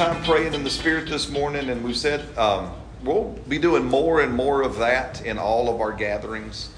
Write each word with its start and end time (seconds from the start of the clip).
time 0.00 0.24
praying 0.24 0.54
in 0.54 0.64
the 0.64 0.70
Spirit 0.70 1.06
this 1.10 1.28
morning, 1.28 1.68
and 1.68 1.84
we 1.84 1.92
said 1.92 2.24
um, 2.38 2.72
we'll 3.04 3.38
be 3.50 3.58
doing 3.58 3.84
more 3.84 4.22
and 4.22 4.34
more 4.34 4.62
of 4.62 4.78
that 4.78 5.22
in 5.26 5.36
all 5.36 5.68
of 5.68 5.78
our 5.82 5.92
gatherings. 5.92 6.70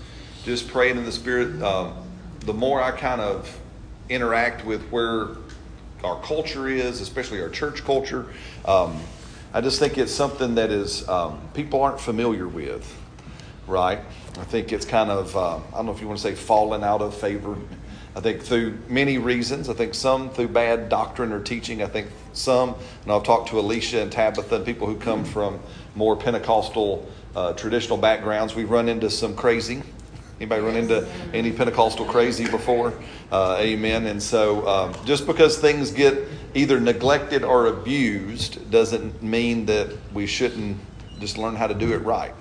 Just 0.43 0.67
praying 0.67 0.97
in 0.97 1.05
the 1.05 1.13
Spirit. 1.13 1.63
Um, 1.63 1.95
the 2.41 2.53
more 2.53 2.83
I 2.83 2.91
kind 2.91 3.21
of 3.21 3.61
interact 4.09 4.65
with 4.65 4.83
where 4.89 5.37
our 6.03 6.21
culture 6.23 6.67
is, 6.67 7.01
especially 7.01 7.41
our 7.41 7.49
church 7.49 7.85
culture, 7.85 8.27
um, 8.65 9.01
I 9.55 9.61
just 9.61 9.79
think 9.79 9.99
it's 9.99 10.11
something 10.11 10.57
that 10.57 10.73
is 10.73 11.09
um, 11.09 11.41
people 11.55 11.81
aren't 11.81 12.01
familiar 12.01 12.49
with, 12.49 12.93
right? 13.69 14.01
I 14.41 14.45
think 14.47 14.73
it's 14.73 14.85
kind 14.85 15.13
of 15.13 15.37
uh, 15.37 15.59
I 15.59 15.61
don't 15.71 15.87
know 15.87 15.93
if 15.93 16.01
you 16.01 16.09
want 16.09 16.19
to 16.19 16.25
say 16.25 16.35
fallen 16.35 16.83
out 16.83 17.01
of 17.01 17.17
favor. 17.17 17.57
I 18.17 18.21
think 18.21 18.43
through 18.43 18.79
many 18.89 19.19
reasons. 19.19 19.69
I 19.69 19.75
think 19.75 19.95
some 19.95 20.29
through 20.29 20.49
bad 20.49 20.89
doctrine 20.89 21.31
or 21.31 21.41
teaching. 21.41 21.85
I 21.85 21.87
think 21.87 22.09
some, 22.33 22.75
and 23.03 23.13
I've 23.13 23.23
talked 23.23 23.49
to 23.51 23.59
Alicia 23.59 24.03
and 24.03 24.11
Tabitha 24.11 24.61
people 24.61 24.87
who 24.87 24.97
come 24.97 25.25
from 25.25 25.61
more 25.95 26.17
Pentecostal 26.17 27.09
uh, 27.35 27.53
traditional 27.55 27.99
backgrounds. 27.99 28.55
We've 28.55 28.71
run 28.71 28.89
into 28.89 29.11
some 29.11 29.35
crazy. 29.35 29.83
Anybody 30.39 30.63
run 30.63 30.77
into 30.77 31.07
any 31.33 31.53
Pentecostal 31.53 32.05
crazy 32.05 32.49
before? 32.49 32.95
Uh, 33.31 33.59
amen. 33.61 34.07
And 34.07 34.21
so, 34.21 34.67
um, 34.67 34.95
just 35.05 35.27
because 35.27 35.59
things 35.59 35.93
get 35.93 36.29
either 36.55 36.81
neglected 36.81 37.45
or 37.45 37.67
abused 37.67 38.71
doesn't 38.71 39.23
mean 39.23 39.67
that 39.67 39.97
we 40.13 40.27
shouldn't 40.27 40.79
just 41.21 41.39
learn 41.39 41.55
how 41.55 41.67
to 41.69 41.75
do 41.75 41.93
it 41.93 41.99
right. 41.99 42.35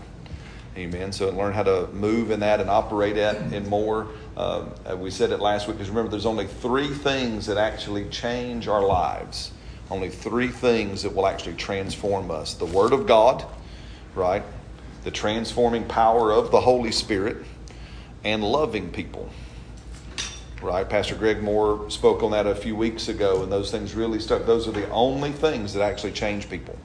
Amen. 0.78 1.12
So 1.12 1.30
learn 1.30 1.54
how 1.54 1.64
to 1.64 1.88
move 1.88 2.32
in 2.32 2.40
that 2.40 2.62
and 2.62 2.70
operate 2.70 3.18
at 3.18 3.36
and 3.36 3.68
more. 3.68 4.08
Uh, 4.38 4.66
we 4.98 5.12
said 5.12 5.32
it 5.32 5.40
last 5.40 5.68
week 5.68 5.78
because 5.78 5.90
remember, 5.90 6.10
there's 6.10 6.26
only 6.26 6.48
three 6.48 6.88
things 6.88 7.46
that 7.46 7.58
actually 7.58 8.10
change 8.10 8.68
our 8.68 8.82
lives. 8.82 9.52
Only 9.92 10.10
three 10.10 10.48
things 10.48 11.04
that 11.04 11.14
will 11.14 11.28
actually 11.28 11.56
transform 11.56 12.32
us: 12.32 12.54
the 12.54 12.66
Word 12.66 12.94
of 12.94 13.06
God, 13.06 13.46
right? 14.16 14.42
The 15.04 15.12
transforming 15.12 15.84
power 15.84 16.32
of 16.32 16.50
the 16.50 16.62
Holy 16.62 16.92
Spirit, 16.92 17.38
and 18.24 18.42
loving 18.42 18.90
people. 18.92 19.30
Right? 20.62 20.88
Pastor 20.88 21.16
Greg 21.16 21.44
Moore 21.44 21.90
spoke 21.90 22.24
on 22.24 22.32
that 22.32 22.48
a 22.48 22.56
few 22.56 22.76
weeks 22.76 23.10
ago, 23.10 23.44
and 23.44 23.52
those 23.52 23.70
things 23.72 23.94
really 23.94 24.20
stuck. 24.20 24.46
Those 24.46 24.68
are 24.68 24.72
the 24.72 24.90
only 24.92 25.32
things 25.32 25.74
that 25.74 25.84
actually 25.84 26.14
change 26.14 26.50
people. 26.50 26.78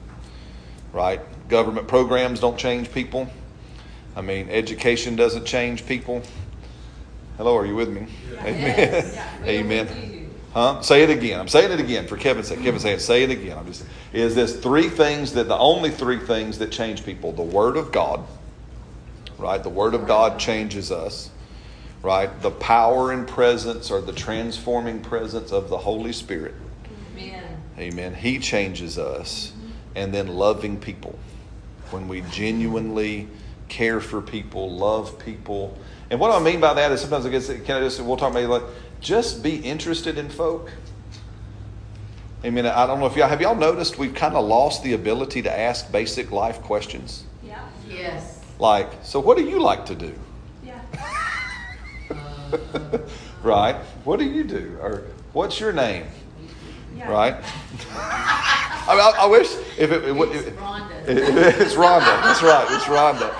Right? 0.91 1.21
Government 1.47 1.87
programs 1.87 2.39
don't 2.39 2.57
change 2.57 2.91
people. 2.91 3.29
I 4.15 4.21
mean, 4.21 4.49
education 4.49 5.15
doesn't 5.15 5.45
change 5.45 5.85
people. 5.85 6.23
Hello, 7.37 7.55
are 7.55 7.67
you 7.67 7.75
with 7.75 7.89
me? 7.89 8.07
Yeah. 8.33 8.47
Amen. 8.47 9.11
Yeah. 9.13 9.45
Amen. 9.45 10.16
Huh? 10.57 10.81
Say 10.81 11.03
it 11.03 11.11
again. 11.11 11.39
I'm 11.39 11.47
saying 11.47 11.71
it 11.71 11.79
again 11.79 12.07
for 12.07 12.17
Kevin's 12.17 12.47
sake. 12.47 12.63
Kevin 12.63 12.79
saying, 12.79 12.97
say 12.97 13.21
it 13.21 13.29
again. 13.29 13.59
I'm 13.59 13.67
just 13.67 13.85
is 14.11 14.33
this 14.33 14.59
three 14.59 14.89
things 14.89 15.33
that 15.33 15.47
the 15.47 15.55
only 15.55 15.91
three 15.91 16.17
things 16.17 16.57
that 16.57 16.71
change 16.71 17.05
people: 17.05 17.31
the 17.31 17.43
Word 17.43 17.77
of 17.77 17.91
God, 17.91 18.25
right? 19.37 19.61
The 19.61 19.69
Word 19.69 19.93
of 19.93 20.07
God 20.07 20.39
changes 20.39 20.91
us, 20.91 21.29
right? 22.01 22.41
The 22.41 22.49
power 22.49 23.11
and 23.11 23.27
presence 23.27 23.91
or 23.91 24.01
the 24.01 24.13
transforming 24.13 24.99
presence 25.01 25.51
of 25.51 25.69
the 25.69 25.77
Holy 25.77 26.11
Spirit. 26.11 26.55
Amen. 27.13 27.61
Amen. 27.77 28.15
He 28.15 28.39
changes 28.39 28.97
us, 28.97 29.53
and 29.93 30.11
then 30.11 30.25
loving 30.27 30.79
people 30.79 31.19
when 31.91 32.07
we 32.07 32.21
genuinely 32.31 33.27
care 33.67 33.99
for 33.99 34.23
people, 34.23 34.71
love 34.71 35.19
people. 35.19 35.77
And 36.09 36.19
what 36.19 36.31
I 36.31 36.43
mean 36.43 36.59
by 36.59 36.73
that 36.73 36.91
is 36.91 37.01
sometimes 37.01 37.27
I 37.27 37.29
guess 37.29 37.47
can 37.47 37.77
I 37.77 37.79
just 37.81 38.01
we'll 38.01 38.17
talk 38.17 38.31
about 38.31 38.49
like 38.49 38.63
just 38.99 39.43
be 39.43 39.57
interested 39.57 40.17
in 40.17 40.29
folk. 40.29 40.71
I 42.43 42.49
mean, 42.49 42.65
I 42.65 42.85
don't 42.85 42.99
know 42.99 43.07
if 43.07 43.15
y'all 43.15 43.27
have 43.27 43.41
y'all 43.41 43.55
noticed 43.55 43.97
we've 43.97 44.13
kind 44.13 44.35
of 44.35 44.45
lost 44.45 44.83
the 44.83 44.93
ability 44.93 45.41
to 45.43 45.59
ask 45.59 45.91
basic 45.91 46.31
life 46.31 46.61
questions. 46.61 47.23
Yeah. 47.43 47.67
Yes. 47.89 48.41
Like, 48.59 48.89
so 49.03 49.19
what 49.19 49.37
do 49.37 49.43
you 49.43 49.59
like 49.59 49.85
to 49.87 49.95
do? 49.95 50.13
Yeah. 50.63 50.79
right. 53.43 53.75
What 54.03 54.19
do 54.19 54.25
you 54.25 54.43
do? 54.43 54.77
Or 54.81 55.03
what's 55.33 55.59
your 55.59 55.73
name? 55.73 56.05
Yeah. 56.95 57.11
Right. 57.11 57.35
I 58.89 58.91
mean, 58.91 59.01
I, 59.01 59.13
I, 59.23 59.25
wish 59.25 59.53
if 59.77 59.91
it, 59.91 60.03
it, 60.05 60.15
it, 60.15 60.47
it's 60.47 60.55
Rhonda. 60.55 61.61
it's 61.61 61.73
Rhonda. 61.73 62.21
That's 62.23 62.41
right. 62.41 62.65
It's 62.71 62.85
Rhonda. 62.85 63.33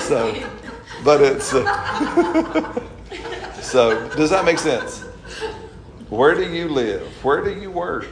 so, 0.06 0.32
but 1.06 1.22
it's 1.22 1.54
uh, 1.54 2.82
so. 3.62 4.08
Does 4.16 4.28
that 4.30 4.44
make 4.44 4.58
sense? 4.58 5.02
Where 6.10 6.34
do 6.34 6.52
you 6.52 6.68
live? 6.68 7.02
Where 7.24 7.42
do 7.42 7.52
you 7.58 7.70
work? 7.70 8.08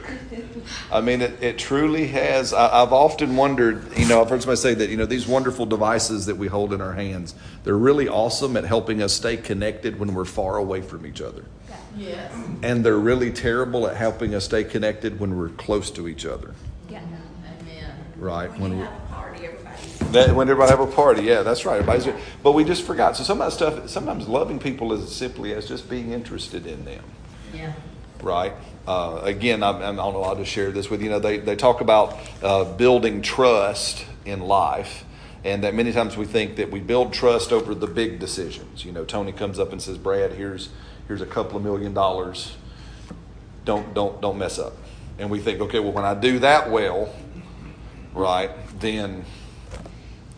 I 0.91 1.01
mean, 1.01 1.21
it, 1.21 1.43
it 1.43 1.57
truly 1.57 2.07
has. 2.07 2.53
I, 2.53 2.79
have 2.79 2.93
often 2.93 3.35
wondered, 3.35 3.97
you 3.97 4.07
know, 4.07 4.21
I've 4.21 4.29
heard 4.29 4.41
somebody 4.41 4.57
say 4.57 4.73
that, 4.75 4.89
you 4.89 4.97
know, 4.97 5.05
these 5.05 5.27
wonderful 5.27 5.65
devices 5.65 6.25
that 6.25 6.35
we 6.35 6.47
hold 6.47 6.73
in 6.73 6.81
our 6.81 6.93
hands, 6.93 7.35
they're 7.63 7.77
really 7.77 8.07
awesome 8.07 8.57
at 8.57 8.63
helping 8.63 9.01
us 9.01 9.13
stay 9.13 9.37
connected 9.37 9.99
when 9.99 10.13
we're 10.13 10.25
far 10.25 10.57
away 10.57 10.81
from 10.81 11.05
each 11.05 11.21
other. 11.21 11.45
Yes. 11.97 12.33
And 12.63 12.83
they're 12.83 12.97
really 12.97 13.31
terrible 13.31 13.87
at 13.87 13.95
helping 13.95 14.35
us 14.35 14.45
stay 14.45 14.63
connected 14.63 15.19
when 15.19 15.37
we're 15.37 15.49
close 15.49 15.91
to 15.91 16.07
each 16.07 16.25
other. 16.25 16.53
Yeah. 16.89 17.01
Amen. 17.61 17.95
Right. 18.17 18.51
When, 18.51 18.61
when 18.61 18.77
we 18.79 18.83
have 18.83 18.93
a 18.93 18.97
party, 18.97 19.04
that, 20.11 20.35
when 20.35 20.49
everybody 20.49 20.71
have 20.71 20.79
a 20.79 20.91
party, 20.91 21.23
yeah, 21.23 21.41
that's 21.41 21.65
right. 21.65 21.79
Everybody's, 21.79 22.07
but 22.43 22.53
we 22.53 22.63
just 22.63 22.83
forgot. 22.83 23.17
So 23.17 23.23
some 23.23 23.41
of 23.41 23.47
that 23.47 23.55
stuff, 23.55 23.89
sometimes 23.89 24.27
loving 24.27 24.59
people 24.59 24.93
is 24.93 25.13
simply 25.13 25.53
as 25.53 25.67
just 25.67 25.89
being 25.89 26.11
interested 26.11 26.65
in 26.65 26.85
them. 26.85 27.03
Yeah. 27.53 27.73
Right. 28.21 28.53
Uh, 28.87 29.21
again, 29.23 29.63
I'm, 29.63 29.77
I'm, 29.77 29.99
I 29.99 30.03
don't 30.03 30.13
know. 30.13 30.23
I'll 30.23 30.35
just 30.35 30.51
share 30.51 30.71
this 30.71 30.89
with 30.89 31.01
you. 31.01 31.05
You 31.05 31.11
know, 31.11 31.19
they 31.19 31.37
they 31.37 31.55
talk 31.55 31.81
about 31.81 32.17
uh, 32.43 32.63
building 32.63 33.21
trust 33.21 34.05
in 34.25 34.41
life, 34.41 35.03
and 35.43 35.63
that 35.63 35.73
many 35.73 35.91
times 35.91 36.15
we 36.17 36.25
think 36.25 36.55
that 36.57 36.71
we 36.71 36.79
build 36.79 37.13
trust 37.13 37.51
over 37.51 37.73
the 37.73 37.87
big 37.87 38.19
decisions. 38.19 38.85
You 38.85 38.91
know, 38.91 39.05
Tony 39.05 39.31
comes 39.31 39.59
up 39.59 39.71
and 39.71 39.81
says, 39.81 39.97
"Brad, 39.97 40.33
here's 40.33 40.69
here's 41.07 41.21
a 41.21 41.25
couple 41.25 41.57
of 41.57 41.63
million 41.63 41.93
dollars. 41.93 42.55
Don't 43.63 43.93
don't 43.93 44.21
don't 44.21 44.37
mess 44.37 44.59
up." 44.59 44.73
And 45.17 45.29
we 45.29 45.39
think, 45.39 45.61
okay, 45.61 45.79
well, 45.79 45.93
when 45.93 46.03
I 46.05 46.13
do 46.13 46.39
that 46.39 46.69
well, 46.69 47.13
right, 48.13 48.51
then 48.79 49.23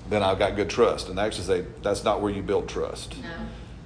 then 0.10 0.24
I've 0.24 0.40
got 0.40 0.56
good 0.56 0.70
trust. 0.70 1.10
And 1.10 1.18
they 1.18 1.24
actually 1.24 1.46
say 1.46 1.66
that's 1.82 2.04
not 2.04 2.22
where 2.22 2.32
you 2.32 2.42
build 2.42 2.70
trust. 2.70 3.22
No. 3.22 3.30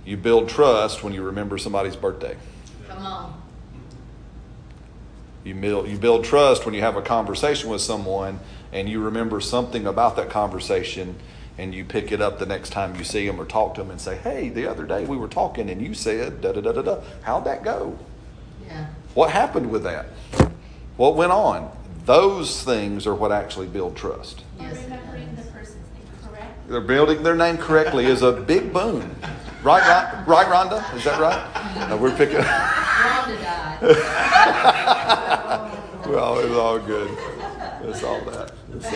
You 0.05 0.17
build 0.17 0.49
trust 0.49 1.03
when 1.03 1.13
you 1.13 1.23
remember 1.23 1.57
somebody's 1.57 1.95
birthday. 1.95 2.35
Come 2.87 3.05
on. 3.05 3.41
You 5.43 5.55
build, 5.55 5.87
you 5.87 5.97
build 5.97 6.23
trust 6.23 6.65
when 6.65 6.75
you 6.75 6.81
have 6.81 6.95
a 6.95 7.01
conversation 7.01 7.69
with 7.69 7.81
someone 7.81 8.39
and 8.71 8.87
you 8.87 9.01
remember 9.03 9.41
something 9.41 9.87
about 9.87 10.15
that 10.17 10.29
conversation 10.29 11.15
and 11.57 11.73
you 11.73 11.83
pick 11.83 12.11
it 12.11 12.21
up 12.21 12.39
the 12.39 12.45
next 12.45 12.69
time 12.69 12.95
you 12.95 13.03
see 13.03 13.25
them 13.25 13.39
or 13.39 13.45
talk 13.45 13.75
to 13.75 13.81
them 13.81 13.91
and 13.91 13.99
say, 13.99 14.17
hey, 14.17 14.49
the 14.49 14.67
other 14.67 14.85
day 14.85 15.05
we 15.05 15.17
were 15.17 15.27
talking 15.27 15.69
and 15.69 15.81
you 15.81 15.93
said 15.93 16.41
da 16.41 16.51
da 16.51 16.61
da 16.61 16.71
da 16.71 16.81
da. 16.81 17.01
How'd 17.23 17.45
that 17.45 17.63
go? 17.63 17.97
Yeah. 18.65 18.87
What 19.13 19.31
happened 19.31 19.69
with 19.71 19.83
that? 19.83 20.05
What 20.97 21.15
went 21.15 21.31
on? 21.31 21.71
Those 22.05 22.63
things 22.63 23.05
are 23.05 23.13
what 23.15 23.31
actually 23.31 23.67
build 23.67 23.95
trust. 23.95 24.43
Yes, 24.59 24.83
remembering 24.83 25.35
the 25.35 25.43
person's 25.43 25.75
name 25.93 26.29
correct. 26.29 26.59
They're 26.71 26.79
building 26.79 27.21
their 27.21 27.35
name 27.35 27.57
correctly 27.57 28.05
is 28.05 28.21
a 28.21 28.31
big 28.31 28.71
boon. 28.71 29.13
Right, 29.61 29.81
right, 29.81 30.25
right, 30.25 30.47
Rhonda? 30.47 30.95
Is 30.95 31.03
that 31.03 31.19
right? 31.19 31.89
No, 31.89 31.97
we're 31.97 32.15
picking. 32.15 32.37
Rhonda 32.37 33.41
died. 33.81 33.81
well, 36.07 36.39
it's 36.39 36.55
all 36.55 36.79
good. 36.79 37.09
It's 37.83 38.01
all 38.03 38.21
that. 38.21 38.53
It's 38.73 38.89
so 38.89 38.95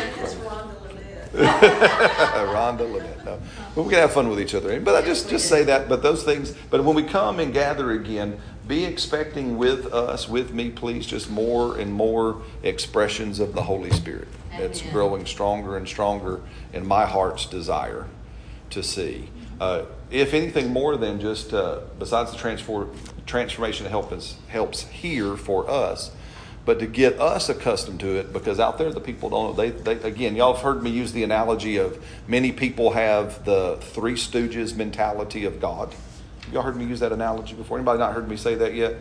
Rhonda 2.54 2.89
Lynette. 2.89 3.12
No. 3.25 3.42
But 3.74 3.83
we 3.83 3.89
can 3.89 4.00
have 4.00 4.13
fun 4.13 4.30
with 4.30 4.39
each 4.39 4.56
other. 4.56 4.80
But 4.80 4.95
I 4.95 5.06
just, 5.06 5.30
just 5.30 5.50
say 5.50 5.63
that. 5.63 5.89
But 5.89 6.01
those 6.01 6.24
things, 6.24 6.56
but 6.69 6.81
when 6.83 6.95
we 6.95 7.04
come 7.04 7.39
and 7.39 7.51
gather 7.51 7.92
again, 7.92 8.39
be 8.68 8.86
expecting 8.86 9.58
with 9.58 9.94
us, 9.94 10.28
with 10.28 10.54
me, 10.54 10.70
please, 10.70 11.06
just 11.06 11.30
more 11.30 11.78
and 11.78 11.94
more 11.94 12.42
expressions 12.64 13.40
of 13.40 13.54
the 13.54 13.64
Holy 13.64 13.92
Spirit. 13.92 14.28
It's 14.54 14.82
growing 14.82 15.26
stronger 15.26 15.78
and 15.78 15.88
stronger 15.88 16.42
in 16.74 16.88
my 16.88 17.06
heart's 17.06 17.46
desire 17.46 18.08
to 18.70 18.82
see. 18.82 19.30
Uh, 19.60 19.84
if 20.10 20.34
anything 20.34 20.72
more 20.72 20.98
than 20.98 21.20
just, 21.20 21.54
uh, 21.54 21.82
besides 22.00 22.32
the 22.32 22.38
transform, 22.38 22.92
transformation 23.26 23.86
helps, 23.86 24.38
helps 24.48 24.84
here 24.84 25.36
for 25.36 25.70
us, 25.70 26.12
but 26.66 26.80
to 26.80 26.88
get 26.88 27.20
us 27.20 27.48
accustomed 27.48 28.00
to 28.00 28.18
it 28.18 28.34
because 28.34 28.60
out 28.60 28.78
there 28.78 28.92
the 28.92 29.00
people 29.00 29.30
don't 29.30 29.56
they, 29.56 29.70
they 29.70 29.94
again 30.02 30.36
y'all 30.36 30.54
have 30.54 30.64
heard 30.64 30.82
me 30.82 30.90
use 30.90 31.14
the 31.14 31.24
analogy 31.24 31.78
of 31.78 32.04
many 32.28 32.52
people 32.52 32.92
have 32.92 33.46
the 33.46 33.78
three 33.80 34.16
stooges 34.16 34.76
mentality 34.76 35.46
of 35.46 35.60
god 35.60 35.94
y'all 36.51 36.62
heard 36.62 36.75
me 36.75 36.86
use 36.86 37.00
that 37.00 37.12
analogy 37.12 37.56
before. 37.56 37.77
Anybody 37.77 38.00
not 38.00 38.13
heard 38.13 38.30
me 38.30 38.38
say 38.38 38.56
that 38.56 38.74
yet? 38.74 38.95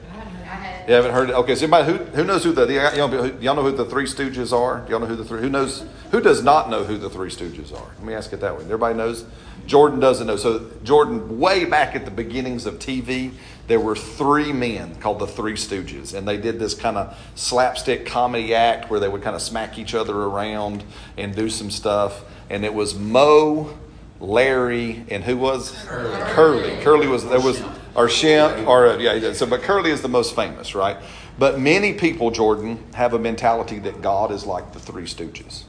You 0.87 0.95
haven't 0.95 1.13
heard 1.13 1.31
it? 1.31 1.35
Okay 1.35 1.55
so 1.55 1.65
anybody 1.65 1.93
who, 1.93 2.05
who 2.05 2.25
knows 2.25 2.45
who 2.45 2.53
the 2.53 2.67
y'all, 2.67 3.41
y'all 3.41 3.55
know 3.55 3.63
who 3.63 3.73
the 3.73 3.85
three 3.85 4.05
stooges 4.05 4.53
are? 4.53 4.87
Y'all 4.89 5.01
know 5.01 5.07
who 5.07 5.17
the 5.17 5.25
three 5.25 5.41
who 5.41 5.49
knows 5.49 5.85
who 6.11 6.21
does 6.21 6.43
not 6.43 6.71
know 6.71 6.85
who 6.85 6.99
the 6.99 7.11
three 7.11 7.31
stooges 7.31 7.73
are? 7.73 7.89
Let 7.97 8.05
me 8.05 8.15
ask 8.15 8.33
it 8.33 8.41
that 8.41 8.57
way. 8.57 8.65
Everybody 8.65 8.95
knows? 8.97 9.25
Jordan 9.67 9.99
doesn't 9.99 10.27
know. 10.27 10.37
So 10.37 10.71
jordan 10.83 11.39
way 11.39 11.65
back 11.65 11.97
at 11.97 12.05
the 12.05 12.11
beginnings 12.11 12.67
of 12.67 12.79
tv 12.79 13.33
there 13.67 13.81
were 13.81 13.97
three 13.97 14.53
men 14.53 14.95
called 14.97 15.19
the 15.19 15.27
Three 15.27 15.55
Stooges, 15.55 16.15
and 16.15 16.29
they 16.29 16.37
did 16.37 16.59
this 16.59 16.75
kind 16.75 16.99
of 16.99 17.19
slapstick 17.35 18.05
comedy 18.05 18.55
act 18.55 18.91
where 18.91 19.01
they 19.01 19.09
would 19.09 19.23
kind 19.23 19.35
of 19.35 19.41
smack 19.41 19.79
each 19.79 19.95
other 19.95 20.15
around 20.15 20.85
and 21.17 21.35
do 21.35 21.49
some 21.49 21.71
stuff. 21.71 22.25
And 22.51 22.65
it 22.65 22.75
was 22.75 22.95
Moe, 22.95 23.77
Larry, 24.25 25.05
and 25.11 25.23
who 25.23 25.37
was 25.37 25.71
Curly. 25.87 26.21
Curly. 26.33 26.83
Curly 26.83 27.07
was 27.07 27.25
there 27.25 27.41
was 27.41 27.61
or 27.95 28.09
Shemp 28.09 28.67
or 28.67 29.01
yeah. 29.01 29.33
So, 29.33 29.47
but 29.47 29.63
Curly 29.63 29.91
is 29.91 30.03
the 30.03 30.09
most 30.09 30.35
famous, 30.35 30.75
right? 30.75 30.97
But 31.39 31.59
many 31.59 31.95
people, 31.95 32.31
Jordan, 32.31 32.83
have 32.95 33.13
a 33.13 33.19
mentality 33.19 33.79
that 33.81 34.03
God 34.03 34.31
is 34.31 34.47
like 34.47 34.73
the 34.73 34.79
Three 34.79 35.05
Stooges. 35.05 35.65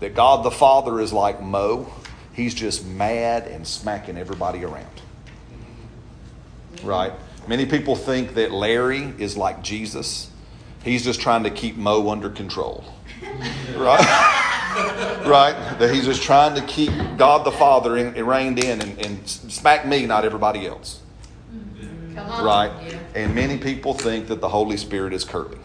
That 0.00 0.14
God 0.14 0.44
the 0.44 0.50
Father 0.50 1.00
is 1.00 1.12
like 1.12 1.42
Moe. 1.42 1.92
He's 2.32 2.54
just 2.54 2.86
mad 2.86 3.46
and 3.46 3.66
smacking 3.66 4.16
everybody 4.16 4.64
around. 4.64 4.86
Right? 6.82 7.12
Many 7.46 7.66
people 7.66 7.96
think 7.96 8.34
that 8.34 8.52
Larry 8.52 9.12
is 9.18 9.36
like 9.36 9.62
Jesus. 9.62 10.30
He's 10.82 11.04
just 11.04 11.20
trying 11.20 11.42
to 11.44 11.50
keep 11.50 11.76
Moe 11.76 12.08
under 12.10 12.30
control. 12.30 12.84
Right? 13.76 14.56
Right? 15.26 15.54
That 15.78 15.92
he's 15.92 16.04
just 16.04 16.22
trying 16.22 16.54
to 16.54 16.62
keep 16.66 16.92
God 17.16 17.44
the 17.44 17.52
Father 17.52 17.96
in, 17.96 18.24
reined 18.24 18.62
in 18.62 18.80
and, 18.80 19.06
and 19.06 19.28
smack 19.28 19.86
me, 19.86 20.06
not 20.06 20.24
everybody 20.24 20.66
else. 20.66 21.00
Right? 22.14 22.72
Yeah. 22.86 22.98
And 23.14 23.34
many 23.34 23.58
people 23.58 23.94
think 23.94 24.28
that 24.28 24.40
the 24.40 24.48
Holy 24.48 24.76
Spirit 24.76 25.12
is 25.12 25.24
Curly. 25.24 25.58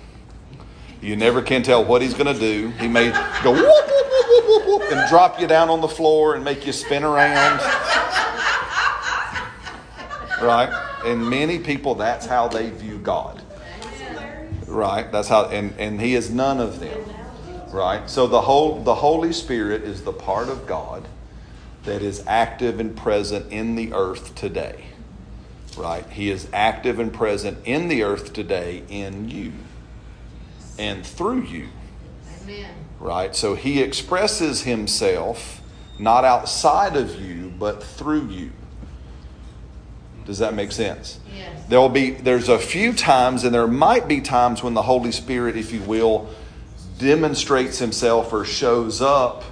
You 1.02 1.16
never 1.16 1.42
can 1.42 1.62
tell 1.62 1.84
what 1.84 2.02
he's 2.02 2.13
going 2.13 2.34
to 2.34 2.40
do. 2.40 2.69
He 2.80 2.88
may 2.88 3.12
go 3.44 3.52
whoop, 3.52 3.62
whoop, 3.62 3.88
whoop, 3.88 4.30
whoop, 4.30 4.48
whoop, 4.48 4.68
whoop, 4.68 4.92
and 4.92 5.10
drop 5.10 5.40
you 5.40 5.48
down 5.48 5.69
on 5.69 5.81
the 5.81 5.88
floor 5.88 6.36
and 6.36 6.44
make 6.44 6.66
you 6.66 6.74
spin 6.74 7.04
around. 7.04 7.60
Right? 10.42 10.69
And 11.06 11.30
many 11.30 11.60
people, 11.60 11.96
that's 11.96 12.25
how 12.25 12.48
they 12.48 12.69
view 12.69 12.98
God. 12.98 13.42
Right? 14.68 15.12
That's 15.12 15.28
how, 15.28 15.46
and, 15.50 15.74
and 15.78 16.01
he 16.01 16.16
is 16.16 16.31
none 16.31 16.60
of 16.60 16.80
them. 16.80 17.04
Right? 17.75 18.10
So 18.10 18.25
the 18.25 18.39
whole 18.39 18.81
the 18.81 18.95
Holy 18.95 19.33
Spirit 19.33 19.83
is 19.83 20.06
the 20.06 20.13
part 20.13 20.48
of 20.48 20.66
God 20.66 21.06
that 21.83 22.01
is 22.01 22.24
active 22.25 22.80
and 22.80 22.95
present 22.95 23.51
in 23.51 23.75
the 23.75 23.92
earth 23.92 24.33
today. 24.33 24.86
Right? 25.75 26.10
He 26.10 26.30
is 26.30 26.48
active 26.54 27.00
and 27.00 27.12
present 27.12 27.57
in 27.66 27.89
the 27.89 28.04
earth 28.04 28.31
today 28.31 28.83
in 28.88 29.30
you 29.30 29.51
and 30.80 31.06
through 31.06 31.44
you. 31.44 31.68
Amen. 32.44 32.74
Right? 32.98 33.36
So 33.36 33.56
he 33.56 33.81
expresses 33.81 34.62
himself 34.62 35.62
not 36.00 36.24
outside 36.24 36.95
of 36.95 37.22
you, 37.22 37.51
but 37.60 37.83
through 37.83 38.27
you. 38.30 38.51
Does 40.25 40.39
that 40.39 40.54
make 40.54 40.72
sense? 40.72 41.19
Yes. 41.36 41.66
There'll 41.68 41.89
be 41.89 42.12
there's 42.12 42.48
a 42.48 42.57
few 42.57 42.94
times 42.94 43.44
and 43.44 43.54
there 43.54 43.68
might 43.68 44.07
be 44.07 44.22
times 44.22 44.63
when 44.63 44.75
the 44.75 44.83
Holy 44.83 45.12
Spirit, 45.12 45.57
if 45.57 45.74
you 45.74 45.81
will, 45.81 46.30
demonstrates 46.98 47.80
himself 47.80 48.32
or 48.34 48.46
shows 48.46 49.02
up 49.02 49.44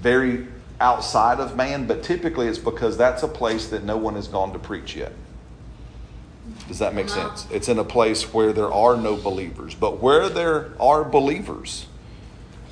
very 0.00 0.46
outside 0.80 1.40
of 1.40 1.56
man, 1.56 1.86
but 1.86 2.02
typically 2.02 2.46
it's 2.46 2.58
because 2.58 2.96
that's 2.96 3.22
a 3.22 3.28
place 3.28 3.68
that 3.68 3.84
no 3.84 3.96
one 3.96 4.14
has 4.14 4.28
gone 4.28 4.52
to 4.52 4.58
preach 4.58 4.96
yet. 4.96 5.12
Does 6.68 6.78
that 6.78 6.94
make 6.94 7.06
Uh-huh. 7.10 7.28
sense? 7.36 7.46
It's 7.52 7.68
in 7.68 7.78
a 7.78 7.84
place 7.84 8.32
where 8.32 8.52
there 8.52 8.72
are 8.72 8.96
no 8.96 9.16
believers. 9.16 9.74
But 9.74 10.00
where 10.02 10.28
there 10.28 10.70
are 10.80 11.04
believers, 11.04 11.86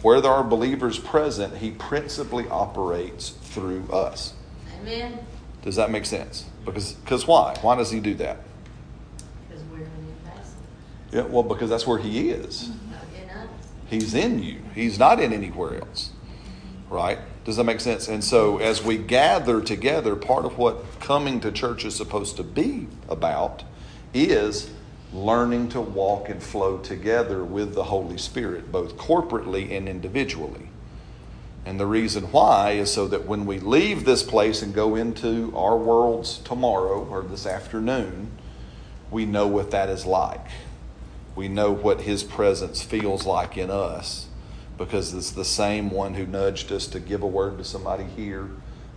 where 0.03 0.21
there 0.21 0.33
are 0.33 0.45
believers 0.45 0.99
present, 0.99 1.59
he 1.59 1.71
principally 1.71 2.49
operates 2.49 3.31
through 3.31 3.85
us. 3.93 4.33
Amen. 4.81 5.19
Does 5.63 5.77
that 5.77 5.91
make 5.91 6.07
sense? 6.07 6.45
Because 6.65 6.93
because 6.93 7.27
why? 7.27 7.57
Why 7.63 7.77
does 7.77 7.91
he 7.91 8.01
do 8.01 8.15
that? 8.15 8.39
Because 9.49 9.63
we're 9.65 9.79
in 9.79 9.85
the. 11.11 11.17
Yeah, 11.17 11.23
well, 11.25 11.43
because 11.43 11.69
that's 11.69 11.87
where 11.87 11.99
he 11.99 12.31
is. 12.31 12.71
Us. 12.71 12.71
He's 13.89 14.15
in 14.15 14.43
you. 14.43 14.61
He's 14.75 14.99
not 14.99 15.21
in 15.21 15.33
anywhere 15.33 15.81
else. 15.81 16.11
Right? 16.91 17.19
Does 17.45 17.57
that 17.57 17.65
make 17.65 17.81
sense? 17.81 18.09
And 18.09 18.23
so 18.23 18.59
as 18.59 18.83
we 18.83 18.99
gather 18.99 19.61
together, 19.61 20.17
part 20.17 20.45
of 20.45 20.59
what 20.59 21.01
coming 21.01 21.41
to 21.41 21.53
church 21.53 21.85
is 21.85 21.95
supposed 21.95 22.37
to 22.37 22.43
be 22.43 22.89
about 23.09 23.63
is 24.15 24.71
learning 25.13 25.71
to 25.71 25.81
walk 25.81 26.29
and 26.29 26.43
flow 26.43 26.79
together 26.79 27.43
with 27.45 27.75
the 27.75 27.85
Holy 27.85 28.19
Spirit, 28.19 28.71
both 28.71 28.97
corporately 28.97 29.71
and 29.77 29.89
individually. 29.89 30.69
And 31.65 31.79
the 31.79 31.87
reason 31.87 32.25
why 32.25 32.73
is 32.73 32.93
so 32.93 33.09
that 33.09 33.27
when 33.27 33.45
we 33.45 33.59
leave 33.59 34.05
this 34.05 34.23
place 34.23 34.63
and 34.63 34.75
go 34.75 34.95
into 34.95 35.53
our 35.57 35.77
worlds 35.77 36.39
tomorrow 36.39 37.05
or 37.05 37.23
this 37.23 37.47
afternoon, 37.47 38.31
we 39.11 39.27
know 39.27 39.47
what 39.47 39.71
that 39.71 39.89
is 39.89 40.07
like. 40.07 40.47
We 41.39 41.47
know 41.47 41.71
what 41.71 42.01
His 42.01 42.25
presence 42.25 42.83
feels 42.83 43.25
like 43.25 43.57
in 43.57 43.71
us 43.71 44.27
because 44.77 45.15
it's 45.15 45.31
the 45.31 45.45
same 45.45 45.89
one 45.89 46.15
who 46.15 46.27
nudged 46.27 46.73
us 46.73 46.89
to 46.89 46.99
give 46.99 47.23
a 47.23 47.29
word 47.29 47.59
to 47.59 47.65
somebody 47.65 48.03
here 48.03 48.49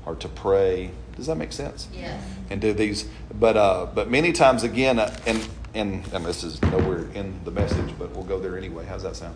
or 0.07 0.15
to 0.15 0.27
pray. 0.27 0.89
Does 1.15 1.27
that 1.27 1.35
make 1.35 1.53
sense? 1.53 1.87
Yes. 1.93 2.19
and 2.49 2.59
do 2.59 2.73
these. 2.73 3.07
But 3.31 3.57
uh, 3.57 3.85
but 3.93 4.09
many 4.09 4.31
times 4.31 4.63
again, 4.63 4.97
uh, 4.97 5.15
and 5.27 5.47
and 5.75 6.03
and 6.13 6.25
this 6.25 6.43
is 6.43 6.59
nowhere 6.63 7.07
in 7.13 7.39
the 7.45 7.51
message, 7.51 7.93
but 7.99 8.09
we'll 8.15 8.25
go 8.25 8.39
there 8.39 8.57
anyway. 8.57 8.87
How's 8.87 9.03
that 9.03 9.15
sound? 9.15 9.35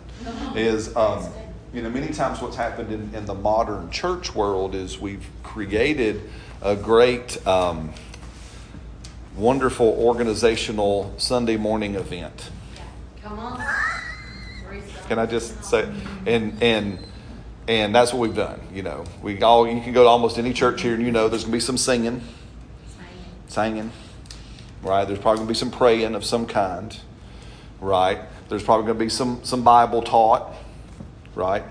Is 0.56 0.96
um, 0.96 1.24
you 1.72 1.82
know 1.82 1.90
many 1.90 2.12
times 2.12 2.42
what's 2.42 2.56
happened 2.56 2.92
in, 2.92 3.14
in 3.14 3.24
the 3.24 3.34
modern 3.34 3.88
church 3.92 4.34
world 4.34 4.74
is 4.74 4.98
we've 5.00 5.28
created 5.44 6.28
a 6.60 6.74
great. 6.74 7.46
Um, 7.46 7.94
Wonderful 9.36 9.88
organizational 9.88 11.12
Sunday 11.18 11.58
morning 11.58 11.94
event. 11.94 12.50
Come 13.26 13.40
on. 13.40 13.60
Can 15.08 15.18
I 15.18 15.26
just 15.26 15.64
say, 15.64 15.92
and 16.26 16.62
and 16.62 16.98
and 17.66 17.92
that's 17.92 18.12
what 18.12 18.20
we've 18.20 18.36
done. 18.36 18.60
You 18.72 18.84
know, 18.84 19.04
we 19.20 19.42
all 19.42 19.66
you 19.66 19.80
can 19.80 19.92
go 19.92 20.04
to 20.04 20.08
almost 20.08 20.38
any 20.38 20.52
church 20.52 20.82
here, 20.82 20.94
and 20.94 21.04
you 21.04 21.10
know 21.10 21.28
there's 21.28 21.42
gonna 21.42 21.52
be 21.52 21.58
some 21.58 21.76
singing, 21.76 22.22
singing, 23.48 23.90
right? 24.80 25.06
There's 25.06 25.18
probably 25.18 25.38
gonna 25.38 25.48
be 25.48 25.54
some 25.54 25.72
praying 25.72 26.14
of 26.14 26.24
some 26.24 26.46
kind, 26.46 26.96
right? 27.80 28.20
There's 28.48 28.62
probably 28.62 28.86
gonna 28.86 29.00
be 29.00 29.08
some 29.08 29.40
some 29.42 29.64
Bible 29.64 30.02
taught, 30.02 30.54
right? 31.34 31.64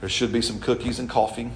There 0.00 0.08
should 0.08 0.32
be 0.32 0.40
some 0.40 0.60
cookies 0.60 0.98
and 0.98 1.10
coffee, 1.10 1.50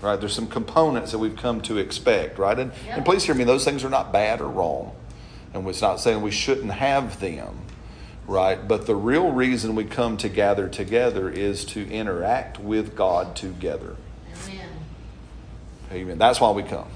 right? 0.00 0.18
There's 0.18 0.34
some 0.34 0.48
components 0.48 1.12
that 1.12 1.18
we've 1.18 1.36
come 1.36 1.60
to 1.62 1.78
expect, 1.78 2.36
right? 2.36 2.58
And 2.58 2.72
and 2.88 3.04
please 3.04 3.22
hear 3.22 3.36
me; 3.36 3.44
those 3.44 3.64
things 3.64 3.84
are 3.84 3.90
not 3.90 4.12
bad 4.12 4.40
or 4.40 4.48
wrong, 4.48 4.90
and 5.54 5.64
it's 5.68 5.82
not 5.82 6.00
saying 6.00 6.20
we 6.20 6.32
shouldn't 6.32 6.72
have 6.72 7.20
them 7.20 7.60
right? 8.26 8.66
But 8.66 8.86
the 8.86 8.94
real 8.96 9.30
reason 9.32 9.74
we 9.74 9.84
come 9.84 10.16
to 10.18 10.28
gather 10.28 10.68
together 10.68 11.28
is 11.28 11.64
to 11.66 11.88
interact 11.90 12.58
with 12.58 12.96
God 12.96 13.36
together. 13.36 13.96
Amen. 14.46 14.68
Amen. 15.92 16.18
That's 16.18 16.40
why 16.40 16.50
we 16.50 16.62
come. 16.62 16.88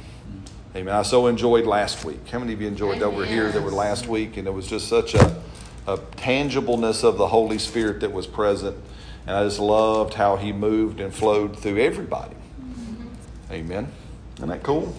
Amen. 0.75 0.95
I 0.95 1.02
so 1.02 1.26
enjoyed 1.26 1.66
last 1.66 2.04
week. 2.04 2.28
How 2.28 2.38
many 2.38 2.52
of 2.52 2.61
you 2.61 2.68
enjoyed 2.68 3.02
over 3.02 3.23
Amen. 3.23 3.33
here 3.33 3.50
that 3.50 3.62
were 3.62 3.71
last 3.71 4.06
week? 4.06 4.37
And 4.37 4.47
it 4.47 4.50
was 4.50 4.66
just 4.66 4.88
such 4.88 5.14
a, 5.14 5.42
a 5.87 5.97
tangibleness 6.16 7.02
of 7.02 7.16
the 7.16 7.28
Holy 7.28 7.59
Spirit 7.59 8.00
that 8.00 8.12
was 8.12 8.26
present. 8.26 8.76
And 9.26 9.37
I 9.37 9.45
just 9.45 9.59
loved 9.59 10.14
how 10.14 10.37
he 10.37 10.52
moved 10.52 11.00
and 11.00 11.14
flowed 11.14 11.59
through 11.59 11.78
everybody. 11.78 12.37
Mm-hmm. 12.61 13.52
Amen. 13.52 13.92
Isn't 14.37 14.49
that 14.50 14.62
cool? 14.62 14.95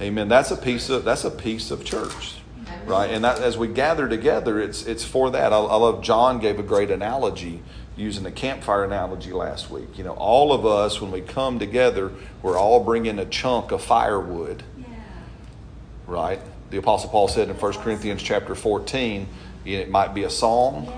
Amen. 0.00 0.28
That's 0.28 0.50
a 0.50 0.56
piece 0.56 0.90
of 0.90 1.04
that's 1.04 1.24
a 1.24 1.30
piece 1.30 1.70
of 1.70 1.84
church. 1.84 2.41
Right, 2.86 3.10
and 3.10 3.24
that 3.24 3.40
as 3.40 3.56
we 3.56 3.68
gather 3.68 4.08
together, 4.08 4.60
it's 4.60 4.84
it's 4.86 5.04
for 5.04 5.30
that. 5.30 5.52
I, 5.52 5.56
I 5.56 5.76
love 5.76 6.02
John 6.02 6.40
gave 6.40 6.58
a 6.58 6.62
great 6.62 6.90
analogy 6.90 7.62
using 7.96 8.24
the 8.24 8.30
campfire 8.30 8.84
analogy 8.84 9.32
last 9.32 9.70
week. 9.70 9.96
You 9.98 10.04
know, 10.04 10.14
all 10.14 10.52
of 10.52 10.66
us 10.66 11.00
when 11.00 11.10
we 11.10 11.20
come 11.20 11.58
together, 11.58 12.10
we're 12.42 12.58
all 12.58 12.82
bringing 12.82 13.18
a 13.18 13.24
chunk 13.24 13.70
of 13.70 13.82
firewood. 13.82 14.62
Right. 16.06 16.40
The 16.70 16.78
Apostle 16.78 17.10
Paul 17.10 17.28
said 17.28 17.48
in 17.48 17.56
1 17.56 17.72
Corinthians 17.74 18.22
chapter 18.22 18.54
fourteen, 18.54 19.28
it 19.64 19.90
might 19.90 20.14
be 20.14 20.24
a 20.24 20.30
song, 20.30 20.90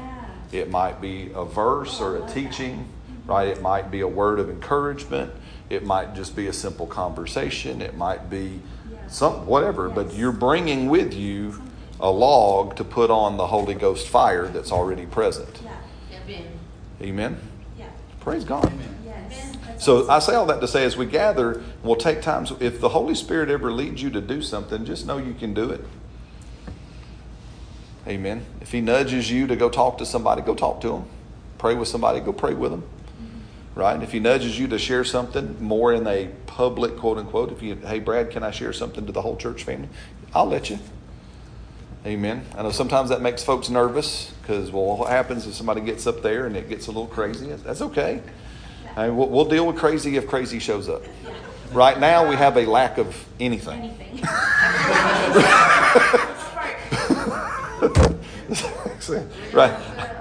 it 0.52 0.71
might 0.71 1.00
be 1.00 1.31
a 1.35 1.45
verse 1.45 2.00
or 2.00 2.25
a 2.25 2.31
teaching. 2.31 2.88
Right. 3.26 3.49
It 3.49 3.62
might 3.62 3.90
be 3.90 4.00
a 4.00 4.09
word 4.09 4.38
of 4.38 4.50
encouragement. 4.50 5.33
It 5.71 5.85
might 5.85 6.14
just 6.14 6.37
be 6.37 6.47
a 6.47 6.52
simple 6.52 6.87
conversation. 6.87 7.81
It 7.81 7.97
might 7.97 8.28
be 8.28 8.61
some 9.14 9.47
whatever. 9.47 9.88
But 9.88 10.14
you're 10.14 10.33
bringing 10.33 10.88
with 10.88 11.14
you 11.14 11.62
a 12.00 12.11
log 12.11 12.76
to 12.76 12.85
put 12.85 13.11
on 13.11 13.37
the 13.37 13.47
Holy 13.47 13.75
Ghost 13.75 14.09
fire 14.09 14.49
that's 14.49 14.73
already 14.73 15.06
present. 15.06 15.62
Amen. 16.12 16.42
Amen. 17.00 17.40
Yeah. 17.78 17.87
Praise 18.21 18.44
God. 18.44 18.73
Yes. 19.04 19.56
So 19.78 20.09
I 20.11 20.18
say 20.18 20.35
all 20.35 20.47
that 20.47 20.61
to 20.61 20.68
say, 20.68 20.85
as 20.85 20.97
we 20.97 21.06
gather, 21.06 21.62
we'll 21.83 21.97
take 21.97 22.23
times. 22.23 22.52
If 22.61 22.80
the 22.80 22.88
Holy 22.88 23.14
Spirit 23.14 23.50
ever 23.50 23.71
leads 23.73 24.02
you 24.02 24.11
to 24.11 24.21
do 24.21 24.42
something, 24.42 24.85
just 24.85 25.06
know 25.06 25.18
you 25.18 25.35
can 25.35 25.54
do 25.54 25.71
it. 25.71 25.85
Amen. 28.06 28.44
If 28.61 28.73
He 28.73 28.80
nudges 28.80 29.30
you 29.30 29.47
to 29.47 29.56
go 29.56 29.71
talk 29.71 29.99
to 29.99 30.06
somebody, 30.06 30.42
go 30.42 30.54
talk 30.54 30.80
to 30.83 30.88
them. 30.88 31.04
Pray 31.59 31.75
with 31.75 31.88
somebody, 31.88 32.21
go 32.21 32.33
pray 32.33 32.54
with 32.54 32.71
them. 32.71 32.83
Right? 33.75 34.02
If 34.02 34.12
He 34.12 34.21
nudges 34.21 34.59
you 34.59 34.69
to 34.69 34.78
share 34.78 35.04
something 35.04 35.62
more 35.62 35.93
in 35.93 36.07
a 36.07 36.28
public 36.47 36.97
quote 36.97 37.19
unquote, 37.19 37.52
if 37.52 37.62
you, 37.62 37.76
hey 37.76 37.99
Brad, 37.99 38.31
can 38.31 38.43
I 38.43 38.50
share 38.50 38.73
something 38.73 39.07
to 39.07 39.12
the 39.12 39.23
whole 39.23 39.37
church 39.37 39.64
family? 39.64 39.88
I'll 40.35 40.47
let 40.47 40.71
you. 40.71 40.78
Amen. 42.07 42.45
I 42.57 42.62
know 42.62 42.71
sometimes 42.71 43.09
that 43.09 43.23
makes 43.23 43.43
folks 43.43 43.71
nervous 43.71 44.31
because, 44.43 44.71
well, 44.71 44.99
what 44.99 45.09
happens 45.09 45.47
if 45.47 45.54
somebody 45.54 45.81
gets 45.81 46.07
up 46.07 46.23
there 46.23 46.47
and 46.47 46.57
it 46.57 46.69
gets 46.69 46.87
a 46.87 46.90
little 46.90 47.07
crazy? 47.07 47.47
That's 47.47 47.81
okay. 47.81 48.23
I 48.95 49.07
mean, 49.07 49.16
we'll, 49.16 49.28
we'll 49.28 49.47
deal 49.47 49.66
with 49.66 49.76
crazy 49.76 50.16
if 50.16 50.26
crazy 50.26 50.59
shows 50.59 50.88
up. 50.88 51.02
Right 51.73 51.99
now, 51.99 52.28
we 52.28 52.37
have 52.37 52.57
a 52.57 52.66
lack 52.66 52.99
of 52.99 53.26
anything. 53.40 53.81
Anything. 53.81 54.21
right. 59.52 59.73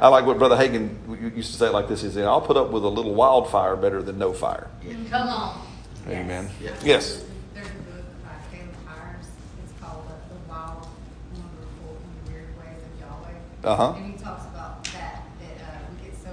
I 0.02 0.08
like 0.08 0.26
what 0.26 0.38
Brother 0.38 0.56
Hagin 0.56 0.96
used 1.30 1.52
to 1.52 1.58
say 1.58 1.68
it 1.68 1.74
like 1.74 1.88
this. 1.88 2.02
He 2.02 2.10
said, 2.10 2.26
I'll 2.26 2.42
put 2.42 2.58
up 2.58 2.70
with 2.72 2.84
a 2.84 2.88
little 2.90 3.14
wildfire 3.14 3.76
better 3.76 4.02
than 4.02 4.18
no 4.18 4.34
fire. 4.34 4.68
Come 5.10 5.28
on. 5.28 5.66
Amen. 6.08 6.50
Yes. 6.62 6.84
Yes. 6.84 7.24
There's 7.54 7.68
a 7.68 7.70
book 7.72 8.06
by 8.24 8.32
Caleb 8.52 8.76
Hires, 8.86 9.26
it's 9.64 9.74
called 9.82 10.04
uh, 10.10 10.14
The 10.34 10.50
Wild, 10.52 10.88
Wonderful, 11.34 11.98
and 12.04 12.34
Weird 12.34 12.50
Ways 12.58 12.84
of 12.84 13.00
Yahweh. 13.00 13.38
Uh-huh. 13.64 13.94
And 13.98 14.06
he 14.14 14.18
talks 14.22 14.46
about 14.48 14.84
that, 14.86 15.24
that, 15.40 15.64
uh, 15.64 15.80
we 16.02 16.08
get 16.10 16.18
so, 16.22 16.32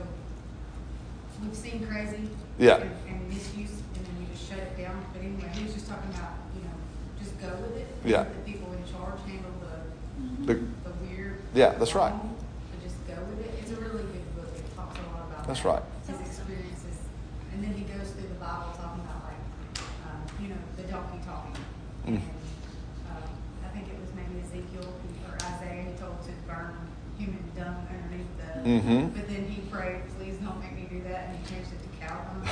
we've 1.43 1.55
seen 1.55 1.87
crazy. 1.87 2.29
Yeah. 2.59 2.77
And, 2.79 2.91
and 3.09 3.29
misuse, 3.29 3.71
and 3.95 4.05
then 4.07 4.15
we 4.19 4.27
just 4.35 4.49
shut 4.49 4.59
it 4.59 4.77
down, 4.77 5.05
but 5.13 5.23
anyway, 5.23 5.49
he 5.55 5.65
was 5.65 5.75
just 5.75 5.87
talking 5.89 6.11
about, 6.11 6.33
you 6.57 6.63
know, 6.63 6.75
just 7.23 7.39
go 7.41 7.49
with 7.63 7.77
it. 7.77 7.87
Yeah. 8.05 8.25
The 8.25 8.53
people 8.53 8.73
in 8.73 8.83
charge 8.91 9.21
handle 9.27 9.53
the, 9.63 10.53
The- 10.53 10.61
the 10.83 10.93
weird. 11.07 11.37
Yeah, 11.55 11.75
that's 11.79 11.95
right. 11.95 12.11
wrong, 12.11 12.37
But 12.73 12.83
just 12.83 12.97
go 13.07 13.15
with 13.31 13.47
it, 13.47 13.55
it's 13.63 13.71
a 13.71 13.77
really 13.77 14.03
good 14.03 14.35
book, 14.37 14.49
it 14.57 14.65
talks 14.77 14.99
a 14.99 15.03
lot 15.15 15.29
about. 15.30 15.30
That's 15.47 15.65
right. 15.65 15.83
His 16.07 16.21
experiences, 16.21 16.99
and 17.53 17.63
then 17.65 17.73
he 17.75 17.85
goes 17.85 18.11
through 18.13 18.29
the 18.29 18.35
Bible 18.41 18.73
talking 18.77 19.03
about 19.03 19.25
like, 19.27 19.43
um, 20.07 20.23
you 20.43 20.49
know, 20.49 20.61
the 20.77 20.83
donkey 20.85 21.19
talking. 21.27 21.55
Mm. 22.07 22.09
And, 22.09 22.17
um, 23.11 23.29
I 23.65 23.69
think 23.75 23.89
it 23.89 23.99
was 24.01 24.11
maybe 24.15 24.41
Ezekiel 24.45 24.93
or 25.27 25.35
Isaiah, 25.35 25.85
he 25.91 25.99
told 25.99 26.23
to 26.25 26.33
burn 26.47 26.75
human 27.19 27.45
dung 27.57 27.87
underneath 27.91 28.31
the. 28.39 28.69
Mhm. 28.69 29.15
But 29.15 29.29
then 29.29 29.45
he 29.47 29.61
prayed, 29.71 30.03
please 30.19 30.37
don't 30.39 30.61
make 30.61 30.75
me 30.75 30.87
do 30.91 31.03
that, 31.09 31.29
and 31.29 31.39
he 31.39 31.43
changed 31.55 31.71
it 31.73 31.81
to 31.83 31.91
cow 32.01 32.17
dung. 32.25 32.41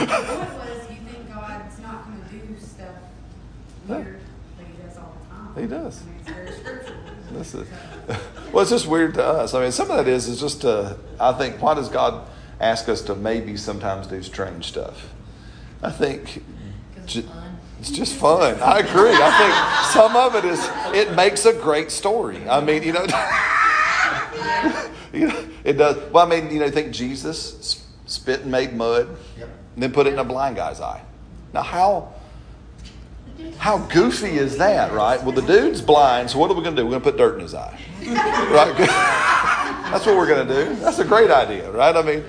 The 0.00 0.16
point 0.26 0.54
was, 0.54 0.90
you 0.90 0.96
think 1.06 1.28
God's 1.28 1.78
not 1.80 2.04
gonna 2.04 2.24
do 2.30 2.56
stuff 2.58 2.96
weird, 3.86 4.20
but 4.56 4.66
he 4.66 4.82
does 4.82 4.96
all 4.96 5.14
the 5.20 5.26
time. 5.34 5.54
He 5.62 5.66
does. 5.66 6.02
I 6.02 6.06
mean, 6.06 6.14
it's 6.20 6.28
very 6.30 6.52
scriptural. 6.52 7.44
So- 7.44 7.66
well, 8.52 8.62
it's 8.62 8.70
just 8.70 8.86
weird 8.86 9.14
to 9.14 9.24
us. 9.24 9.54
I 9.54 9.62
mean, 9.62 9.72
some 9.72 9.90
of 9.90 9.96
that 9.96 10.08
is 10.08 10.28
is 10.28 10.40
just 10.40 10.64
uh, 10.64 10.94
I 11.18 11.32
think 11.32 11.60
why 11.62 11.74
does 11.74 11.88
God 11.88 12.26
ask 12.60 12.88
us 12.88 13.00
to 13.02 13.14
maybe 13.14 13.56
sometimes 13.56 14.06
do 14.06 14.22
strange 14.22 14.66
stuff? 14.66 15.08
I 15.82 15.90
think 15.90 16.42
Because 16.94 17.12
ju- 17.12 17.28
it's 17.78 17.90
just 17.90 18.14
fun. 18.14 18.60
I 18.60 18.80
agree. 18.80 19.12
I 19.12 19.30
think 19.38 19.92
some 19.92 20.16
of 20.16 20.34
it 20.34 20.44
is 20.44 20.60
it 20.94 21.14
makes 21.14 21.46
a 21.46 21.52
great 21.52 21.90
story. 21.90 22.48
I 22.48 22.60
mean, 22.60 22.82
you 22.82 22.92
know, 22.92 23.04
you 25.12 25.28
know 25.28 25.44
it 25.64 25.74
does. 25.74 25.96
Well, 26.12 26.26
I 26.26 26.28
mean, 26.40 26.50
you 26.52 26.60
know, 26.60 26.70
think 26.70 26.92
Jesus 26.92 27.84
spit 28.06 28.40
and 28.42 28.50
made 28.50 28.72
mud, 28.74 29.08
Yep. 29.38 29.48
and 29.74 29.82
then 29.82 29.92
put 29.92 30.06
it 30.06 30.12
in 30.12 30.18
a 30.18 30.24
blind 30.24 30.56
guy's 30.56 30.80
eye. 30.80 31.02
Now, 31.52 31.62
how 31.62 32.12
how 33.58 33.78
goofy 33.78 34.38
is 34.38 34.56
that, 34.58 34.92
right? 34.92 35.22
Well, 35.22 35.34
the 35.34 35.42
dude's 35.42 35.82
blind, 35.82 36.30
so 36.30 36.38
what 36.38 36.50
are 36.50 36.54
we 36.54 36.62
going 36.62 36.74
to 36.76 36.80
do? 36.82 36.86
We're 36.86 36.98
going 36.98 37.02
to 37.02 37.10
put 37.10 37.18
dirt 37.18 37.34
in 37.34 37.40
his 37.42 37.54
eye, 37.54 37.78
right? 38.00 38.74
That's 39.90 40.06
what 40.06 40.16
we're 40.16 40.26
going 40.26 40.46
to 40.48 40.54
do. 40.54 40.74
That's 40.76 40.98
a 40.98 41.04
great 41.04 41.30
idea, 41.30 41.70
right? 41.70 41.94
I 41.94 42.02
mean, 42.02 42.24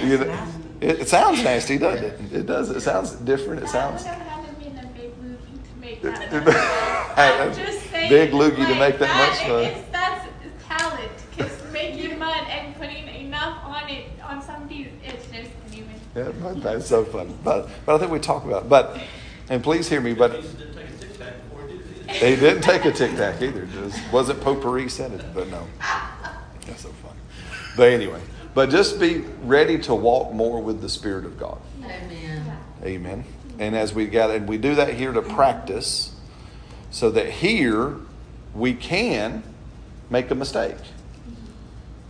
you 0.00 0.18
know, 0.18 0.48
it, 0.80 1.00
it 1.00 1.08
sounds 1.08 1.42
nasty, 1.44 1.76
doesn't 1.76 2.04
it? 2.04 2.32
It 2.32 2.46
does. 2.46 2.70
It 2.70 2.80
sounds 2.80 3.12
different. 3.12 3.62
It 3.62 3.68
sounds. 3.68 4.04
That 4.04 4.38
would 4.38 4.48
have 4.48 4.58
been 4.58 4.78
a 4.78 4.86
big 4.86 5.12
loogie 5.20 5.62
to 5.62 5.80
make 5.80 6.02
that. 6.02 6.44
much. 6.44 6.54
I'm 7.18 7.54
just 7.54 7.90
saying. 7.90 8.08
Big 8.08 8.30
loogie 8.30 8.66
to 8.66 8.78
make 8.78 8.98
that 8.98 9.28
much 9.28 9.46
fun. 9.46 9.64
It's, 9.64 9.90
that's 9.90 10.26
talent. 10.66 11.12
Because 11.36 11.72
making 11.72 12.18
mud 12.18 12.46
and 12.48 12.74
putting 12.76 13.08
enough 13.08 13.62
on 13.64 13.90
it 13.90 14.06
on 14.22 14.40
something, 14.40 14.98
it's 15.04 15.26
just 15.26 15.50
anyway. 15.70 15.94
Yeah, 16.16 16.30
that's 16.56 16.86
so 16.86 17.04
funny. 17.04 17.34
But 17.44 17.68
but 17.84 17.96
I 17.96 17.98
think 17.98 18.10
we 18.10 18.20
talk 18.20 18.44
about. 18.44 18.62
It. 18.62 18.68
But 18.70 18.98
and 19.50 19.62
please 19.62 19.88
hear 19.88 20.00
me. 20.00 20.14
But 20.14 20.32
they 20.32 20.40
didn't 20.40 20.62
take 20.74 20.86
a 20.86 20.92
tic 20.96 21.18
tac 21.18 21.34
before 21.50 21.68
he 21.68 21.74
it. 21.74 22.36
he 22.36 22.40
didn't 22.40 22.62
take 22.62 22.84
a 22.86 22.92
tic 22.92 23.10
tac 23.16 23.42
either. 23.42 23.66
Just 23.66 24.12
wasn't 24.12 24.40
potpourri 24.40 24.88
scented. 24.88 25.22
But 25.34 25.48
no, 25.50 25.66
that's 26.66 26.82
so 26.82 26.88
funny. 26.88 27.18
But 27.76 27.92
anyway, 27.92 28.20
but 28.54 28.70
just 28.70 28.98
be 28.98 29.18
ready 29.42 29.78
to 29.80 29.94
walk 29.94 30.32
more 30.32 30.60
with 30.62 30.80
the 30.80 30.88
Spirit 30.88 31.24
of 31.26 31.38
God. 31.38 31.60
Amen. 31.84 32.56
Amen. 32.82 33.24
And 33.58 33.76
as 33.76 33.92
we 33.92 34.06
gather, 34.06 34.34
and 34.36 34.48
we 34.48 34.56
do 34.56 34.74
that 34.76 34.94
here 34.94 35.12
to 35.12 35.20
practice, 35.20 36.14
so 36.90 37.10
that 37.10 37.28
here 37.28 37.96
we 38.54 38.74
can 38.74 39.42
make 40.08 40.30
a 40.30 40.34
mistake, 40.34 40.76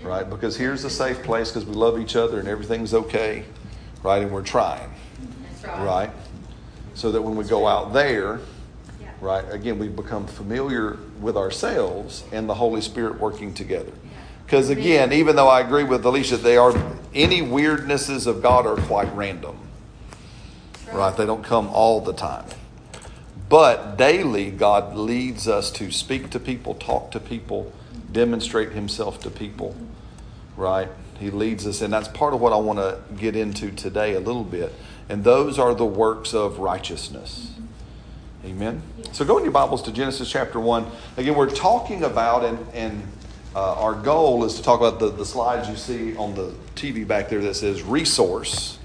right? 0.02 0.28
Because 0.28 0.56
here's 0.56 0.84
a 0.84 0.90
safe 0.90 1.22
place 1.22 1.50
because 1.50 1.66
we 1.66 1.74
love 1.74 1.98
each 1.98 2.16
other 2.16 2.38
and 2.38 2.48
everything's 2.48 2.94
okay, 2.94 3.44
right? 4.02 4.22
And 4.22 4.32
we're 4.32 4.42
trying, 4.42 4.90
That's 5.62 5.64
right. 5.64 5.84
right? 5.84 6.10
So 7.00 7.10
that 7.12 7.22
when 7.22 7.34
we 7.34 7.44
go 7.44 7.66
out 7.66 7.92
there, 7.92 8.40
Yeah. 9.00 9.08
right, 9.20 9.44
again, 9.50 9.78
we 9.78 9.88
become 9.88 10.26
familiar 10.26 10.98
with 11.20 11.36
ourselves 11.36 12.24
and 12.30 12.48
the 12.48 12.54
Holy 12.54 12.80
Spirit 12.80 13.18
working 13.18 13.54
together. 13.54 13.92
Because 14.44 14.68
again, 14.68 15.12
even 15.12 15.36
though 15.36 15.48
I 15.48 15.60
agree 15.60 15.84
with 15.84 16.04
Alicia, 16.04 16.36
they 16.36 16.56
are 16.56 16.74
any 17.14 17.40
weirdnesses 17.40 18.26
of 18.26 18.42
God 18.42 18.66
are 18.66 18.76
quite 18.76 19.14
random 19.14 19.56
right? 20.92 21.16
They 21.16 21.26
don't 21.26 21.44
come 21.44 21.68
all 21.68 22.00
the 22.00 22.12
time. 22.12 22.46
But 23.48 23.96
daily, 23.96 24.50
God 24.50 24.94
leads 24.96 25.48
us 25.48 25.70
to 25.72 25.90
speak 25.90 26.30
to 26.30 26.40
people, 26.40 26.74
talk 26.74 27.10
to 27.12 27.20
people, 27.20 27.72
demonstrate 28.12 28.72
Himself 28.72 29.20
to 29.22 29.30
people, 29.30 29.70
mm-hmm. 29.70 30.60
right? 30.60 30.88
He 31.18 31.30
leads 31.30 31.66
us, 31.66 31.82
and 31.82 31.92
that's 31.92 32.08
part 32.08 32.32
of 32.32 32.40
what 32.40 32.52
I 32.52 32.56
want 32.56 32.78
to 32.78 32.98
get 33.16 33.36
into 33.36 33.70
today 33.70 34.14
a 34.14 34.20
little 34.20 34.44
bit. 34.44 34.72
And 35.10 35.24
those 35.24 35.58
are 35.58 35.74
the 35.74 35.84
works 35.84 36.34
of 36.34 36.60
righteousness. 36.60 37.50
Amen. 38.44 38.80
So 39.10 39.24
go 39.24 39.38
in 39.38 39.42
your 39.42 39.52
Bibles 39.52 39.82
to 39.82 39.92
Genesis 39.92 40.30
chapter 40.30 40.60
1. 40.60 40.86
Again, 41.16 41.34
we're 41.34 41.50
talking 41.50 42.04
about, 42.04 42.44
and, 42.44 42.64
and 42.72 43.02
uh, 43.52 43.74
our 43.74 43.94
goal 43.94 44.44
is 44.44 44.54
to 44.54 44.62
talk 44.62 44.78
about 44.78 45.00
the, 45.00 45.10
the 45.10 45.26
slides 45.26 45.68
you 45.68 45.74
see 45.74 46.16
on 46.16 46.36
the 46.36 46.54
TV 46.76 47.04
back 47.04 47.28
there 47.28 47.40
that 47.40 47.54
says 47.54 47.82
resource, 47.82 48.78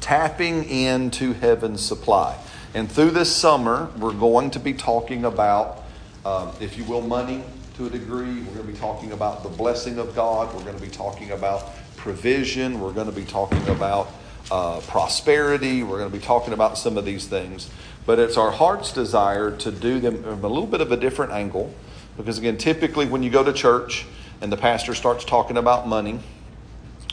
tapping 0.00 0.64
into 0.64 1.34
heaven's 1.34 1.84
supply. 1.84 2.34
And 2.72 2.90
through 2.90 3.10
this 3.10 3.30
summer, 3.36 3.90
we're 3.98 4.14
going 4.14 4.50
to 4.52 4.58
be 4.58 4.72
talking 4.72 5.26
about, 5.26 5.84
um, 6.24 6.50
if 6.62 6.78
you 6.78 6.84
will, 6.84 7.02
money 7.02 7.44
to 7.76 7.84
a 7.84 7.90
degree. 7.90 8.40
We're 8.40 8.54
going 8.54 8.66
to 8.66 8.72
be 8.72 8.78
talking 8.78 9.12
about 9.12 9.42
the 9.42 9.50
blessing 9.50 9.98
of 9.98 10.14
God. 10.14 10.48
We're 10.54 10.64
going 10.64 10.78
to 10.78 10.82
be 10.82 10.88
talking 10.88 11.32
about 11.32 11.76
provision. 11.96 12.80
We're 12.80 12.94
going 12.94 13.10
to 13.10 13.12
be 13.12 13.26
talking 13.26 13.68
about 13.68 14.10
uh, 14.50 14.80
prosperity. 14.80 15.82
We're 15.82 15.98
going 15.98 16.10
to 16.10 16.16
be 16.16 16.24
talking 16.24 16.52
about 16.52 16.78
some 16.78 16.96
of 16.96 17.04
these 17.04 17.26
things. 17.26 17.70
But 18.06 18.18
it's 18.18 18.36
our 18.36 18.50
heart's 18.50 18.92
desire 18.92 19.56
to 19.58 19.70
do 19.70 20.00
them 20.00 20.22
from 20.22 20.44
a 20.44 20.48
little 20.48 20.66
bit 20.66 20.80
of 20.80 20.92
a 20.92 20.96
different 20.96 21.32
angle. 21.32 21.74
Because 22.16 22.38
again, 22.38 22.56
typically 22.56 23.06
when 23.06 23.22
you 23.22 23.30
go 23.30 23.44
to 23.44 23.52
church 23.52 24.06
and 24.40 24.50
the 24.50 24.56
pastor 24.56 24.94
starts 24.94 25.24
talking 25.24 25.56
about 25.56 25.86
money, 25.86 26.20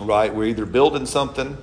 right, 0.01 0.33
we're 0.33 0.45
either 0.45 0.65
building 0.65 1.05
something 1.05 1.57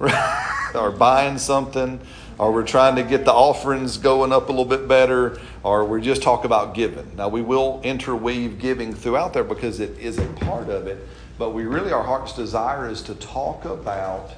or 0.74 0.90
buying 0.90 1.36
something, 1.36 2.00
or 2.38 2.52
we're 2.52 2.66
trying 2.66 2.96
to 2.96 3.02
get 3.02 3.26
the 3.26 3.32
offerings 3.32 3.98
going 3.98 4.32
up 4.32 4.48
a 4.48 4.52
little 4.52 4.64
bit 4.64 4.88
better, 4.88 5.38
or 5.62 5.84
we 5.84 6.00
just 6.00 6.22
talk 6.22 6.44
about 6.44 6.74
giving. 6.74 7.14
Now, 7.16 7.28
we 7.28 7.42
will 7.42 7.82
interweave 7.84 8.58
giving 8.58 8.94
throughout 8.94 9.34
there 9.34 9.44
because 9.44 9.78
it 9.78 9.98
is 9.98 10.18
a 10.18 10.26
part 10.26 10.70
of 10.70 10.86
it, 10.86 11.06
but 11.38 11.50
we 11.50 11.64
really, 11.64 11.92
our 11.92 12.02
heart's 12.02 12.32
desire 12.32 12.88
is 12.88 13.02
to 13.02 13.14
talk 13.16 13.66
about 13.66 14.30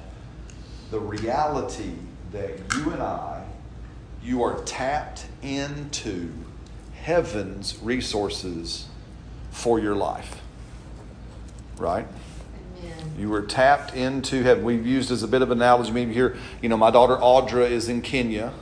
the 0.93 0.99
reality 0.99 1.93
that 2.31 2.51
you 2.75 2.91
and 2.91 3.01
I, 3.01 3.43
you 4.23 4.43
are 4.43 4.61
tapped 4.61 5.25
into 5.41 6.31
heaven's 7.01 7.79
resources 7.81 8.85
for 9.49 9.79
your 9.79 9.95
life. 9.95 10.39
Right? 11.77 12.05
Amen. 12.77 13.15
You 13.17 13.29
were 13.29 13.41
tapped 13.41 13.95
into 13.95 14.43
heaven. 14.43 14.63
We've 14.63 14.85
used 14.85 15.09
as 15.09 15.23
a 15.23 15.27
bit 15.27 15.41
of 15.41 15.49
an 15.49 15.57
analogy, 15.57 15.89
maybe 15.89 16.13
here, 16.13 16.37
you 16.61 16.69
know, 16.69 16.77
my 16.77 16.91
daughter 16.91 17.17
Audra 17.17 17.67
is 17.67 17.89
in 17.89 18.03
Kenya 18.03 18.53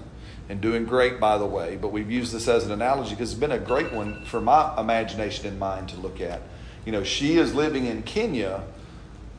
and 0.48 0.62
doing 0.62 0.86
great, 0.86 1.20
by 1.20 1.38
the 1.38 1.46
way, 1.46 1.76
but 1.76 1.90
we've 1.90 2.10
used 2.10 2.32
this 2.32 2.48
as 2.48 2.66
an 2.66 2.72
analogy 2.72 3.10
because 3.10 3.32
it's 3.32 3.40
been 3.40 3.52
a 3.52 3.60
great 3.60 3.92
one 3.92 4.24
for 4.24 4.40
my 4.40 4.74
imagination 4.80 5.48
and 5.48 5.60
mind 5.60 5.90
to 5.90 5.98
look 5.98 6.22
at. 6.22 6.42
You 6.86 6.94
know, 6.94 7.04
she 7.04 7.36
is 7.38 7.54
living 7.54 7.88
in 7.88 8.04
Kenya, 8.04 8.64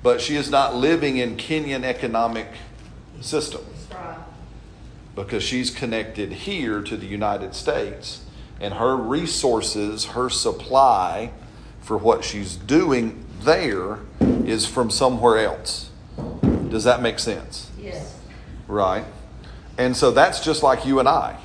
but 0.03 0.21
she 0.21 0.37
is 0.37 0.51
not 0.51 0.75
living 0.75 1.17
in 1.17 1.39
Kenyan 1.39 1.85
economic 1.85 2.49
system 3.23 3.65
right. 3.93 4.19
because 5.15 5.43
she's 5.43 5.71
connected 5.71 6.33
here 6.33 6.83
to 6.83 6.97
the 6.97 7.07
United 7.07 7.55
States 7.55 8.25
and 8.61 8.75
her 8.75 8.97
resources, 8.97 10.07
her 10.07 10.31
supply 10.31 11.33
for 11.81 11.99
what 11.99 12.25
she's 12.25 12.55
doing 12.57 13.25
there 13.41 13.99
is 14.21 14.67
from 14.67 14.91
somewhere 14.91 15.39
else. 15.39 15.91
Does 16.69 16.85
that 16.85 17.03
make 17.03 17.19
sense? 17.19 17.71
Yes. 17.79 18.19
Right? 18.69 19.05
And 19.77 19.97
so 19.97 20.13
that's 20.13 20.45
just 20.45 20.63
like 20.63 20.87
you 20.87 21.01
and 21.01 21.09
I. 21.09 21.39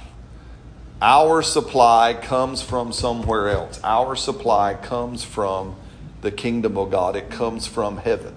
Our 1.01 1.41
supply 1.41 2.13
comes 2.19 2.61
from 2.61 2.93
somewhere 2.93 3.49
else. 3.49 3.79
Our 3.83 4.15
supply 4.15 4.75
comes 4.75 5.23
from 5.23 5.75
the 6.21 6.31
kingdom 6.31 6.77
of 6.77 6.91
God. 6.91 7.15
It 7.15 7.29
comes 7.29 7.67
from 7.67 7.97
heaven. 7.97 8.35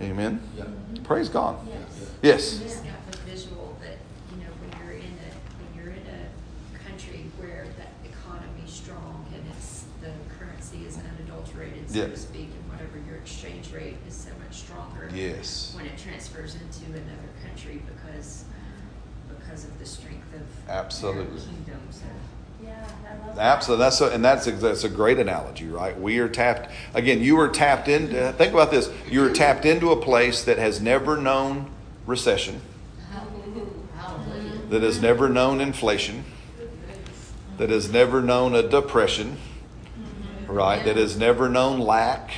Amen. 0.00 0.40
Yeah. 0.56 0.64
Praise 1.08 1.30
God. 1.30 1.56
Yes. 1.66 2.10
Yes. 2.20 2.60
I 2.60 2.64
just 2.64 2.84
got 2.84 3.10
the 3.10 3.16
visual 3.24 3.74
that, 3.80 3.96
you 4.30 4.44
know, 4.44 4.52
when 4.60 4.70
you're 4.84 4.98
in 5.00 5.08
a, 5.24 5.30
when 5.56 5.70
you're 5.74 5.94
in 5.94 6.04
a 6.04 6.78
country 6.86 7.24
where 7.38 7.64
the 7.80 8.08
economy's 8.12 8.68
strong 8.70 9.24
and 9.32 9.42
it's, 9.56 9.84
the 10.02 10.12
currency 10.38 10.84
is 10.86 10.98
unadulterated, 10.98 11.88
so 11.90 12.00
Yeah. 12.00 12.06
to 12.08 12.16
speak, 12.16 12.50
and 12.52 12.70
whatever 12.70 13.00
your 13.08 13.16
exchange 13.16 13.72
rate 13.72 13.96
is 14.06 14.14
so 14.14 14.28
much 14.44 14.58
stronger. 14.58 15.08
Yes. 15.14 15.72
When 15.74 15.86
it 15.86 15.96
transfers 15.96 16.56
into 16.56 16.84
another 16.92 17.32
country 17.42 17.80
because, 17.88 18.44
because 19.32 19.64
of 19.64 19.78
the 19.78 19.86
strength 19.86 20.28
of. 20.34 20.44
Absolutely. 20.68 21.24
their 21.40 21.48
Kingdom, 21.48 21.80
so. 21.90 22.04
Yeah, 22.62 22.84
I 22.84 22.84
love 22.84 23.02
that. 23.02 23.17
Absolutely. 23.36 23.84
That's 23.84 24.00
a, 24.00 24.06
and 24.10 24.24
that's 24.24 24.46
a, 24.46 24.52
that's 24.52 24.84
a 24.84 24.88
great 24.88 25.18
analogy, 25.18 25.68
right? 25.68 25.98
We 25.98 26.18
are 26.18 26.28
tapped 26.28 26.70
again. 26.94 27.20
You 27.20 27.38
are 27.40 27.48
tapped 27.48 27.88
into. 27.88 28.32
Think 28.32 28.52
about 28.52 28.70
this. 28.70 28.90
You 29.10 29.24
are 29.24 29.30
tapped 29.30 29.64
into 29.64 29.90
a 29.90 29.96
place 29.96 30.44
that 30.44 30.58
has 30.58 30.80
never 30.80 31.16
known 31.16 31.70
recession, 32.06 32.60
that 34.70 34.82
has 34.82 35.00
never 35.00 35.28
known 35.28 35.60
inflation, 35.60 36.24
that 37.58 37.70
has 37.70 37.90
never 37.90 38.22
known 38.22 38.54
a 38.54 38.62
depression, 38.62 39.36
right? 40.46 40.84
That 40.84 40.96
has 40.96 41.16
never 41.16 41.48
known 41.48 41.80
lack, 41.80 42.30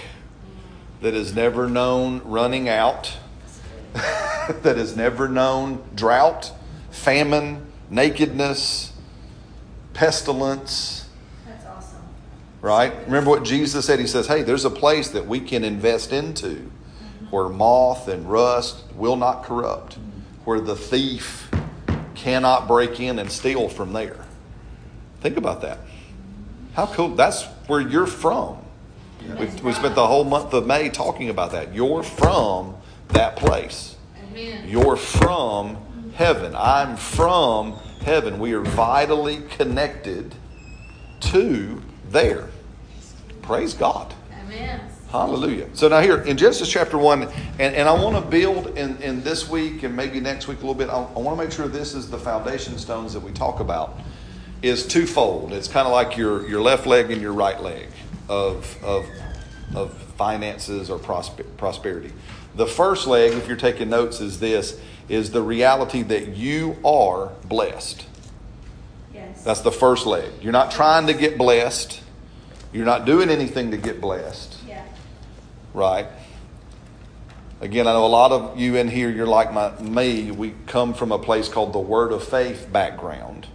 that 1.00 1.14
has 1.14 1.34
never 1.34 1.68
known 1.68 2.20
running 2.24 2.68
out, 2.68 3.16
that 3.94 4.76
has 4.76 4.96
never 4.96 5.28
known 5.28 5.82
drought, 5.94 6.52
famine, 6.90 7.66
nakedness, 7.88 8.89
pestilence. 9.92 11.08
That's 11.46 11.66
awesome. 11.66 12.02
Right? 12.60 12.92
Remember 13.06 13.30
what 13.30 13.44
Jesus 13.44 13.84
said? 13.86 13.98
He 13.98 14.06
says, 14.06 14.26
Hey, 14.26 14.42
there's 14.42 14.64
a 14.64 14.70
place 14.70 15.10
that 15.10 15.26
we 15.26 15.40
can 15.40 15.64
invest 15.64 16.12
into 16.12 16.48
mm-hmm. 16.48 17.26
where 17.26 17.48
moth 17.48 18.08
and 18.08 18.30
rust 18.30 18.84
will 18.94 19.16
not 19.16 19.44
corrupt, 19.44 19.98
mm-hmm. 19.98 20.20
where 20.44 20.60
the 20.60 20.76
thief 20.76 21.50
cannot 22.14 22.68
break 22.68 23.00
in 23.00 23.18
and 23.18 23.30
steal 23.30 23.68
from 23.68 23.92
there. 23.92 24.24
Think 25.20 25.36
about 25.36 25.62
that. 25.62 25.78
How 26.74 26.86
cool. 26.86 27.14
That's 27.14 27.44
where 27.66 27.80
you're 27.80 28.06
from. 28.06 28.58
We, 29.38 29.46
we 29.62 29.72
spent 29.72 29.94
the 29.94 30.06
whole 30.06 30.24
month 30.24 30.54
of 30.54 30.66
May 30.66 30.88
talking 30.88 31.28
about 31.28 31.52
that. 31.52 31.74
You're 31.74 32.02
from 32.02 32.74
that 33.08 33.36
place. 33.36 33.96
Amen. 34.30 34.68
You're 34.68 34.96
from 34.96 35.76
mm-hmm. 35.76 36.10
heaven. 36.12 36.54
I'm 36.56 36.96
from 36.96 37.78
heaven. 38.02 38.38
We 38.38 38.52
are 38.54 38.60
vitally 38.60 39.42
connected 39.50 40.34
to 41.20 41.82
there. 42.08 42.48
Praise 43.42 43.74
God. 43.74 44.14
Amen. 44.44 44.80
Hallelujah. 45.10 45.68
So 45.74 45.88
now 45.88 46.00
here 46.00 46.18
in 46.22 46.36
Genesis 46.36 46.70
chapter 46.70 46.96
1, 46.96 47.24
and, 47.58 47.74
and 47.74 47.88
I 47.88 47.92
want 47.92 48.16
to 48.16 48.30
build 48.30 48.78
in, 48.78 48.96
in 49.02 49.22
this 49.22 49.48
week 49.48 49.82
and 49.82 49.96
maybe 49.96 50.20
next 50.20 50.46
week 50.46 50.58
a 50.58 50.60
little 50.60 50.74
bit, 50.74 50.88
I, 50.88 51.02
I 51.02 51.18
want 51.18 51.36
to 51.38 51.44
make 51.44 51.52
sure 51.52 51.66
this 51.66 51.94
is 51.94 52.08
the 52.08 52.18
foundation 52.18 52.78
stones 52.78 53.12
that 53.12 53.20
we 53.20 53.32
talk 53.32 53.60
about 53.60 53.98
is 54.62 54.86
twofold. 54.86 55.52
It's 55.52 55.68
kind 55.68 55.86
of 55.86 55.92
like 55.92 56.16
your, 56.16 56.46
your 56.48 56.60
left 56.60 56.86
leg 56.86 57.10
and 57.10 57.20
your 57.20 57.32
right 57.32 57.60
leg 57.60 57.88
of, 58.28 58.82
of, 58.84 59.06
of 59.74 59.92
finances 60.16 60.90
or 60.90 60.98
prosper, 60.98 61.44
prosperity. 61.56 62.12
The 62.54 62.66
first 62.66 63.06
leg, 63.06 63.32
if 63.32 63.48
you're 63.48 63.56
taking 63.56 63.88
notes, 63.88 64.20
is 64.20 64.38
this, 64.38 64.80
is 65.10 65.32
the 65.32 65.42
reality 65.42 66.02
that 66.04 66.28
you 66.36 66.76
are 66.84 67.32
blessed. 67.44 68.06
Yes. 69.12 69.42
That's 69.42 69.60
the 69.60 69.72
first 69.72 70.06
leg. 70.06 70.30
You're 70.40 70.52
not 70.52 70.70
trying 70.70 71.08
to 71.08 71.14
get 71.14 71.36
blessed. 71.36 72.00
You're 72.72 72.86
not 72.86 73.04
doing 73.04 73.28
anything 73.28 73.72
to 73.72 73.76
get 73.76 74.00
blessed, 74.00 74.56
Yeah. 74.66 74.84
right? 75.74 76.06
Again, 77.60 77.88
I 77.88 77.92
know 77.92 78.06
a 78.06 78.06
lot 78.06 78.30
of 78.30 78.56
you 78.58 78.76
in 78.76 78.86
here, 78.86 79.10
you're 79.10 79.26
like 79.26 79.52
my, 79.52 79.72
me. 79.80 80.30
We 80.30 80.54
come 80.66 80.94
from 80.94 81.10
a 81.10 81.18
place 81.18 81.48
called 81.48 81.72
the 81.72 81.80
Word 81.80 82.12
of 82.12 82.22
Faith 82.22 82.68
background. 82.72 83.48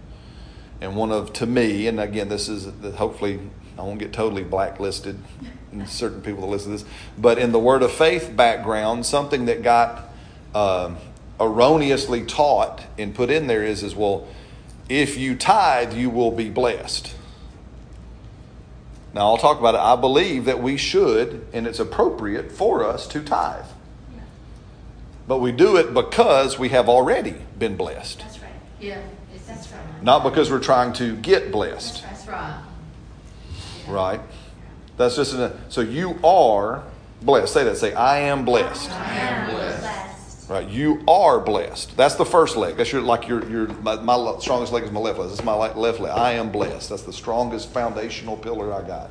And 0.82 0.94
one 0.94 1.10
of, 1.10 1.32
to 1.34 1.46
me, 1.46 1.86
and 1.86 1.98
again, 1.98 2.28
this 2.28 2.50
is 2.50 2.68
hopefully, 2.96 3.40
I 3.78 3.82
won't 3.82 3.98
get 3.98 4.12
totally 4.12 4.44
blacklisted 4.44 5.18
and 5.72 5.88
certain 5.88 6.20
people 6.20 6.42
that 6.42 6.48
listen 6.48 6.76
to 6.76 6.84
this, 6.84 6.92
but 7.16 7.38
in 7.38 7.50
the 7.50 7.58
Word 7.58 7.82
of 7.82 7.90
Faith 7.90 8.36
background, 8.36 9.06
something 9.06 9.46
that 9.46 9.62
got 9.62 10.04
um, 10.54 10.98
erroneously 11.40 12.24
taught 12.24 12.84
and 12.98 13.14
put 13.14 13.30
in 13.30 13.46
there 13.46 13.62
is, 13.62 13.82
is 13.82 13.94
well, 13.94 14.26
if 14.88 15.16
you 15.16 15.34
tithe, 15.34 15.94
you 15.94 16.10
will 16.10 16.30
be 16.30 16.48
blessed. 16.48 17.14
Now, 19.12 19.22
I'll 19.28 19.38
talk 19.38 19.58
about 19.58 19.74
it. 19.74 19.80
I 19.80 19.96
believe 19.96 20.44
that 20.44 20.62
we 20.62 20.76
should, 20.76 21.46
and 21.52 21.66
it's 21.66 21.78
appropriate 21.80 22.52
for 22.52 22.84
us 22.84 23.06
to 23.08 23.22
tithe. 23.22 23.64
But 25.26 25.38
we 25.38 25.52
do 25.52 25.76
it 25.76 25.92
because 25.94 26.58
we 26.58 26.68
have 26.68 26.88
already 26.88 27.34
been 27.58 27.76
blessed, 27.76 28.18
That's 28.20 28.40
right. 28.40 28.50
Yeah, 28.80 29.00
that's 29.46 29.72
right. 29.72 30.02
not 30.02 30.22
because 30.22 30.50
we're 30.50 30.60
trying 30.60 30.92
to 30.94 31.16
get 31.16 31.50
blessed, 31.50 32.02
That's 32.02 32.28
right. 32.28 32.60
Yeah. 33.86 33.92
right? 33.92 34.20
That's 34.96 35.16
just 35.16 35.34
an, 35.34 35.52
so 35.68 35.80
you 35.80 36.18
are 36.22 36.84
blessed. 37.22 37.52
Say 37.52 37.64
that. 37.64 37.76
Say, 37.76 37.92
I 37.94 38.18
am 38.18 38.44
blessed. 38.44 38.90
I 38.90 39.14
am 39.14 39.50
blessed. 39.50 40.15
Right, 40.48 40.68
you 40.68 41.02
are 41.08 41.40
blessed. 41.40 41.96
That's 41.96 42.14
the 42.14 42.24
first 42.24 42.56
leg. 42.56 42.76
That's 42.76 42.92
your 42.92 43.02
like 43.02 43.26
your 43.26 43.44
your 43.50 43.66
my, 43.66 43.96
my 43.96 44.38
strongest 44.38 44.72
leg 44.72 44.84
is 44.84 44.92
my 44.92 45.00
left 45.00 45.18
leg. 45.18 45.28
This 45.28 45.40
is 45.40 45.44
my 45.44 45.54
left 45.54 45.98
leg. 45.98 46.12
I 46.12 46.32
am 46.32 46.52
blessed. 46.52 46.90
That's 46.90 47.02
the 47.02 47.12
strongest 47.12 47.70
foundational 47.70 48.36
pillar 48.36 48.72
I 48.72 48.86
got. 48.86 49.10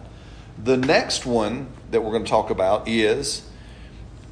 The 0.63 0.77
next 0.77 1.25
one 1.25 1.67
that 1.91 2.01
we're 2.01 2.11
going 2.11 2.23
to 2.23 2.29
talk 2.29 2.51
about 2.51 2.87
is, 2.87 3.49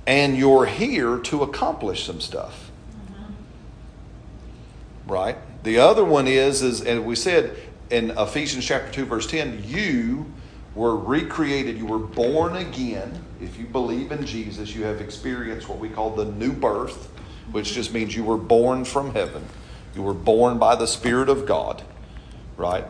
and 0.07 0.37
you're 0.37 0.65
here 0.65 1.17
to 1.17 1.43
accomplish 1.43 2.05
some 2.05 2.21
stuff. 2.21 2.71
Mm-hmm. 3.11 5.11
Right. 5.11 5.37
The 5.63 5.79
other 5.79 6.05
one 6.05 6.27
is 6.27 6.61
is 6.61 6.81
and 6.81 7.05
we 7.05 7.15
said 7.15 7.57
in 7.89 8.11
Ephesians 8.11 8.63
chapter 8.63 8.89
two 8.93 9.03
verse 9.03 9.27
ten, 9.27 9.61
you 9.65 10.31
were 10.75 10.95
recreated. 10.95 11.77
You 11.77 11.86
were 11.86 11.99
born 11.99 12.55
again. 12.55 13.23
If 13.41 13.59
you 13.59 13.65
believe 13.65 14.12
in 14.12 14.25
Jesus, 14.25 14.73
you 14.73 14.83
have 14.83 15.01
experienced 15.01 15.69
what 15.69 15.79
we 15.79 15.89
call 15.89 16.12
the 16.12 16.25
new 16.25 16.51
birth, 16.51 17.12
which 17.51 17.73
just 17.73 17.93
means 17.93 18.15
you 18.15 18.23
were 18.23 18.38
born 18.38 18.86
from 18.86 19.13
heaven. 19.13 19.45
You 19.95 20.01
were 20.01 20.13
born 20.13 20.57
by 20.57 20.75
the 20.75 20.88
Spirit 20.88 21.29
of 21.29 21.45
God, 21.45 21.83
right? 22.57 22.86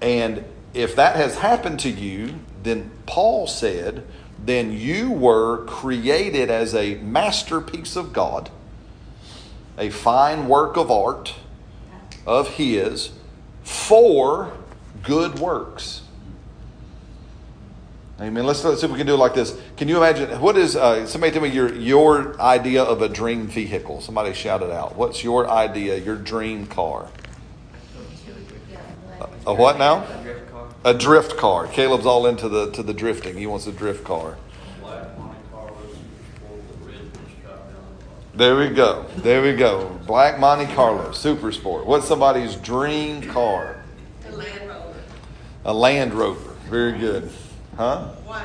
And 0.00 0.44
if 0.74 0.96
that 0.96 1.16
has 1.16 1.38
happened 1.38 1.80
to 1.80 1.90
you, 1.90 2.34
then 2.62 2.90
Paul 3.06 3.46
said, 3.46 4.04
then 4.44 4.72
you 4.72 5.10
were 5.10 5.64
created 5.66 6.50
as 6.50 6.74
a 6.74 6.96
masterpiece 6.96 7.96
of 7.96 8.12
God, 8.12 8.50
a 9.76 9.90
fine 9.90 10.48
work 10.48 10.76
of 10.76 10.90
art 10.90 11.34
of 12.26 12.54
His 12.54 13.10
for 13.62 14.52
good 15.02 15.38
works. 15.38 16.02
Amen. 18.20 18.44
Let's, 18.44 18.64
let's 18.64 18.80
see 18.80 18.86
if 18.86 18.90
we 18.90 18.98
can 18.98 19.06
do 19.06 19.14
it 19.14 19.18
like 19.18 19.34
this. 19.34 19.56
Can 19.76 19.86
you 19.86 19.96
imagine? 19.96 20.40
What 20.40 20.56
is, 20.56 20.74
uh, 20.74 21.06
somebody 21.06 21.32
tell 21.32 21.42
me 21.42 21.50
your, 21.50 21.72
your 21.72 22.40
idea 22.40 22.82
of 22.82 23.00
a 23.00 23.08
dream 23.08 23.46
vehicle? 23.46 24.00
Somebody 24.00 24.32
shout 24.32 24.60
it 24.62 24.70
out. 24.70 24.96
What's 24.96 25.22
your 25.22 25.48
idea, 25.48 25.98
your 25.98 26.16
dream 26.16 26.66
car? 26.66 27.08
A 29.46 29.54
what 29.54 29.78
now? 29.78 30.04
Drift 30.22 30.50
car. 30.50 30.68
A 30.84 30.94
drift 30.94 31.36
car. 31.36 31.66
Caleb's 31.68 32.06
all 32.06 32.26
into 32.26 32.48
the 32.48 32.70
to 32.72 32.82
the 32.82 32.92
drifting. 32.92 33.36
He 33.36 33.46
wants 33.46 33.66
a 33.66 33.72
drift 33.72 34.04
car. 34.04 34.36
Black 34.80 35.16
Monte 35.16 35.40
Carlo 35.50 35.80
Super 35.88 36.28
Sport 36.36 36.60
with 36.60 36.86
red 36.86 37.12
pinstripe 37.12 37.68
down 37.70 37.86
the 37.98 38.04
bottom. 38.04 38.36
There 38.36 38.56
we 38.56 38.68
go. 38.68 39.06
There 39.16 39.42
we 39.42 39.54
go. 39.54 39.98
Black 40.06 40.38
Monte 40.38 40.74
Carlo 40.74 41.12
Super 41.12 41.50
Sport. 41.52 41.86
What's 41.86 42.06
somebody's 42.06 42.56
dream 42.56 43.22
car? 43.22 43.82
A 44.26 44.32
Land 44.32 44.68
Rover, 44.68 45.02
A 45.64 45.72
Land 45.72 46.14
Rover. 46.14 46.54
Very 46.68 46.98
good. 46.98 47.30
Huh? 47.78 48.06
white, 48.26 48.42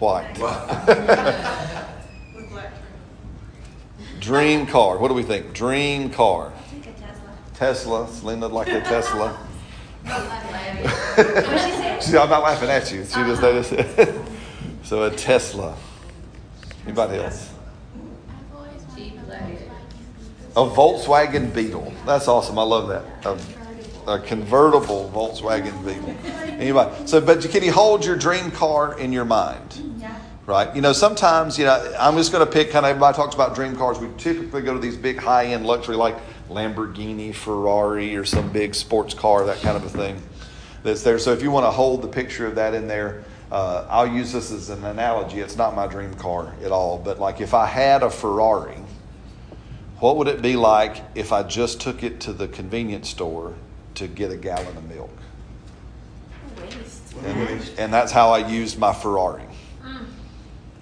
White. 0.00 0.32
with 2.34 2.50
black 2.50 2.72
trim. 2.74 4.18
Dream 4.18 4.66
car. 4.66 4.98
What 4.98 5.06
do 5.06 5.14
we 5.14 5.22
think? 5.22 5.54
Dream 5.54 6.10
car. 6.10 6.52
I 6.52 6.60
think 6.62 6.88
a 6.88 6.92
Tesla. 7.00 7.30
Tesla. 7.54 8.08
Selena 8.08 8.48
like 8.48 8.66
a 8.66 8.80
Tesla. 8.80 9.38
What 10.06 12.00
she? 12.00 12.10
See, 12.10 12.18
I'm 12.18 12.28
not 12.28 12.42
laughing 12.42 12.68
at 12.68 12.90
you. 12.90 13.04
She 13.04 13.14
just 13.14 13.40
noticed 13.40 13.72
it. 13.72 13.86
Uh-huh. 14.00 14.12
so 14.82 15.04
a 15.04 15.10
Tesla. 15.12 15.76
Anybody 16.84 17.18
else? 17.18 17.52
I've 18.28 18.56
always 18.56 18.82
wanted 18.82 18.96
Jeep 18.96 19.14
a 20.56 20.60
A 20.60 20.68
Volkswagen 20.68 21.54
Beetle. 21.54 21.92
That's 22.04 22.26
awesome. 22.26 22.58
I 22.58 22.64
love 22.64 22.88
that. 22.88 23.04
A, 23.24 23.38
a 24.06 24.18
convertible 24.18 25.10
Volkswagen 25.14 25.84
Beetle. 25.84 26.14
Anybody? 26.60 27.06
So, 27.06 27.20
but 27.20 27.40
can 27.50 27.62
you 27.62 27.72
hold 27.72 28.04
your 28.04 28.16
dream 28.16 28.50
car 28.50 28.98
in 28.98 29.12
your 29.12 29.24
mind? 29.24 29.96
Yeah. 29.98 30.18
Right? 30.46 30.74
You 30.76 30.80
know, 30.80 30.92
sometimes, 30.92 31.58
you 31.58 31.64
know, 31.64 31.94
I'm 31.98 32.16
just 32.16 32.30
going 32.30 32.46
to 32.46 32.50
pick 32.50 32.70
kind 32.70 32.86
of 32.86 32.90
everybody 32.90 33.16
talks 33.16 33.34
about 33.34 33.54
dream 33.54 33.76
cars. 33.76 33.98
We 33.98 34.08
typically 34.16 34.62
go 34.62 34.74
to 34.74 34.78
these 34.78 34.96
big 34.96 35.18
high 35.18 35.46
end 35.46 35.66
luxury, 35.66 35.96
like 35.96 36.16
Lamborghini, 36.48 37.34
Ferrari, 37.34 38.16
or 38.16 38.24
some 38.24 38.52
big 38.52 38.74
sports 38.74 39.12
car, 39.12 39.44
that 39.46 39.60
kind 39.60 39.76
of 39.76 39.84
a 39.84 39.88
thing 39.88 40.22
that's 40.84 41.02
there. 41.02 41.18
So 41.18 41.32
if 41.32 41.42
you 41.42 41.50
want 41.50 41.66
to 41.66 41.72
hold 41.72 42.02
the 42.02 42.08
picture 42.08 42.46
of 42.46 42.54
that 42.54 42.74
in 42.74 42.86
there, 42.86 43.24
uh, 43.50 43.86
I'll 43.90 44.06
use 44.06 44.32
this 44.32 44.52
as 44.52 44.70
an 44.70 44.84
analogy. 44.84 45.40
It's 45.40 45.56
not 45.56 45.74
my 45.74 45.86
dream 45.88 46.14
car 46.14 46.54
at 46.62 46.70
all, 46.70 46.98
but 46.98 47.18
like 47.18 47.40
if 47.40 47.54
I 47.54 47.66
had 47.66 48.04
a 48.04 48.10
Ferrari, 48.10 48.78
what 49.98 50.16
would 50.16 50.28
it 50.28 50.42
be 50.42 50.56
like 50.56 51.02
if 51.16 51.32
I 51.32 51.42
just 51.42 51.80
took 51.80 52.02
it 52.02 52.20
to 52.20 52.32
the 52.32 52.46
convenience 52.46 53.08
store 53.08 53.54
to 53.96 54.06
get 54.06 54.30
a 54.30 54.36
gallon 54.36 54.76
of 54.76 54.88
milk? 54.88 55.10
Waste. 56.60 57.14
And, 57.24 57.70
and 57.78 57.92
that's 57.92 58.12
how 58.12 58.30
I 58.30 58.46
used 58.46 58.78
my 58.78 58.92
Ferrari. 58.92 59.42
Mm, 59.82 60.06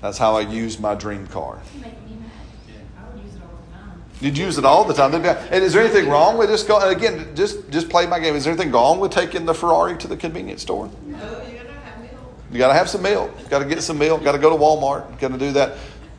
That's 0.01 0.19
how 0.19 0.37
I 0.37 0.41
used 0.41 0.81
my 0.81 0.95
dream 0.95 1.27
car. 1.29 1.61
you 1.75 1.81
make 1.81 1.93
me 2.09 2.17
mad. 2.17 2.31
I 2.99 3.15
would 3.15 3.25
use 3.25 3.35
it 3.35 3.43
all 3.43 3.59
the 3.71 3.77
time. 3.77 4.03
You'd 4.21 4.39
use 4.39 4.59
it 4.59 4.65
all 4.65 4.85
the 4.85 4.95
time. 4.95 5.15
And 5.15 5.65
is 5.65 5.73
there 5.73 5.83
anything 5.85 6.09
wrong 6.09 6.37
with 6.39 6.49
just 6.51 6.67
going? 6.69 6.95
Again, 6.95 7.35
just 7.35 7.71
just 7.71 7.89
play 7.89 8.07
my 8.07 8.19
game. 8.19 8.35
Is 8.35 8.45
there 8.45 8.53
anything 8.53 8.73
wrong 8.73 8.99
with 9.01 9.13
taking 9.13 9.47
the 9.47 9.55
Ferrari 9.55 9.97
to 9.99 10.09
the 10.09 10.17
convenience 10.17 10.63
store? 10.63 10.91
No, 11.07 11.17
you're 11.17 11.63
gonna 11.63 11.73
have 11.81 12.01
milk. 12.01 12.35
You 12.51 12.59
got 12.59 12.69
to 12.69 12.75
have 12.75 12.89
some 12.89 13.03
milk. 13.03 13.49
Got 13.49 13.61
to 13.61 13.65
get 13.67 13.83
some 13.83 13.99
milk. 13.99 14.23
Got 14.25 14.33
to 14.33 14.39
go 14.39 14.51
to 14.51 14.57
Walmart. 14.57 15.19
Got 15.21 15.33
to 15.33 15.39
do 15.39 15.53
that. 15.53 15.77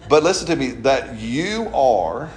But 0.09 0.23
listen 0.23 0.47
to 0.47 0.55
me. 0.55 0.71
That 0.71 1.17
you 1.19 1.69
are 1.73 2.29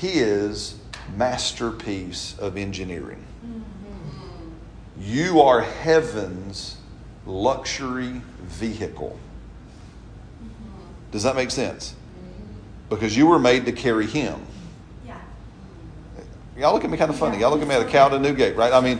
His 0.00 0.74
masterpiece 1.16 2.36
of 2.38 2.56
engineering. 2.56 3.24
Mm-hmm. 3.44 3.62
You 5.00 5.40
are 5.40 5.60
heaven's 5.60 6.76
luxury 7.26 8.20
vehicle. 8.42 9.18
Mm-hmm. 10.42 11.10
Does 11.12 11.22
that 11.22 11.36
make 11.36 11.50
sense? 11.50 11.92
Mm-hmm. 11.92 12.88
Because 12.88 13.16
you 13.16 13.26
were 13.26 13.38
made 13.38 13.66
to 13.66 13.72
carry 13.72 14.06
Him. 14.06 14.40
Yeah. 15.06 15.18
Y'all 16.56 16.74
look 16.74 16.84
at 16.84 16.90
me 16.90 16.96
kind 16.96 17.10
of 17.10 17.18
funny. 17.18 17.38
Y'all 17.38 17.50
look 17.50 17.62
at 17.62 17.68
me 17.68 17.74
at 17.74 17.82
a 17.82 17.88
cow 17.88 18.08
to 18.08 18.18
Newgate, 18.18 18.56
right? 18.56 18.72
I 18.72 18.80
mean, 18.80 18.98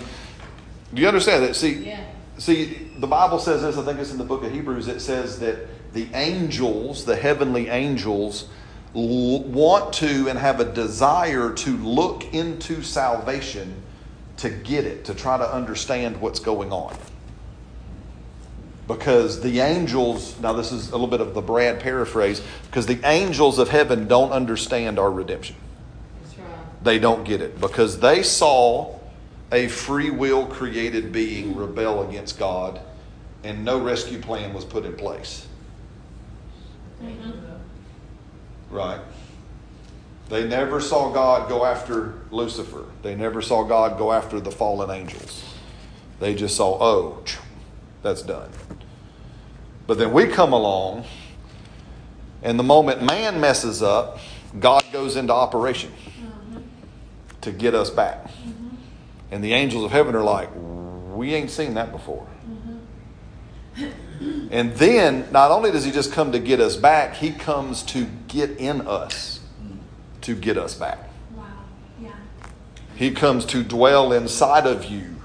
do 0.95 1.03
you 1.03 1.09
understand 1.09 1.45
that? 1.45 1.57
See, 1.57 1.85
Yeah. 1.85 2.01
see, 2.39 2.91
the 2.99 3.07
Bible 3.07 3.39
says 3.39 3.63
this. 3.63 3.77
I 3.77 3.85
think 3.85 3.99
it's 3.99 4.11
in 4.11 4.19
the 4.19 4.25
book 4.25 4.43
of 4.43 4.53
Hebrews. 4.53 4.89
It 4.89 5.01
says 5.01 5.39
that 5.41 5.69
the 5.93 6.09
angels, 6.15 7.05
the 7.05 7.17
heavenly 7.17 7.69
angels, 7.69 8.49
want 8.99 9.93
to 9.95 10.29
and 10.29 10.39
have 10.39 10.61
a 10.61 10.65
desire 10.65 11.53
to 11.53 11.77
look 11.79 12.33
into 12.35 12.83
salvation 12.83 13.75
to 14.39 14.51
get 14.51 14.85
it, 14.85 15.05
to 15.07 15.15
try 15.15 15.37
to 15.37 15.53
understand 15.53 16.21
what's 16.21 16.41
going 16.41 16.73
on. 16.73 16.97
Because 18.87 19.41
the 19.41 19.61
angels, 19.61 20.39
now 20.41 20.53
this 20.53 20.73
is 20.73 20.89
a 20.89 20.93
little 20.93 21.09
bit 21.09 21.21
of 21.21 21.35
the 21.35 21.43
Brad 21.43 21.81
paraphrase, 21.81 22.41
because 22.67 22.87
the 22.87 23.01
angels 23.05 23.59
of 23.59 23.69
heaven 23.69 24.09
don't 24.09 24.31
understand 24.31 24.99
our 24.99 25.11
redemption 25.11 25.57
they 26.83 26.99
don't 26.99 27.25
get 27.25 27.41
it 27.41 27.61
because 27.61 28.01
they 28.01 28.23
saw 28.23 28.99
a 29.51 29.69
free 29.69 30.11
will 30.11 30.47
created 30.47 31.13
being 31.13 31.57
rebel 31.57 32.09
against 32.09 32.39
God 32.39 32.81
and 33.45 33.65
no 33.65 33.79
rescue 33.81 34.21
plan 34.21 34.53
was 34.53 34.65
put 34.65 34.85
in 34.85 34.95
place. 34.95 35.47
Mm-hmm. 37.03 37.48
Right? 38.71 39.01
They 40.29 40.47
never 40.47 40.81
saw 40.81 41.11
God 41.11 41.49
go 41.49 41.65
after 41.65 42.15
Lucifer. 42.31 42.85
They 43.03 43.15
never 43.15 43.41
saw 43.41 43.65
God 43.65 43.97
go 43.97 44.13
after 44.13 44.41
the 44.41 44.51
fallen 44.51 44.91
angels. 44.91 45.45
They 46.21 46.35
just 46.35 46.57
saw, 46.57 46.77
oh, 46.81 47.25
that's 48.03 48.23
done. 48.23 48.51
But 49.87 49.99
then 49.99 50.13
we 50.13 50.27
come 50.27 50.53
along, 50.53 51.07
and 52.43 52.59
the 52.59 52.63
moment 52.63 53.03
man 53.03 53.41
messes 53.41 53.83
up, 53.83 54.19
God 54.61 54.85
goes 54.93 55.17
into 55.17 55.33
operation 55.33 55.93
mm-hmm. 55.93 56.61
to 57.41 57.53
get 57.53 57.75
us 57.75 57.89
back. 57.89 58.25
Mm-hmm. 58.25 58.69
And 59.31 59.43
the 59.45 59.55
angels 59.55 59.85
of 59.85 59.93
heaven 59.93 60.15
are 60.15 60.25
like, 60.25 60.51
we 60.55 61.35
ain't 61.35 61.51
seen 61.51 61.75
that 61.75 61.91
before. 61.91 62.27
Mm-hmm. 63.77 63.87
And 64.51 64.75
then, 64.75 65.31
not 65.31 65.51
only 65.51 65.71
does 65.71 65.85
he 65.85 65.93
just 65.93 66.13
come 66.13 66.33
to 66.33 66.39
get 66.39 66.61
us 66.61 66.77
back, 66.77 67.15
he 67.15 67.31
comes 67.31 67.83
to 67.85 68.07
get 68.27 68.51
in 68.59 68.87
us 68.87 69.41
to 70.23 70.35
get 70.35 70.59
us 70.59 70.75
back. 70.75 70.99
Wow. 71.35 71.45
Yeah. 72.03 72.11
He 72.97 73.13
comes 73.13 73.45
to 73.47 73.63
dwell 73.63 74.13
inside 74.13 74.67
of 74.67 74.85
you 74.85 75.17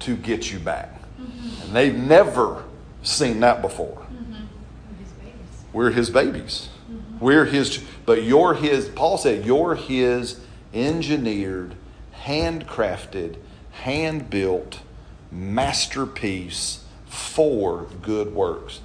to 0.00 0.16
get 0.16 0.50
you 0.50 0.58
back. 0.58 1.00
Mm-hmm. 1.20 1.62
And 1.62 1.76
they've 1.76 1.94
never 1.94 2.64
seen 3.02 3.40
that 3.40 3.62
before. 3.62 4.06
Mm-hmm. 4.12 4.34
His 4.98 5.12
babies. 5.12 5.64
We're 5.72 5.90
his 5.90 6.10
babies. 6.10 6.68
Mm-hmm. 6.90 7.24
We're 7.24 7.44
his, 7.44 7.84
but 8.04 8.24
you're 8.24 8.54
his, 8.54 8.88
Paul 8.88 9.18
said, 9.18 9.44
you're 9.44 9.74
his 9.74 10.40
engineered, 10.74 11.74
handcrafted, 12.24 13.36
hand 13.70 14.30
built 14.30 14.80
masterpiece 15.30 16.84
for 17.08 17.86
good 18.02 18.34
works. 18.34 18.80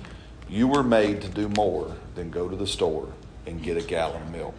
You 0.49 0.67
were 0.67 0.83
made 0.83 1.21
to 1.21 1.27
do 1.27 1.49
more 1.49 1.95
than 2.15 2.29
go 2.29 2.47
to 2.47 2.55
the 2.55 2.67
store 2.67 3.09
and 3.45 3.61
get 3.61 3.77
a 3.77 3.81
gallon 3.81 4.21
of 4.21 4.31
milk. 4.31 4.55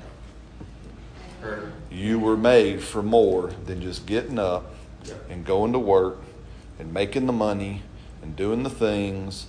You 1.91 2.19
were 2.19 2.37
made 2.37 2.83
for 2.83 3.03
more 3.03 3.53
than 3.67 3.81
just 3.81 4.07
getting 4.07 4.39
up 4.39 4.75
and 5.29 5.45
going 5.45 5.73
to 5.73 5.79
work 5.79 6.19
and 6.79 6.93
making 6.93 7.27
the 7.27 7.33
money 7.33 7.83
and 8.23 8.35
doing 8.35 8.63
the 8.63 8.71
things 8.71 9.47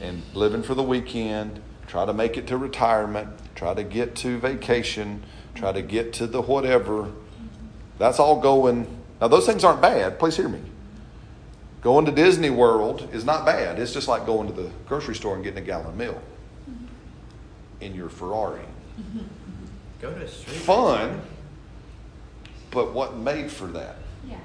and 0.00 0.22
living 0.34 0.62
for 0.62 0.74
the 0.74 0.82
weekend, 0.82 1.60
try 1.86 2.04
to 2.06 2.12
make 2.12 2.36
it 2.36 2.46
to 2.48 2.56
retirement, 2.56 3.28
try 3.54 3.74
to 3.74 3.84
get 3.84 4.16
to 4.16 4.38
vacation, 4.38 5.22
try 5.54 5.72
to 5.72 5.82
get 5.82 6.12
to 6.14 6.26
the 6.26 6.42
whatever. 6.42 7.10
That's 7.98 8.18
all 8.18 8.40
going. 8.40 8.86
Now, 9.20 9.28
those 9.28 9.46
things 9.46 9.62
aren't 9.62 9.80
bad. 9.80 10.18
Please 10.18 10.36
hear 10.36 10.48
me. 10.48 10.60
Going 11.84 12.06
to 12.06 12.12
Disney 12.12 12.48
World 12.50 13.08
is 13.12 13.24
not 13.24 13.44
bad. 13.44 13.78
It's 13.78 13.92
just 13.92 14.08
like 14.08 14.24
going 14.26 14.48
to 14.48 14.54
the 14.54 14.70
grocery 14.88 15.14
store 15.14 15.34
and 15.34 15.44
getting 15.44 15.62
a 15.62 15.66
gallon 15.66 15.86
of 15.88 15.96
milk 15.96 16.22
in 17.80 17.94
your 17.94 18.08
Ferrari 18.08 18.62
Go 20.00 20.10
to 20.12 20.22
a 20.22 20.28
street. 20.28 20.56
fun, 20.56 21.20
but 22.70 22.92
wasn't 22.94 23.22
made 23.22 23.50
for 23.50 23.66
that. 23.68 23.96
Yeah. 24.28 24.36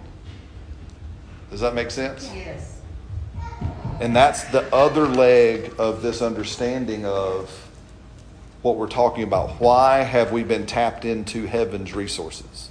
Does 1.50 1.62
that 1.62 1.74
make 1.74 1.92
sense? 1.92 2.30
Yes. 2.34 2.82
And 4.02 4.16
that's 4.16 4.44
the 4.46 4.74
other 4.76 5.08
leg 5.08 5.74
of 5.78 6.02
this 6.02 6.22
understanding 6.22 7.06
of 7.06 7.70
what 8.62 8.76
we're 8.76 8.88
talking 8.88 9.24
about. 9.24 9.62
Why 9.62 10.00
have 10.00 10.32
we 10.34 10.44
been 10.44 10.66
tapped 10.66 11.06
into 11.06 11.46
heaven's 11.46 11.94
resources? 11.94 12.70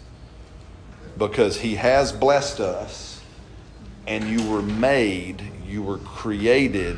Because 1.17 1.61
He 1.61 1.77
has 1.77 2.13
blessed 2.13 2.61
us, 2.61 3.08
and 4.09 4.25
you 4.25 4.51
were 4.51 4.63
made, 4.63 5.43
you 5.67 5.83
were 5.83 5.99
created 5.99 6.97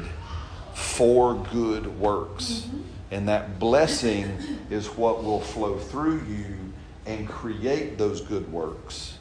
for 0.74 1.34
good 1.52 1.98
works. 1.98 2.68
And 3.10 3.28
that 3.28 3.58
blessing 3.58 4.32
is 4.70 4.86
what 4.86 5.24
will 5.24 5.40
flow 5.40 5.76
through 5.76 6.22
you 6.28 6.72
and 7.06 7.28
create 7.28 7.98
those 7.98 8.20
good 8.20 8.50
works, 8.52 9.18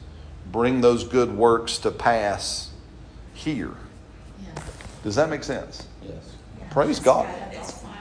bring 0.52 0.80
those 0.80 1.02
good 1.02 1.36
works 1.36 1.78
to 1.78 1.90
pass 1.90 2.70
here. 3.34 3.74
Yes. 4.40 4.64
Does 5.02 5.16
that 5.16 5.28
make 5.28 5.42
sense? 5.42 5.88
Yes. 6.06 6.36
Praise 6.70 7.00
God. 7.00 7.26
That's 7.52 7.80
why 7.82 7.96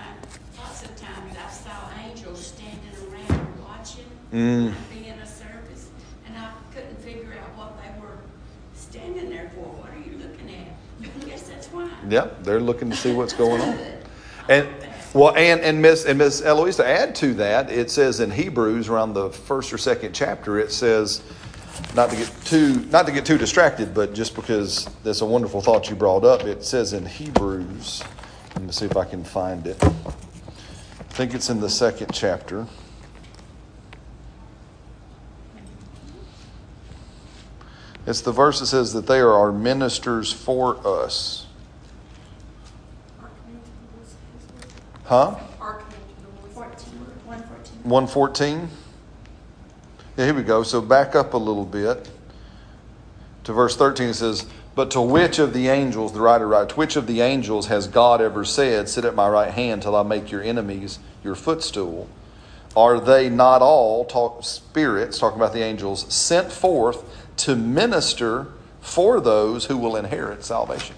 lots 0.60 0.84
of 0.84 0.96
times 0.96 1.36
I 1.36 1.50
saw 1.50 1.72
angels 2.08 2.46
standing 2.46 3.12
around 3.12 3.48
watching, 3.68 4.06
Mm. 4.32 4.76
being 4.94 5.18
a 5.18 5.26
service, 5.26 5.88
and 6.28 6.38
I 6.38 6.52
couldn't 6.72 7.00
figure 7.00 7.34
out 7.42 7.58
what 7.58 7.82
they 7.82 8.00
were 8.00 8.20
standing 8.76 9.30
there 9.32 9.50
for. 9.56 9.62
What 9.62 9.90
are 9.90 9.98
you 9.98 10.20
looking 10.20 10.54
at? 10.54 10.68
I 11.02 11.69
why. 11.80 12.10
Yep, 12.10 12.44
they're 12.44 12.60
looking 12.60 12.90
to 12.90 12.96
see 12.96 13.14
what's 13.14 13.34
going 13.34 13.62
on. 13.62 13.80
And 14.48 14.68
well, 15.14 15.36
and 15.36 15.62
and 15.62 15.82
Miss 15.82 16.06
and 16.06 16.18
Miss 16.18 16.42
Eloise, 16.42 16.76
to 16.78 16.86
add 16.86 17.16
to 17.16 17.34
that, 17.36 17.72
it 17.72 17.90
says 17.90 18.20
in 18.20 18.32
Hebrews 18.32 18.90
around 18.90 19.14
the 19.14 19.30
first 19.30 19.74
or 19.74 19.78
second 19.78 20.14
chapter, 20.14 20.60
it 20.60 20.72
says 20.72 21.22
not 21.96 22.10
to 22.12 22.16
get 22.16 22.32
too 22.46 22.86
not 22.92 23.06
to 23.08 23.12
get 23.12 23.26
too 23.26 23.38
distracted, 23.38 23.94
but 23.94 24.14
just 24.14 24.36
because 24.36 24.86
that's 25.04 25.22
a 25.22 25.26
wonderful 25.26 25.62
thought 25.62 25.90
you 25.90 25.96
brought 25.96 26.24
up, 26.24 26.44
it 26.44 26.64
says 26.64 26.94
in 26.94 27.06
Hebrews. 27.06 28.04
Let 28.56 28.64
me 28.64 28.72
see 28.72 28.86
if 28.86 28.98
I 28.98 29.06
can 29.06 29.24
find 29.24 29.66
it. 29.66 29.84
I 29.84 31.22
think 31.22 31.34
it's 31.34 31.50
in 31.50 31.60
the 31.60 31.70
second 31.70 32.12
chapter. 32.14 32.68
It's 38.06 38.22
the 38.22 38.32
verse 38.32 38.60
that 38.60 38.68
says 38.68 38.94
that 38.94 39.06
they 39.08 39.20
are 39.20 39.34
our 39.34 39.52
ministers 39.52 40.34
for 40.34 40.86
us. 40.86 41.49
Huh? 45.10 45.32
One 47.82 48.06
fourteen. 48.06 48.60
114? 48.62 48.70
Yeah, 50.16 50.26
here 50.26 50.34
we 50.36 50.44
go. 50.44 50.62
So 50.62 50.82
back 50.82 51.16
up 51.16 51.34
a 51.34 51.38
little 51.38 51.66
bit 51.66 52.08
to 53.46 53.52
verse 53.54 53.76
13. 53.76 54.10
It 54.10 54.14
says, 54.14 54.46
But 54.76 54.92
to 54.92 55.02
which 55.02 55.40
of 55.40 55.54
the 55.54 55.68
angels, 55.70 56.14
the 56.14 56.22
writer 56.22 56.48
writes, 56.48 56.78
which 56.78 56.96
of 56.96 57.08
the 57.08 57.22
angels 57.22 57.66
has 57.68 57.88
God 57.88 58.22
ever 58.22 58.46
said, 58.46 58.88
Sit 58.88 59.04
at 59.04 59.16
my 59.16 59.28
right 59.28 59.52
hand 59.52 59.82
till 59.82 59.96
I 59.96 60.04
make 60.04 60.30
your 60.30 60.44
enemies 60.44 61.00
your 61.24 61.34
footstool? 61.34 62.08
are 62.76 63.00
they 63.00 63.30
not 63.30 63.64
all 63.64 64.06
talk 64.06 64.44
spirits 64.44 65.18
talking 65.18 65.40
about 65.40 65.54
the 65.54 65.64
angels 65.64 66.12
sent 66.14 66.52
forth 66.52 67.04
to 67.36 67.56
minister 67.56 68.46
for 68.80 69.20
those 69.20 69.66
who 69.66 69.76
will 69.76 69.96
inherit 69.96 70.46
salvation 70.46 70.96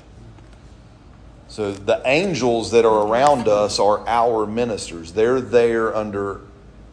so 1.52 1.74
the 1.74 2.02
angels 2.06 2.72
that 2.72 2.86
are 2.86 3.06
around 3.06 3.50
us 3.50 3.78
are 3.78 4.08
our 4.08 4.46
ministers. 4.46 5.12
They're 5.12 5.42
there 5.42 5.94
under 5.94 6.40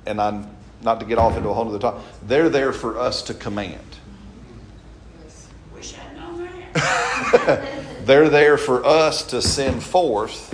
and 0.05 0.21
i'm 0.21 0.51
not 0.83 0.99
to 0.99 1.07
get 1.07 1.17
off 1.17 1.37
into 1.37 1.49
a 1.49 1.55
whole 1.55 1.69
other 1.69 1.79
topic 1.79 2.03
they're 2.27 2.49
there 2.49 2.73
for 2.73 2.99
us 2.99 3.23
to 3.23 3.35
command. 3.35 3.79
Wish 5.73 5.95
I'd 5.97 6.17
known 6.17 6.49
that. 6.75 8.05
they're 8.05 8.29
there 8.29 8.59
for 8.59 8.85
us 8.85 9.23
to 9.29 9.41
send 9.41 9.81
forth 9.81 10.53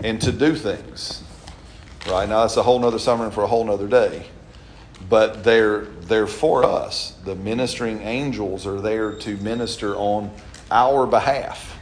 and 0.00 0.20
to 0.22 0.32
do 0.32 0.56
things. 0.56 1.22
Right? 2.08 2.28
Now 2.28 2.40
that's 2.42 2.56
a 2.56 2.64
whole 2.64 2.80
nother 2.80 2.98
sermon 2.98 3.30
for 3.30 3.44
a 3.44 3.46
whole 3.46 3.64
nother 3.64 3.86
day. 3.86 4.26
But 5.08 5.44
they're 5.44 5.82
they're 5.82 6.26
for 6.26 6.64
us. 6.64 7.12
The 7.24 7.36
ministering 7.36 8.00
angels 8.00 8.66
are 8.66 8.80
there 8.80 9.14
to 9.20 9.36
minister 9.36 9.94
on 9.94 10.32
our 10.68 11.06
behalf 11.06 11.75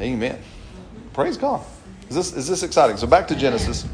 amen. 0.00 0.38
Praise 1.12 1.36
god. 1.36 1.64
Is 2.08 2.16
this 2.16 2.32
is 2.32 2.48
this 2.48 2.62
exciting? 2.62 2.96
So 2.96 3.06
back 3.06 3.28
to 3.28 3.36
genesis. 3.36 3.86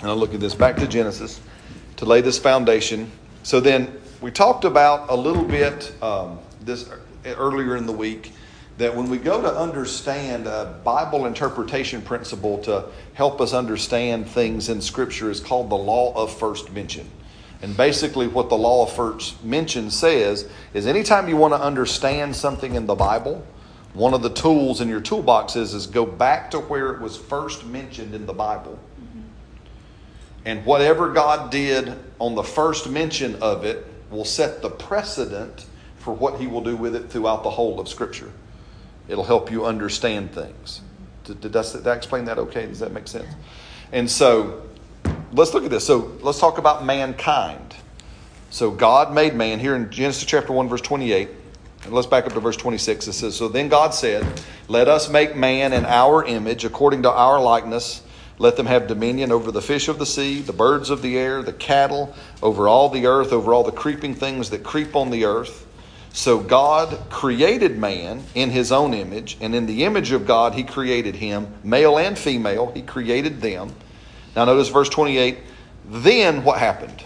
And 0.00 0.10
i'll 0.10 0.16
look 0.16 0.34
at 0.34 0.40
this. 0.40 0.54
Back 0.54 0.76
to 0.76 0.86
genesis 0.86 1.40
to 1.96 2.04
lay 2.04 2.20
this 2.20 2.38
foundation. 2.38 3.10
So 3.42 3.60
then 3.60 4.00
we 4.20 4.30
talked 4.30 4.64
about 4.64 5.10
a 5.10 5.14
little 5.14 5.44
bit 5.44 5.92
um, 6.02 6.38
this 6.60 6.88
earlier 7.24 7.76
in 7.76 7.86
the 7.86 7.92
week 7.92 8.32
that 8.78 8.94
when 8.94 9.08
we 9.08 9.16
go 9.16 9.40
to 9.40 9.56
understand 9.56 10.46
a 10.46 10.78
Bible 10.84 11.24
interpretation 11.24 12.02
principle 12.02 12.58
to 12.58 12.86
help 13.14 13.40
us 13.40 13.54
understand 13.54 14.28
things 14.28 14.68
in 14.68 14.82
Scripture 14.82 15.30
is 15.30 15.40
called 15.40 15.70
the 15.70 15.76
law 15.76 16.12
of 16.14 16.36
first 16.38 16.70
mention. 16.72 17.08
And 17.62 17.74
basically, 17.74 18.28
what 18.28 18.50
the 18.50 18.56
law 18.56 18.84
of 18.84 18.92
first 18.92 19.42
mention 19.42 19.90
says 19.90 20.46
is 20.74 20.86
anytime 20.86 21.26
you 21.26 21.38
want 21.38 21.54
to 21.54 21.60
understand 21.60 22.36
something 22.36 22.74
in 22.74 22.84
the 22.84 22.94
Bible, 22.94 23.46
one 23.96 24.12
of 24.12 24.20
the 24.20 24.30
tools 24.30 24.82
in 24.82 24.88
your 24.88 25.00
toolbox 25.00 25.56
is, 25.56 25.72
is 25.72 25.86
go 25.86 26.04
back 26.04 26.50
to 26.50 26.58
where 26.58 26.92
it 26.92 27.00
was 27.00 27.16
first 27.16 27.64
mentioned 27.64 28.14
in 28.14 28.26
the 28.26 28.32
Bible. 28.34 28.78
Mm-hmm. 29.00 29.20
And 30.44 30.66
whatever 30.66 31.12
God 31.12 31.50
did 31.50 31.94
on 32.18 32.34
the 32.34 32.42
first 32.42 32.90
mention 32.90 33.36
of 33.36 33.64
it 33.64 33.86
will 34.10 34.26
set 34.26 34.60
the 34.60 34.68
precedent 34.68 35.64
for 35.96 36.14
what 36.14 36.38
He 36.38 36.46
will 36.46 36.60
do 36.60 36.76
with 36.76 36.94
it 36.94 37.08
throughout 37.10 37.42
the 37.42 37.50
whole 37.50 37.80
of 37.80 37.88
Scripture. 37.88 38.30
It'll 39.08 39.24
help 39.24 39.50
you 39.50 39.64
understand 39.64 40.30
things. 40.30 40.82
Mm-hmm. 40.82 41.40
Did, 41.40 41.52
did, 41.52 41.56
I, 41.56 41.62
did 41.62 41.86
I 41.86 41.94
explain 41.94 42.26
that 42.26 42.38
okay? 42.38 42.66
Does 42.66 42.80
that 42.80 42.92
make 42.92 43.08
sense? 43.08 43.34
And 43.92 44.10
so 44.10 44.68
let's 45.32 45.54
look 45.54 45.64
at 45.64 45.70
this. 45.70 45.86
So 45.86 46.18
let's 46.20 46.38
talk 46.38 46.58
about 46.58 46.84
mankind. 46.84 47.74
So 48.50 48.70
God 48.70 49.14
made 49.14 49.34
man 49.34 49.58
here 49.58 49.74
in 49.74 49.90
Genesis 49.90 50.24
chapter 50.24 50.52
1, 50.52 50.68
verse 50.68 50.82
28. 50.82 51.30
And 51.86 51.94
let's 51.94 52.08
back 52.08 52.26
up 52.26 52.32
to 52.32 52.40
verse 52.40 52.56
26. 52.56 53.06
It 53.06 53.12
says, 53.12 53.36
So 53.36 53.46
then 53.46 53.68
God 53.68 53.94
said, 53.94 54.26
Let 54.66 54.88
us 54.88 55.08
make 55.08 55.36
man 55.36 55.72
in 55.72 55.84
our 55.84 56.24
image, 56.24 56.64
according 56.64 57.02
to 57.04 57.10
our 57.10 57.40
likeness. 57.40 58.02
Let 58.38 58.56
them 58.56 58.66
have 58.66 58.88
dominion 58.88 59.30
over 59.30 59.52
the 59.52 59.62
fish 59.62 59.86
of 59.88 60.00
the 60.00 60.04
sea, 60.04 60.40
the 60.42 60.52
birds 60.52 60.90
of 60.90 61.00
the 61.00 61.16
air, 61.16 61.42
the 61.42 61.52
cattle, 61.52 62.12
over 62.42 62.66
all 62.66 62.88
the 62.88 63.06
earth, 63.06 63.32
over 63.32 63.54
all 63.54 63.62
the 63.62 63.70
creeping 63.70 64.14
things 64.14 64.50
that 64.50 64.64
creep 64.64 64.96
on 64.96 65.10
the 65.10 65.24
earth. 65.24 65.66
So 66.12 66.40
God 66.40 67.08
created 67.08 67.78
man 67.78 68.24
in 68.34 68.50
his 68.50 68.72
own 68.72 68.92
image, 68.92 69.36
and 69.40 69.54
in 69.54 69.66
the 69.66 69.84
image 69.84 70.10
of 70.10 70.26
God, 70.26 70.54
he 70.54 70.64
created 70.64 71.14
him, 71.14 71.54
male 71.62 71.98
and 71.98 72.18
female, 72.18 72.72
he 72.72 72.82
created 72.82 73.40
them. 73.40 73.72
Now, 74.34 74.44
notice 74.46 74.68
verse 74.68 74.88
28. 74.88 75.38
Then 75.88 76.42
what 76.42 76.58
happened? 76.58 77.04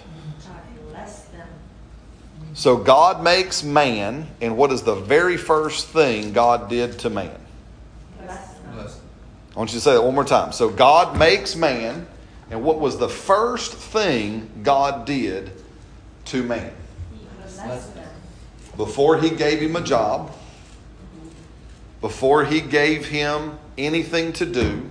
So 2.60 2.76
God 2.76 3.24
makes 3.24 3.62
man, 3.62 4.26
and 4.42 4.54
what 4.54 4.70
is 4.70 4.82
the 4.82 4.94
very 4.94 5.38
first 5.38 5.88
thing 5.88 6.34
God 6.34 6.68
did 6.68 6.98
to 6.98 7.08
man? 7.08 7.34
I 8.22 8.36
want 9.54 9.70
you 9.70 9.78
to 9.78 9.80
say 9.80 9.94
that 9.94 10.02
one 10.04 10.14
more 10.14 10.26
time. 10.26 10.52
So 10.52 10.68
God 10.68 11.18
makes 11.18 11.56
man, 11.56 12.06
and 12.50 12.62
what 12.62 12.78
was 12.78 12.98
the 12.98 13.08
first 13.08 13.72
thing 13.72 14.50
God 14.62 15.06
did 15.06 15.52
to 16.26 16.42
man? 16.42 16.70
Before 18.76 19.18
he 19.18 19.30
gave 19.30 19.60
him 19.62 19.74
a 19.74 19.82
job, 19.82 20.30
before 22.02 22.44
he 22.44 22.60
gave 22.60 23.06
him 23.06 23.58
anything 23.78 24.34
to 24.34 24.44
do, 24.44 24.90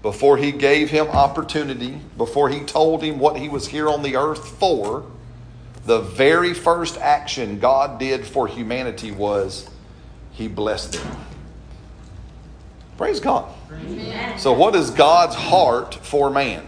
before 0.00 0.38
he 0.38 0.52
gave 0.52 0.88
him 0.88 1.08
opportunity, 1.08 2.00
before 2.16 2.48
he 2.48 2.60
told 2.60 3.02
him 3.02 3.18
what 3.18 3.36
he 3.36 3.50
was 3.50 3.68
here 3.68 3.90
on 3.90 4.02
the 4.02 4.16
earth 4.16 4.48
for, 4.58 5.04
the 5.88 6.00
very 6.00 6.52
first 6.52 6.98
action 6.98 7.58
God 7.58 7.98
did 7.98 8.26
for 8.26 8.46
humanity 8.46 9.10
was 9.10 9.68
he 10.32 10.46
blessed 10.46 10.92
them. 10.92 11.16
Praise 12.98 13.20
God. 13.20 13.50
So, 14.36 14.52
what 14.52 14.76
is 14.76 14.90
God's 14.90 15.34
heart 15.34 15.94
for 15.94 16.30
man? 16.30 16.66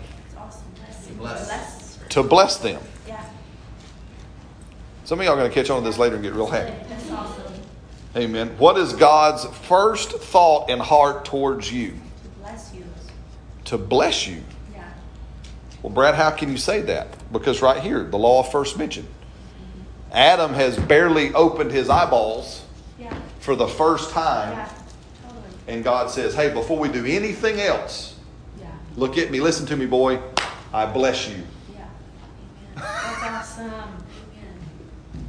To 2.09 2.23
bless 2.23 2.57
them. 2.57 2.83
Some 5.05 5.21
of 5.21 5.27
y'all 5.27 5.35
are 5.35 5.39
going 5.39 5.51
to 5.51 5.55
catch 5.55 5.69
on 5.71 5.83
to 5.83 5.89
this 5.89 5.99
later 5.99 6.15
and 6.15 6.25
get 6.25 6.33
real 6.33 6.47
happy. 6.47 6.73
Amen. 8.17 8.49
What 8.59 8.79
is 8.79 8.93
God's 8.93 9.45
first 9.67 10.13
thought 10.13 10.71
and 10.71 10.81
heart 10.81 11.25
towards 11.25 11.71
you? 11.71 11.91
To 11.91 12.29
bless 12.41 12.75
you. 12.75 12.85
To 13.67 13.79
bless 13.79 14.27
you. 14.27 14.43
Yeah. 14.73 14.89
Well, 15.83 15.93
Brad, 15.93 16.15
how 16.15 16.31
can 16.31 16.51
you 16.51 16.57
say 16.57 16.81
that? 16.83 17.20
Because 17.33 17.63
right 17.63 17.81
here, 17.81 18.03
the 18.05 18.19
law 18.19 18.41
of 18.41 18.51
first 18.51 18.77
mention. 18.79 19.07
Adam 20.13 20.55
has 20.55 20.77
barely 20.77 21.33
opened 21.35 21.71
his 21.71 21.89
eyeballs 21.89 22.63
Yeah. 22.99 23.15
for 23.39 23.55
the 23.55 23.69
first 23.69 24.11
time, 24.11 24.57
Yeah. 24.59 24.69
Totally. 25.29 25.43
and 25.69 25.85
God 25.85 26.11
says, 26.11 26.35
Hey, 26.35 26.51
before 26.53 26.79
we 26.79 26.89
do 26.89 27.05
anything 27.07 27.61
else, 27.61 28.15
Yeah. 28.61 28.67
look 28.97 29.17
at 29.17 29.31
me, 29.31 29.41
listen 29.41 29.67
to 29.67 29.77
me, 29.77 29.87
boy. 29.87 30.19
I 30.73 30.87
bless 30.87 31.29
you. 31.29 31.37
Yeah. 31.77 31.85
That's 32.77 33.23
awesome. 33.23 33.73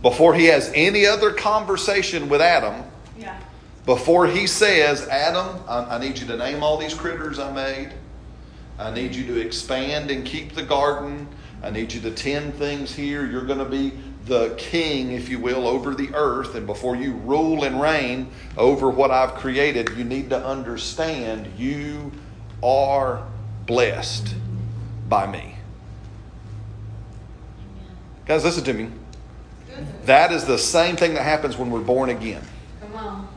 Before 0.01 0.33
he 0.33 0.45
has 0.45 0.71
any 0.73 1.05
other 1.05 1.31
conversation 1.31 2.27
with 2.27 2.41
Adam, 2.41 2.83
Yeah. 3.19 3.35
before 3.85 4.25
he 4.25 4.47
says, 4.47 5.07
Adam, 5.07 5.59
I, 5.67 5.95
I 5.95 5.97
need 5.99 6.17
you 6.17 6.25
to 6.27 6.37
name 6.37 6.63
all 6.63 6.77
these 6.77 6.95
critters 6.95 7.37
I 7.37 7.51
made. 7.51 7.91
I 8.79 8.89
need 8.89 9.13
you 9.13 9.27
to 9.27 9.39
expand 9.39 10.09
and 10.09 10.25
keep 10.25 10.55
the 10.55 10.63
garden. 10.63 11.27
I 11.63 11.69
need 11.69 11.93
you 11.93 12.01
to 12.01 12.11
tend 12.11 12.55
things 12.55 12.93
here. 12.93 13.25
You're 13.25 13.45
going 13.45 13.59
to 13.59 13.65
be 13.65 13.93
the 14.25 14.55
king, 14.57 15.11
if 15.11 15.29
you 15.29 15.39
will, 15.39 15.67
over 15.67 15.93
the 15.93 16.09
earth. 16.13 16.55
And 16.55 16.65
before 16.65 16.95
you 16.95 17.13
rule 17.13 17.63
and 17.63 17.81
reign 17.81 18.31
over 18.57 18.89
what 18.89 19.11
I've 19.11 19.35
created, 19.35 19.89
you 19.97 20.03
need 20.03 20.29
to 20.31 20.43
understand 20.43 21.47
you 21.57 22.11
are 22.63 23.25
blessed 23.65 24.35
by 25.07 25.31
me. 25.31 25.55
Guys, 28.25 28.43
listen 28.43 28.63
to 28.63 28.73
me. 28.73 28.89
That 30.05 30.31
is 30.31 30.45
the 30.45 30.57
same 30.57 30.95
thing 30.95 31.13
that 31.13 31.23
happens 31.23 31.57
when 31.57 31.69
we're 31.69 31.79
born 31.81 32.09
again. 32.09 32.41
Come 32.79 32.95
on. 32.95 33.27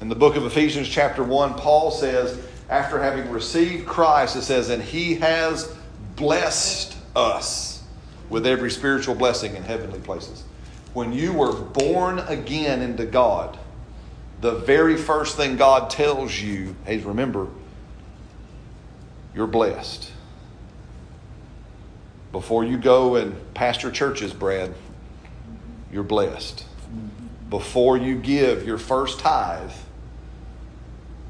In 0.00 0.08
the 0.08 0.14
book 0.14 0.36
of 0.36 0.44
Ephesians, 0.44 0.88
chapter 0.88 1.22
1, 1.22 1.54
Paul 1.54 1.90
says, 1.90 2.44
after 2.68 3.00
having 3.00 3.30
received 3.30 3.86
Christ, 3.86 4.36
it 4.36 4.42
says, 4.42 4.70
and 4.70 4.82
he 4.82 5.16
has 5.16 5.74
blessed 6.16 6.96
us 7.14 7.82
with 8.28 8.46
every 8.46 8.70
spiritual 8.70 9.14
blessing 9.14 9.54
in 9.56 9.62
heavenly 9.62 10.00
places. 10.00 10.44
When 10.94 11.12
you 11.12 11.32
were 11.32 11.52
born 11.52 12.18
again 12.20 12.82
into 12.82 13.06
God, 13.06 13.58
the 14.40 14.52
very 14.52 14.96
first 14.96 15.36
thing 15.36 15.56
God 15.56 15.90
tells 15.90 16.40
you 16.40 16.74
is 16.86 17.04
remember, 17.04 17.46
you're 19.34 19.46
blessed. 19.46 20.10
Before 22.32 22.64
you 22.64 22.78
go 22.78 23.16
and 23.16 23.36
pastor 23.54 23.90
churches, 23.90 24.32
Brad, 24.32 24.74
you're 25.92 26.02
blessed. 26.02 26.64
Before 27.50 27.98
you 27.98 28.16
give 28.16 28.66
your 28.66 28.78
first 28.78 29.20
tithe, 29.20 29.70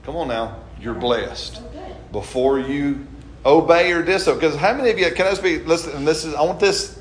come 0.05 0.15
on 0.17 0.29
now, 0.29 0.61
you're 0.81 0.95
blessed. 0.95 1.61
Oh, 1.61 1.97
Before 2.13 2.59
you 2.59 3.07
obey 3.45 3.93
or 3.93 4.03
disobey, 4.03 4.41
because 4.41 4.57
how 4.57 4.75
many 4.75 4.91
of 4.91 4.99
you 4.99 5.11
can 5.11 5.27
I 5.27 5.31
just 5.31 5.43
be 5.43 5.59
listen? 5.59 5.97
And 5.97 6.07
this 6.07 6.25
is 6.25 6.35
I 6.35 6.43
want 6.43 6.61
this 6.61 6.99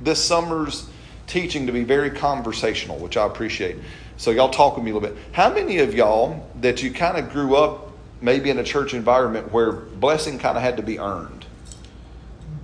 this 0.00 0.22
summer's 0.22 0.88
teaching 1.26 1.66
to 1.66 1.72
be 1.72 1.84
very 1.84 2.10
conversational, 2.10 2.98
which 2.98 3.16
I 3.16 3.26
appreciate. 3.26 3.76
So 4.16 4.30
y'all 4.30 4.50
talk 4.50 4.76
with 4.76 4.84
me 4.84 4.90
a 4.90 4.94
little 4.94 5.08
bit. 5.08 5.18
How 5.32 5.52
many 5.52 5.78
of 5.78 5.94
y'all 5.94 6.46
that 6.60 6.82
you 6.82 6.92
kind 6.92 7.16
of 7.16 7.30
grew 7.30 7.56
up 7.56 7.92
maybe 8.20 8.50
in 8.50 8.58
a 8.58 8.64
church 8.64 8.94
environment 8.94 9.52
where 9.52 9.72
blessing 9.72 10.38
kind 10.38 10.56
of 10.56 10.62
had 10.62 10.76
to 10.76 10.82
be 10.82 10.98
earned? 10.98 11.46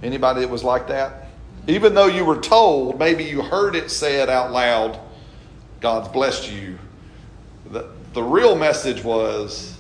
Anybody 0.03 0.41
that 0.43 0.51
was 0.51 0.63
like 0.63 0.89
that? 0.89 1.29
Even 1.67 1.95
though 1.95 2.07
you 2.07 2.25
were 2.25 2.39
told, 2.41 2.99
maybe 2.99 3.25
you 3.25 3.43
heard 3.43 3.75
it 3.75 3.91
said 3.91 4.29
out 4.29 4.53
loud, 4.53 4.99
God's 5.81 6.09
blessed 6.09 6.51
you. 6.51 6.79
The, 7.71 7.89
the 8.15 8.23
real 8.23 8.57
message 8.57 9.05
was 9.05 9.77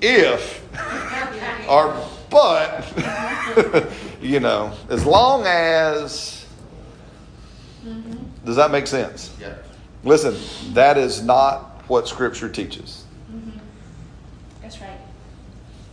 if 0.00 0.66
our 1.68 1.96
But, 2.30 3.92
you 4.22 4.40
know, 4.40 4.72
as 4.88 5.04
long 5.04 5.44
as. 5.46 6.46
Mm-hmm. 7.84 8.44
Does 8.44 8.56
that 8.56 8.70
make 8.70 8.86
sense? 8.86 9.34
Yeah. 9.40 9.54
Listen, 10.04 10.36
that 10.74 10.96
is 10.96 11.22
not 11.22 11.82
what 11.88 12.08
Scripture 12.08 12.48
teaches. 12.48 13.04
Mm-hmm. 13.30 13.58
That's 14.62 14.80
right. 14.80 14.98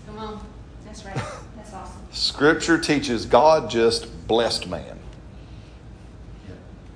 Come 0.05 0.17
on. 0.19 0.45
That's 0.85 1.03
right. 1.05 1.15
That's 1.55 1.73
awesome. 1.73 2.01
Scripture 2.11 2.77
teaches 2.77 3.25
God 3.25 3.69
just 3.69 4.27
blessed 4.27 4.67
man. 4.67 4.99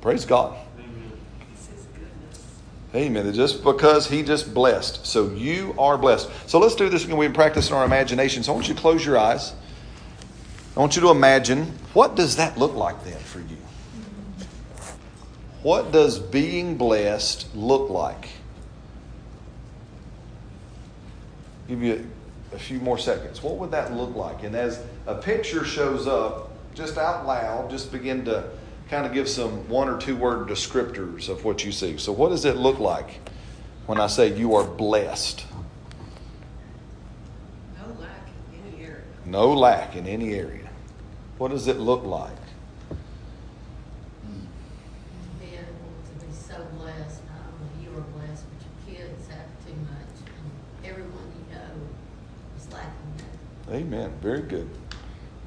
Praise 0.01 0.25
God. 0.25 0.57
Amen. 2.93 3.31
Just 3.33 3.63
because 3.63 4.09
he 4.09 4.21
just 4.21 4.53
blessed. 4.53 5.05
So 5.05 5.29
you 5.29 5.73
are 5.79 5.97
blessed. 5.97 6.29
So 6.47 6.59
let's 6.59 6.75
do 6.75 6.89
this. 6.89 7.05
We 7.05 7.29
practice 7.29 7.69
in 7.69 7.75
our 7.75 7.85
imagination. 7.85 8.43
So 8.43 8.51
I 8.51 8.55
want 8.55 8.67
you 8.67 8.73
to 8.73 8.81
close 8.81 9.05
your 9.05 9.17
eyes. 9.17 9.53
I 10.75 10.79
want 10.79 10.95
you 10.95 11.01
to 11.03 11.09
imagine 11.09 11.65
what 11.93 12.15
does 12.15 12.35
that 12.35 12.57
look 12.57 12.75
like 12.75 13.03
then 13.05 13.19
for 13.19 13.39
you? 13.39 13.57
What 15.63 15.91
does 15.91 16.19
being 16.19 16.75
blessed 16.75 17.55
look 17.55 17.89
like? 17.89 18.29
Give 21.67 21.81
you 21.81 22.09
a, 22.51 22.55
a 22.55 22.59
few 22.59 22.79
more 22.79 22.97
seconds. 22.97 23.41
What 23.41 23.57
would 23.57 23.71
that 23.71 23.93
look 23.93 24.15
like? 24.15 24.43
And 24.43 24.55
as 24.55 24.83
a 25.07 25.15
picture 25.15 25.63
shows 25.63 26.07
up, 26.07 26.51
just 26.73 26.97
out 26.97 27.25
loud, 27.25 27.69
just 27.69 27.91
begin 27.91 28.25
to 28.25 28.49
kind 28.91 29.05
of 29.05 29.13
give 29.13 29.29
some 29.29 29.67
one 29.69 29.87
or 29.87 29.97
two 29.97 30.17
word 30.17 30.49
descriptors 30.49 31.29
of 31.29 31.45
what 31.45 31.63
you 31.63 31.71
see. 31.71 31.97
So, 31.97 32.11
what 32.11 32.29
does 32.29 32.43
it 32.43 32.57
look 32.57 32.77
like 32.77 33.21
when 33.87 33.99
I 33.99 34.07
say 34.07 34.37
you 34.37 34.53
are 34.55 34.65
blessed? 34.65 35.45
No 37.79 37.87
lack 38.01 38.27
in 38.51 38.73
any 38.73 38.83
area. 38.83 39.01
No 39.25 39.53
lack 39.53 39.95
in 39.95 40.05
any 40.05 40.33
area. 40.33 40.69
What 41.37 41.51
does 41.51 41.67
it 41.67 41.77
look 41.79 42.03
like? 42.03 42.35
To 45.39 46.25
be 46.25 46.33
so 46.33 46.55
blessed, 46.77 47.21
you 47.81 47.89
are 47.89 48.01
blessed, 48.01 48.45
but 48.51 48.93
your 48.93 49.07
kids 49.07 49.27
have 49.29 49.47
too 49.65 49.73
much, 49.83 50.15
and 50.27 50.91
everyone 50.91 51.31
you 51.49 51.55
know 51.55 51.71
is 52.57 52.71
lacking. 52.71 52.91
Amen. 53.71 54.11
Very 54.21 54.41
good. 54.41 54.69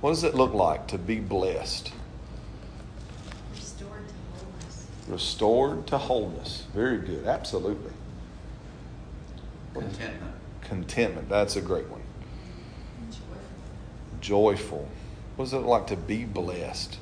What 0.00 0.10
does 0.10 0.24
it 0.24 0.34
look 0.34 0.54
like 0.54 0.88
to 0.88 0.98
be 0.98 1.20
blessed? 1.20 1.92
Restored 3.54 4.08
to 4.08 4.14
wholeness. 4.44 4.86
Restored 5.08 5.86
to 5.88 5.98
wholeness. 5.98 6.64
Very 6.72 6.98
good. 6.98 7.26
Absolutely. 7.26 7.92
Contentment. 9.74 10.34
Contentment. 10.62 11.28
That's 11.28 11.56
a 11.56 11.60
great 11.60 11.88
one. 11.88 12.00
Joyful. 13.10 13.36
Joyful. 14.20 14.88
What 15.36 15.44
does 15.46 15.52
it 15.52 15.58
like 15.58 15.86
to 15.88 15.96
be 15.96 16.24
blessed? 16.24 16.98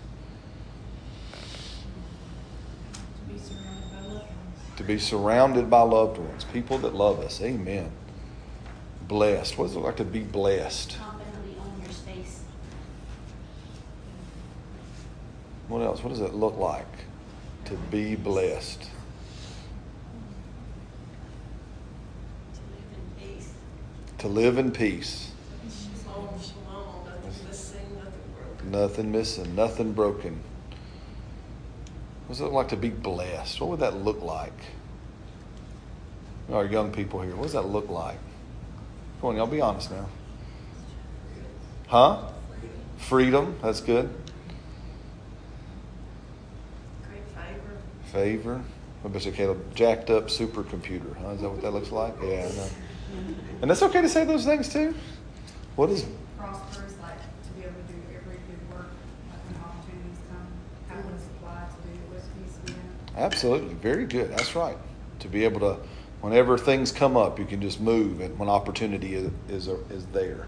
To 3.29 3.33
be 3.33 3.39
surrounded 3.39 3.71
by 3.93 4.01
loved 4.01 4.19
ones. 4.27 4.77
To 4.77 4.83
be 4.83 4.99
surrounded 4.99 5.71
by 5.71 5.83
loved 5.83 6.19
ones, 6.19 6.45
people 6.45 6.79
that 6.79 6.95
love 6.95 7.21
us. 7.21 7.41
Amen. 7.41 7.93
Blessed. 9.07 9.59
What 9.59 9.67
is 9.67 9.77
it 9.77 9.81
like 9.81 9.97
to 9.99 10.05
be 10.05 10.23
blessed? 10.23 10.99
Confidently 10.99 11.57
own 11.61 11.81
your 11.83 11.93
space. 11.93 12.41
What 15.69 15.83
else? 15.83 16.03
What 16.03 16.09
does 16.09 16.21
it 16.21 16.35
look 16.35 16.57
like 16.57 17.02
to 17.73 17.79
be 17.91 18.15
blessed? 18.17 18.91
To 24.19 24.29
live 24.29 24.59
in 24.59 24.71
peace. 24.71 25.33
Nothing 27.11 27.51
missing, 27.51 27.97
nothing 27.97 28.33
broken. 28.37 28.71
Nothing 28.71 29.13
missing, 29.13 29.55
nothing 29.57 29.93
broken. 29.93 30.41
What 32.27 32.37
does 32.37 32.41
it 32.43 32.53
like 32.53 32.69
to 32.69 32.77
be 32.77 32.91
blessed? 32.91 33.61
What 33.61 33.71
would 33.71 33.81
that 33.81 33.97
look 33.97 34.21
like? 34.23 34.53
Our 36.53 36.67
young 36.67 36.93
people 36.93 37.23
here, 37.23 37.35
what 37.35 37.45
does 37.45 37.55
that 37.55 37.67
look 37.67 37.89
like? 37.89 38.19
Come 39.21 39.31
on, 39.31 39.37
y'all 39.37 39.47
be 39.47 39.63
honest 39.63 39.91
now. 39.91 40.09
Huh? 41.89 42.29
Freedom, 42.99 43.57
that's 43.63 43.81
good. 43.81 44.13
Great 47.09 47.23
favor. 48.13 48.63
What 49.01 49.17
about 49.17 49.35
Caleb? 49.35 49.75
Jacked 49.75 50.11
up 50.11 50.29
supercomputer, 50.29 51.17
huh? 51.17 51.31
Is 51.31 51.41
that 51.41 51.51
what 51.51 51.63
that 51.63 51.73
looks 51.73 51.91
like? 51.91 52.15
Yeah, 52.23 52.49
I 52.49 52.55
know. 52.55 52.69
And 53.63 53.71
that's 53.71 53.83
okay 53.83 54.01
to 54.01 54.09
say 54.09 54.25
those 54.25 54.45
things 54.45 54.73
too? 54.73 54.95
What 55.77 55.91
is 55.91 56.07
Prosperous, 56.39 56.95
like 57.01 57.17
to 57.17 57.51
be 57.57 57.63
able 57.63 57.73
to 57.73 57.93
do 57.93 57.99
every 58.15 58.37
good 58.37 58.77
work, 58.77 58.91
when 59.49 59.63
opportunities 59.63 60.19
come, 60.31 60.47
have 60.89 61.11
the 61.11 61.19
supply 61.19 61.65
to 61.67 61.89
do 61.89 61.95
it 61.95 62.15
with 62.15 62.67
peace. 62.67 62.77
Absolutely. 63.17 63.75
Very 63.75 64.05
good. 64.05 64.31
That's 64.31 64.55
right. 64.55 64.77
To 65.21 65.29
be 65.29 65.45
able 65.45 65.61
to, 65.61 65.81
whenever 66.21 66.59
things 66.59 66.93
come 66.93 67.17
up, 67.17 67.39
you 67.39 67.45
can 67.45 67.61
just 67.61 67.81
move 67.81 68.21
and 68.21 68.39
when 68.39 68.49
opportunity 68.49 69.15
is, 69.15 69.31
is, 69.49 69.69
is 69.91 70.07
there. 70.13 70.47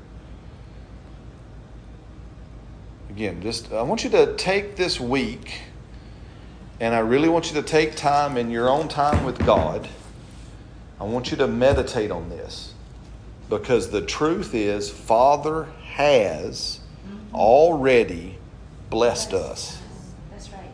Again, 3.10 3.40
just, 3.42 3.72
I 3.72 3.82
want 3.82 4.04
you 4.04 4.10
to 4.10 4.34
take 4.36 4.76
this 4.76 5.00
week 5.00 5.60
and 6.80 6.94
I 6.94 6.98
really 6.98 7.28
want 7.28 7.52
you 7.52 7.60
to 7.60 7.66
take 7.66 7.94
time 7.94 8.36
in 8.36 8.50
your 8.50 8.68
own 8.68 8.88
time 8.88 9.24
with 9.24 9.38
God. 9.44 9.88
I 11.00 11.04
want 11.04 11.30
you 11.30 11.36
to 11.38 11.46
meditate 11.46 12.10
on 12.10 12.28
this 12.28 12.74
because 13.48 13.90
the 13.90 14.02
truth 14.02 14.54
is, 14.54 14.90
Father 14.90 15.68
has 15.92 16.80
already 17.32 18.38
blessed 18.90 19.32
us. 19.32 19.80
That's 20.30 20.50
right. 20.50 20.70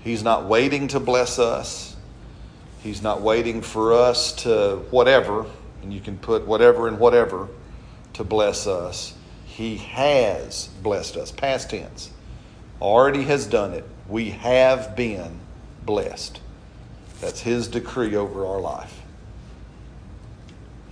He's 0.00 0.22
not 0.22 0.46
waiting 0.46 0.88
to 0.88 1.00
bless 1.00 1.38
us. 1.38 1.96
He's 2.82 3.02
not 3.02 3.20
waiting 3.20 3.60
for 3.60 3.92
us 3.92 4.32
to 4.44 4.84
whatever, 4.90 5.46
and 5.82 5.92
you 5.92 6.00
can 6.00 6.16
put 6.16 6.46
whatever 6.46 6.88
and 6.88 6.98
whatever 6.98 7.48
to 8.14 8.24
bless 8.24 8.66
us. 8.66 9.14
He 9.44 9.76
has 9.76 10.68
blessed 10.82 11.16
us. 11.16 11.30
Past 11.30 11.70
tense. 11.70 12.10
Already 12.80 13.24
has 13.24 13.46
done 13.46 13.74
it. 13.74 13.84
We 14.10 14.30
have 14.30 14.96
been 14.96 15.38
blessed. 15.86 16.40
That's 17.20 17.40
His 17.40 17.68
decree 17.68 18.16
over 18.16 18.44
our 18.44 18.60
life. 18.60 19.00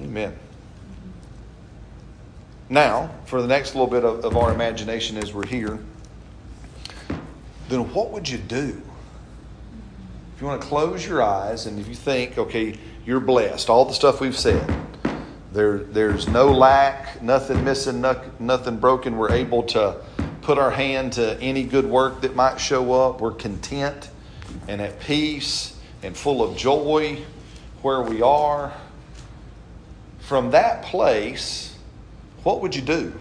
Amen. 0.00 0.36
Now, 2.70 3.10
for 3.24 3.42
the 3.42 3.48
next 3.48 3.74
little 3.74 3.88
bit 3.88 4.04
of, 4.04 4.24
of 4.24 4.36
our 4.36 4.52
imagination 4.52 5.16
as 5.16 5.34
we're 5.34 5.46
here, 5.46 5.78
then 7.68 7.92
what 7.92 8.10
would 8.10 8.28
you 8.28 8.38
do? 8.38 8.80
If 10.34 10.40
you 10.40 10.46
want 10.46 10.62
to 10.62 10.68
close 10.68 11.04
your 11.04 11.20
eyes 11.20 11.66
and 11.66 11.80
if 11.80 11.88
you 11.88 11.94
think, 11.96 12.38
okay, 12.38 12.78
you're 13.04 13.20
blessed, 13.20 13.68
all 13.68 13.84
the 13.84 13.94
stuff 13.94 14.20
we've 14.20 14.36
said, 14.36 14.64
there, 15.52 15.78
there's 15.78 16.28
no 16.28 16.52
lack, 16.52 17.20
nothing 17.22 17.64
missing, 17.64 18.02
no, 18.02 18.20
nothing 18.38 18.76
broken. 18.76 19.16
We're 19.16 19.32
able 19.32 19.64
to 19.64 19.96
put 20.48 20.56
our 20.56 20.70
hand 20.70 21.12
to 21.12 21.38
any 21.42 21.62
good 21.62 21.84
work 21.84 22.22
that 22.22 22.34
might 22.34 22.58
show 22.58 22.90
up. 22.94 23.20
We're 23.20 23.32
content 23.32 24.08
and 24.66 24.80
at 24.80 24.98
peace 24.98 25.78
and 26.02 26.16
full 26.16 26.42
of 26.42 26.56
joy 26.56 27.18
where 27.82 28.00
we 28.00 28.22
are. 28.22 28.72
From 30.20 30.52
that 30.52 30.84
place, 30.84 31.76
what 32.44 32.62
would 32.62 32.74
you 32.74 32.80
do? 32.80 33.12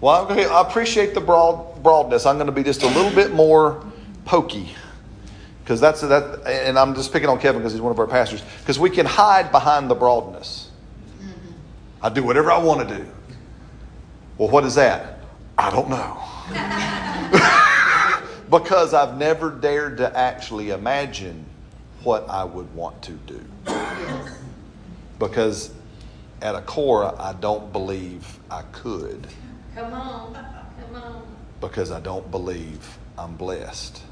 Well, 0.00 0.26
okay, 0.30 0.46
I 0.46 0.62
appreciate 0.62 1.12
the 1.12 1.20
broad 1.20 1.82
broadness. 1.82 2.24
I'm 2.24 2.36
going 2.36 2.46
to 2.46 2.52
be 2.52 2.62
just 2.62 2.82
a 2.82 2.86
little 2.86 3.14
bit 3.14 3.34
more 3.34 3.84
pokey 4.24 4.70
because 5.62 5.82
that's 5.82 6.00
that. 6.00 6.46
And 6.46 6.78
I'm 6.78 6.94
just 6.94 7.12
picking 7.12 7.28
on 7.28 7.38
Kevin 7.38 7.60
because 7.60 7.74
he's 7.74 7.82
one 7.82 7.92
of 7.92 7.98
our 7.98 8.06
pastors. 8.06 8.42
Because 8.60 8.78
we 8.78 8.88
can 8.88 9.04
hide 9.04 9.52
behind 9.52 9.90
the 9.90 9.94
broadness. 9.94 10.70
Mm-hmm. 11.20 12.06
I 12.06 12.08
do 12.08 12.22
whatever 12.22 12.50
I 12.50 12.56
want 12.56 12.88
to 12.88 12.96
do. 12.96 13.06
Well, 14.38 14.48
what 14.48 14.64
is 14.64 14.74
that? 14.74 15.20
I 15.56 15.70
don't 15.70 15.88
know. 15.88 16.18
because 18.50 18.94
I've 18.94 19.16
never 19.16 19.50
dared 19.50 19.96
to 19.98 20.16
actually 20.16 20.70
imagine 20.70 21.44
what 22.02 22.28
I 22.28 22.44
would 22.44 22.72
want 22.74 23.02
to 23.02 23.12
do. 23.12 23.42
Because 25.18 25.72
at 26.42 26.54
a 26.54 26.60
core, 26.60 27.14
I 27.20 27.32
don't 27.32 27.72
believe 27.72 28.38
I 28.50 28.62
could 28.72 29.26
Come 29.74 29.92
on, 29.92 30.32
come 30.32 31.02
on. 31.02 31.26
because 31.60 31.90
I 31.90 32.00
don't 32.00 32.30
believe 32.30 32.98
I'm 33.18 33.36
blessed. 33.36 34.02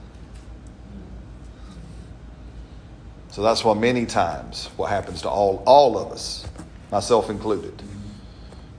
So 3.30 3.42
that's 3.42 3.64
why 3.64 3.74
many 3.74 4.06
times 4.06 4.70
what 4.76 4.90
happens 4.90 5.22
to 5.22 5.28
all, 5.28 5.62
all 5.66 5.98
of 5.98 6.12
us, 6.12 6.46
myself 6.90 7.30
included. 7.30 7.82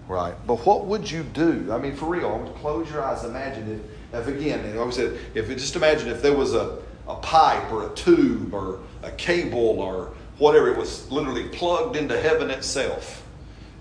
Right? 0.08 0.36
But 0.46 0.66
what 0.66 0.86
would 0.86 1.10
you 1.10 1.24
do? 1.24 1.70
I 1.72 1.78
mean, 1.80 1.96
for 1.96 2.06
real, 2.06 2.28
I 2.28 2.32
want 2.34 2.54
to 2.54 2.60
close 2.60 2.90
your 2.92 3.04
eyes. 3.04 3.24
Imagine 3.24 3.82
if, 4.14 4.22
if 4.22 4.28
again, 4.28 4.78
I 4.78 4.90
said, 4.92 5.20
if 5.34 5.50
it, 5.50 5.56
just 5.56 5.76
imagine 5.76 6.10
if 6.10 6.22
there 6.22 6.36
was 6.36 6.54
a, 6.54 6.78
a 7.08 7.16
pipe 7.16 7.72
or 7.72 7.92
a 7.92 7.96
tube 7.96 8.54
or 8.54 8.80
a 9.02 9.12
cable 9.12 9.80
or 9.80 10.14
whatever, 10.38 10.72
it 10.72 10.78
was 10.78 11.10
literally 11.12 11.50
plugged 11.50 11.96
into 11.96 12.20
heaven 12.20 12.52
itself. 12.52 13.26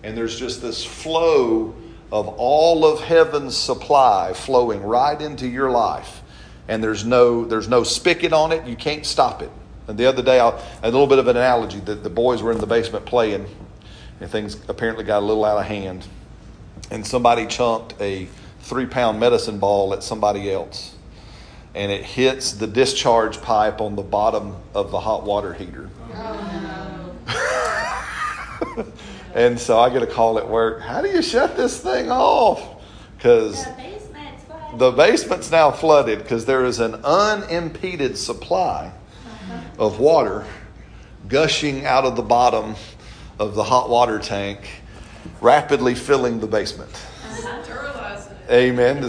and 0.05 0.17
there's 0.17 0.39
just 0.39 0.61
this 0.63 0.85
flow 0.85 1.75
of 2.13 2.29
all 2.29 2.85
of 2.85 3.01
heaven's 3.01 3.57
supply 3.57 4.33
flowing 4.35 4.83
right 4.83 5.21
into 5.21 5.49
your 5.49 5.71
life 5.71 6.23
and 6.69 6.83
there's 6.83 7.05
no 7.05 7.45
there's 7.45 7.69
no 7.69 7.83
spigot 7.83 8.33
on 8.33 8.53
it 8.53 8.65
you 8.67 8.77
can't 8.77 9.05
stop 9.07 9.43
it 9.43 9.51
and 9.89 9.99
the 9.99 10.07
other 10.07 10.23
day 10.23 10.39
I'll, 10.39 10.63
a 10.83 10.91
little 10.91 11.07
bit 11.07 11.19
of 11.19 11.27
an 11.27 11.37
analogy 11.37 11.81
that 11.81 12.05
the 12.05 12.11
boys 12.11 12.43
were 12.43 12.53
in 12.53 12.59
the 12.59 12.67
basement 12.67 13.07
playing 13.07 13.47
and 14.21 14.31
things 14.31 14.57
apparently 14.69 15.05
got 15.05 15.23
a 15.23 15.27
little 15.27 15.45
out 15.45 15.59
of 15.59 15.67
hand 15.67 16.07
and 16.91 17.07
somebody 17.07 17.47
chunked 17.47 17.95
a 18.01 18.27
three 18.61 18.87
pound 18.87 19.21
medicine 19.21 19.59
ball 19.59 19.93
at 19.93 20.03
somebody 20.03 20.51
else 20.51 20.95
and 21.75 21.91
it 21.91 22.05
hits 22.05 22.53
the 22.53 22.67
discharge 22.67 23.41
pipe 23.43 23.81
on 23.81 23.97
the 23.97 24.03
bottom 24.03 24.57
of 24.75 24.91
the 24.91 25.01
hot 25.01 25.25
water 25.25 25.53
heater 25.53 25.91
and 29.35 29.59
so 29.59 29.79
I 29.79 29.91
get 29.91 30.03
a 30.03 30.07
call 30.07 30.39
at 30.39 30.49
work. 30.49 30.81
How 30.81 31.03
do 31.03 31.09
you 31.09 31.23
shut 31.23 31.57
this 31.57 31.81
thing 31.81 32.11
off? 32.11 32.83
Because 33.17 33.65
The 33.65 33.73
basement's 33.73 34.45
the 34.77 34.91
basement's 34.91 35.51
now 35.51 35.71
flooded 35.71 36.21
because 36.21 36.47
there 36.47 36.65
is 36.65 36.81
an 36.81 36.95
unimpeded 37.05 38.19
supply 38.19 38.93
of 39.79 39.99
water 39.99 40.45
gushing 41.29 41.85
out 41.85 42.05
of 42.05 42.17
the 42.17 42.23
bottom 42.23 42.75
of 43.39 43.55
the 43.55 43.65
hot 43.65 43.89
water 43.89 44.19
tank, 44.19 44.61
rapidly 45.41 45.95
filling 45.95 46.41
the 46.41 46.47
basement. 46.47 46.91
Amen. 48.51 49.09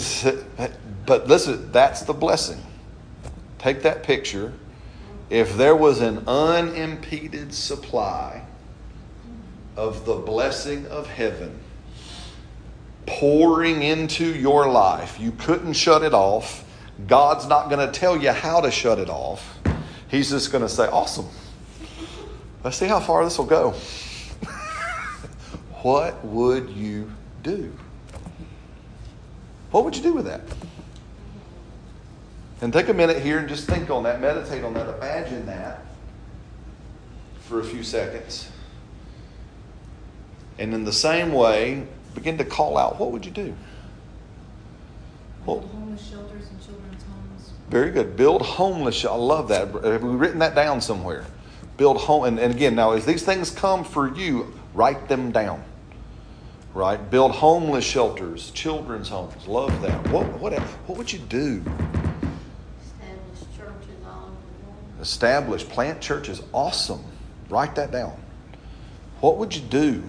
But 1.05 1.27
listen, 1.27 1.71
that's 1.71 2.01
the 2.01 2.13
blessing. 2.13 2.61
Take 3.59 3.83
that 3.83 4.03
picture. 4.03 4.53
If 5.29 5.57
there 5.57 5.75
was 5.75 6.01
an 6.01 6.23
unimpeded 6.27 7.53
supply 7.53 8.43
of 9.75 10.05
the 10.05 10.15
blessing 10.15 10.85
of 10.87 11.07
heaven 11.07 11.59
pouring 13.05 13.83
into 13.83 14.25
your 14.25 14.69
life, 14.69 15.19
you 15.19 15.31
couldn't 15.31 15.73
shut 15.73 16.03
it 16.03 16.13
off. 16.13 16.63
God's 17.07 17.47
not 17.47 17.69
going 17.69 17.85
to 17.85 17.91
tell 17.91 18.15
you 18.17 18.31
how 18.31 18.61
to 18.61 18.71
shut 18.71 18.99
it 18.99 19.09
off. 19.09 19.59
He's 20.07 20.29
just 20.29 20.51
going 20.51 20.63
to 20.63 20.69
say, 20.69 20.87
Awesome. 20.87 21.27
Let's 22.63 22.77
see 22.77 22.87
how 22.87 22.99
far 22.99 23.23
this 23.23 23.37
will 23.37 23.45
go. 23.45 23.75
What 25.85 26.25
would 26.25 26.67
you 26.71 27.11
do? 27.43 27.71
What 29.69 29.85
would 29.85 29.95
you 29.95 30.01
do 30.01 30.15
with 30.15 30.25
that? 30.25 30.41
And 32.61 32.73
take 32.73 32.89
a 32.89 32.93
minute 32.93 33.21
here 33.21 33.37
and 33.37 33.47
just 33.47 33.67
think 33.67 33.91
on 33.91 34.01
that, 34.01 34.19
meditate 34.19 34.63
on 34.63 34.73
that, 34.73 34.95
imagine 34.95 35.45
that 35.45 35.85
for 37.41 37.59
a 37.59 37.63
few 37.63 37.83
seconds. 37.83 38.49
And 40.57 40.73
in 40.73 40.85
the 40.85 40.91
same 40.91 41.31
way, 41.31 41.85
begin 42.15 42.39
to 42.39 42.45
call 42.45 42.79
out 42.79 42.99
what 42.99 43.11
would 43.11 43.23
you 43.23 43.31
do? 43.31 43.55
Well, 45.45 45.59
Homeless 45.59 46.09
shelters 46.09 46.49
and 46.49 46.65
children's 46.65 47.03
homes. 47.03 47.51
very 47.69 47.91
good. 47.91 48.17
Build 48.17 48.41
homeless. 48.41 49.05
I 49.05 49.13
love 49.13 49.49
that. 49.49 49.67
Have 49.83 50.01
we 50.01 50.15
written 50.15 50.39
that 50.39 50.55
down 50.55 50.81
somewhere? 50.81 51.25
Build 51.77 51.97
home. 51.97 52.23
And, 52.23 52.39
and 52.39 52.55
again, 52.55 52.73
now 52.73 52.93
as 52.93 53.05
these 53.05 53.21
things 53.21 53.51
come 53.51 53.83
for 53.83 54.11
you, 54.17 54.51
write 54.73 55.07
them 55.07 55.31
down. 55.31 55.63
Right? 56.75 57.09
Build 57.09 57.31
homeless 57.31 57.85
shelters, 57.85 58.51
children's 58.51 59.07
homes. 59.07 59.47
Love 59.47 59.81
that. 59.81 60.09
What 60.09 60.27
what 60.39 60.51
what 60.59 60.97
would 60.97 61.11
you 61.11 61.19
do? 61.19 61.63
Established 62.83 63.57
churches 63.57 63.95
all 64.05 64.23
over 64.23 64.31
the 64.31 64.65
world. 64.65 65.01
Establish, 65.01 65.69
plant 65.69 66.01
churches. 66.01 66.41
Awesome. 66.53 67.01
Write 67.49 67.75
that 67.75 67.91
down. 67.91 68.21
What 69.21 69.37
would 69.37 69.55
you 69.55 69.61
do? 69.61 70.03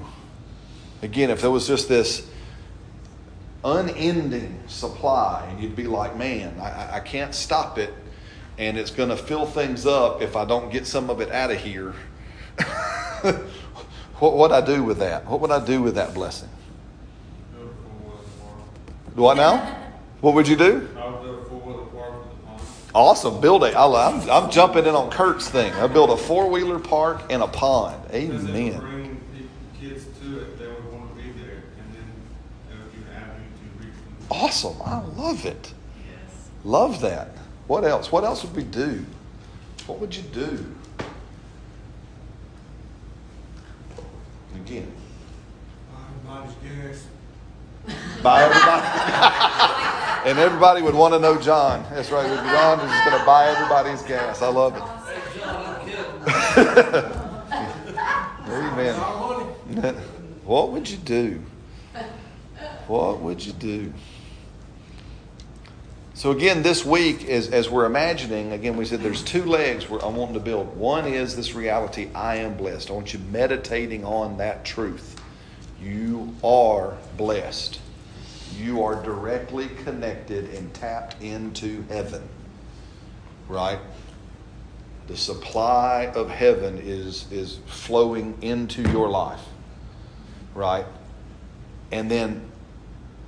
Again, 1.02 1.30
if 1.30 1.40
there 1.40 1.52
was 1.52 1.68
just 1.68 1.88
this 1.88 2.28
unending 3.64 4.58
supply, 4.66 5.46
and 5.48 5.62
you'd 5.62 5.76
be 5.76 5.86
like, 5.86 6.16
man, 6.16 6.58
I- 6.60 6.96
I 6.96 7.00
can't 7.00 7.32
stop 7.32 7.78
it, 7.78 7.94
and 8.58 8.76
it's 8.76 8.90
going 8.90 9.10
to 9.10 9.16
fill 9.16 9.46
things 9.46 9.86
up 9.86 10.20
if 10.20 10.34
I 10.34 10.44
don't 10.44 10.70
get 10.70 10.84
some 10.84 11.10
of 11.10 11.20
it 11.20 11.30
out 11.30 11.52
of 11.52 11.58
here. 11.58 11.94
what 14.18 14.36
would 14.36 14.52
I 14.52 14.60
do 14.64 14.82
with 14.82 14.98
that? 14.98 15.26
What 15.26 15.40
would 15.40 15.50
I 15.50 15.64
do 15.64 15.82
with 15.82 15.94
that 15.96 16.14
blessing? 16.14 16.48
Build 17.54 17.68
a 17.68 17.74
four-wheeler 17.74 18.16
park. 18.40 19.16
Do 19.16 19.26
I 19.28 19.34
now? 19.34 19.82
What 20.22 20.34
would 20.34 20.48
you 20.48 20.56
do? 20.56 20.88
I 20.98 21.08
would 21.10 21.22
build 21.22 21.38
a 21.40 21.44
four-wheeler 21.44 21.84
park 21.86 22.24
with 22.24 22.32
a 22.32 22.46
pond. 22.46 22.62
Awesome. 22.94 23.40
Build 23.42 23.64
a. 23.64 23.78
I- 23.78 24.08
I'm, 24.08 24.30
I'm 24.30 24.50
jumping 24.50 24.86
in 24.86 24.94
on 24.94 25.10
Kurt's 25.10 25.48
thing. 25.48 25.72
I 25.74 25.86
build 25.86 26.08
a 26.10 26.16
four 26.16 26.48
wheeler 26.50 26.78
park 26.78 27.20
and 27.30 27.42
a 27.42 27.46
pond. 27.46 28.02
Because 28.10 28.44
it 28.44 28.50
would 28.50 28.56
Amen. 28.56 28.80
bring 28.80 29.20
kids 29.78 30.04
to 30.22 30.40
it, 30.40 30.58
they 30.58 30.66
would 30.66 30.90
want 30.92 31.14
to 31.14 31.22
be 31.22 31.30
there, 31.32 31.62
and 31.78 31.94
then 31.94 32.08
it 32.72 32.78
would 32.78 32.92
give 32.92 33.02
an 33.08 33.14
avenue 33.14 33.44
to 33.78 33.84
reach 33.84 33.94
them. 33.94 34.26
Awesome. 34.30 34.76
I 34.82 35.00
love 35.20 35.44
it. 35.44 35.72
Yes. 36.08 36.48
Love 36.64 37.00
that. 37.02 37.28
What 37.66 37.84
else? 37.84 38.10
What 38.10 38.24
else 38.24 38.42
would 38.42 38.56
we 38.56 38.64
do? 38.64 39.04
What 39.86 40.00
would 40.00 40.16
you 40.16 40.22
do? 40.22 40.64
Again, 44.66 44.90
Everybody's 46.26 46.56
gas. 46.56 47.06
buy 48.20 48.42
everybody. 48.42 48.82
and 50.28 50.38
everybody 50.40 50.82
would 50.82 50.96
want 50.96 51.14
to 51.14 51.20
know 51.20 51.40
John. 51.40 51.86
That's 51.88 52.10
right. 52.10 52.26
John 52.26 52.80
is 52.80 52.90
just 52.90 53.04
going 53.04 53.16
to 53.16 53.24
buy 53.24 53.46
everybody's 53.46 54.02
gas. 54.02 54.42
I 54.42 54.48
love 54.48 54.74
it. 54.74 54.82
Hey, 54.82 55.38
John, 55.38 55.64
I'm. 55.64 55.86
Amen. 59.78 59.94
what 60.44 60.72
would 60.72 60.90
you 60.90 60.96
do? 60.96 61.40
What 62.88 63.20
would 63.20 63.46
you 63.46 63.52
do? 63.52 63.92
So 66.16 66.30
again, 66.30 66.62
this 66.62 66.82
week, 66.82 67.28
as, 67.28 67.50
as 67.50 67.68
we're 67.68 67.84
imagining, 67.84 68.52
again, 68.52 68.78
we 68.78 68.86
said 68.86 69.00
there's 69.02 69.22
two 69.22 69.44
legs 69.44 69.90
where 69.90 70.02
I'm 70.02 70.16
wanting 70.16 70.32
to 70.32 70.40
build. 70.40 70.74
One 70.74 71.04
is 71.04 71.36
this 71.36 71.54
reality, 71.54 72.08
I 72.14 72.36
am 72.36 72.56
blessed. 72.56 72.88
I 72.88 72.94
want 72.94 73.12
you 73.12 73.18
meditating 73.18 74.02
on 74.02 74.38
that 74.38 74.64
truth. 74.64 75.20
You 75.78 76.34
are 76.42 76.96
blessed. 77.18 77.80
You 78.58 78.82
are 78.82 78.94
directly 79.02 79.68
connected 79.84 80.54
and 80.54 80.72
tapped 80.72 81.20
into 81.22 81.82
heaven. 81.90 82.26
Right? 83.46 83.78
The 85.08 85.18
supply 85.18 86.10
of 86.14 86.30
heaven 86.30 86.78
is, 86.82 87.30
is 87.30 87.58
flowing 87.66 88.38
into 88.40 88.80
your 88.90 89.10
life. 89.10 89.42
Right? 90.54 90.86
And 91.92 92.10
then 92.10 92.50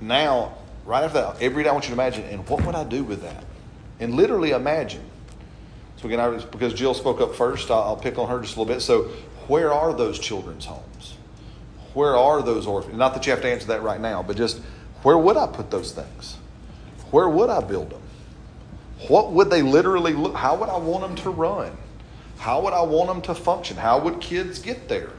now, 0.01 0.55
right 0.89 1.03
after 1.03 1.21
that, 1.21 1.39
every 1.39 1.63
day 1.63 1.69
I 1.69 1.71
want 1.71 1.85
you 1.85 1.95
to 1.95 2.01
imagine, 2.01 2.23
and 2.25 2.49
what 2.49 2.65
would 2.65 2.73
I 2.73 2.83
do 2.83 3.03
with 3.03 3.21
that? 3.21 3.43
And 3.99 4.15
literally 4.15 4.51
imagine. 4.51 5.03
So 5.97 6.07
again, 6.07 6.41
because 6.51 6.73
Jill 6.73 6.95
spoke 6.95 7.21
up 7.21 7.35
first, 7.35 7.69
I'll, 7.69 7.83
I'll 7.83 7.95
pick 7.95 8.17
on 8.17 8.27
her 8.27 8.39
just 8.39 8.55
a 8.55 8.59
little 8.59 8.73
bit. 8.73 8.81
So, 8.81 9.03
where 9.47 9.71
are 9.71 9.93
those 9.93 10.17
children's 10.17 10.65
homes? 10.65 11.15
Where 11.93 12.15
are 12.15 12.41
those 12.41 12.65
orphans? 12.65 12.97
Not 12.97 13.13
that 13.13 13.25
you 13.25 13.31
have 13.31 13.41
to 13.41 13.51
answer 13.51 13.67
that 13.67 13.83
right 13.83 14.01
now, 14.01 14.23
but 14.23 14.35
just 14.35 14.61
where 15.03 15.17
would 15.17 15.37
I 15.37 15.45
put 15.45 15.69
those 15.69 15.91
things? 15.91 16.37
Where 17.11 17.29
would 17.29 17.49
I 17.49 17.61
build 17.61 17.91
them? 17.91 18.01
What 19.07 19.31
would 19.31 19.49
they 19.49 19.61
literally 19.61 20.13
look? 20.13 20.35
How 20.35 20.55
would 20.55 20.69
I 20.69 20.77
want 20.77 21.01
them 21.01 21.15
to 21.23 21.29
run? 21.29 21.75
How 22.37 22.61
would 22.61 22.73
I 22.73 22.81
want 22.81 23.09
them 23.09 23.21
to 23.23 23.35
function? 23.35 23.77
How 23.77 23.99
would 23.99 24.21
kids 24.21 24.59
get 24.59 24.87
there? 24.87 25.11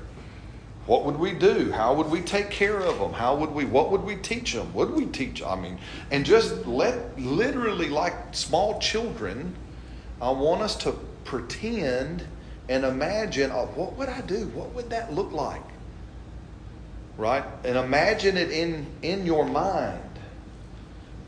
What 0.91 1.05
would 1.05 1.21
we 1.21 1.35
do? 1.35 1.71
How 1.71 1.95
would 1.95 2.11
we 2.11 2.21
take 2.21 2.51
care 2.51 2.81
of 2.81 2.99
them? 2.99 3.13
How 3.13 3.37
would 3.37 3.53
we, 3.53 3.65
what 3.65 3.93
would 3.93 4.03
we 4.03 4.17
teach 4.17 4.55
them? 4.55 4.75
Would 4.75 4.91
we 4.91 5.07
teach, 5.07 5.41
I 5.41 5.55
mean, 5.55 5.79
and 6.11 6.27
just 6.27 6.67
let, 6.67 7.17
literally 7.17 7.89
like 7.89 8.13
small 8.33 8.81
children, 8.81 9.55
I 10.21 10.33
want 10.33 10.63
us 10.63 10.75
to 10.79 10.99
pretend 11.25 12.27
and 12.69 12.85
imagine, 12.85 13.53
oh, 13.53 13.67
what 13.77 13.93
would 13.99 14.09
I 14.09 14.21
do? 14.23 14.49
What 14.49 14.75
would 14.75 14.91
that 14.91 15.13
look 15.13 15.31
like? 15.31 15.63
Right? 17.17 17.45
And 17.63 17.77
imagine 17.77 18.37
it 18.37 18.51
in, 18.51 18.85
in 19.03 19.25
your 19.25 19.47
mind. 19.47 20.03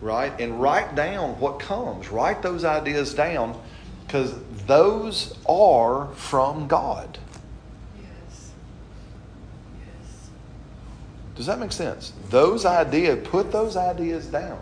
Right? 0.01 0.33
And 0.41 0.61
write 0.61 0.97
down 0.97 1.39
what 1.39 1.61
comes. 1.61 2.09
Write 2.11 2.43
those 2.43 2.65
ideas 2.65 3.15
down 3.15 3.61
because 4.05 4.35
those 4.67 5.39
are 5.47 6.09
from 6.15 6.67
God. 6.67 7.19
Yes. 7.97 8.51
Yes. 9.79 10.29
Does 11.35 11.47
that 11.47 11.59
make 11.59 11.73
sense? 11.73 12.13
Those 12.29 12.65
ideas, 12.65 13.27
put 13.27 13.51
those 13.53 13.77
ideas 13.77 14.27
down. 14.27 14.61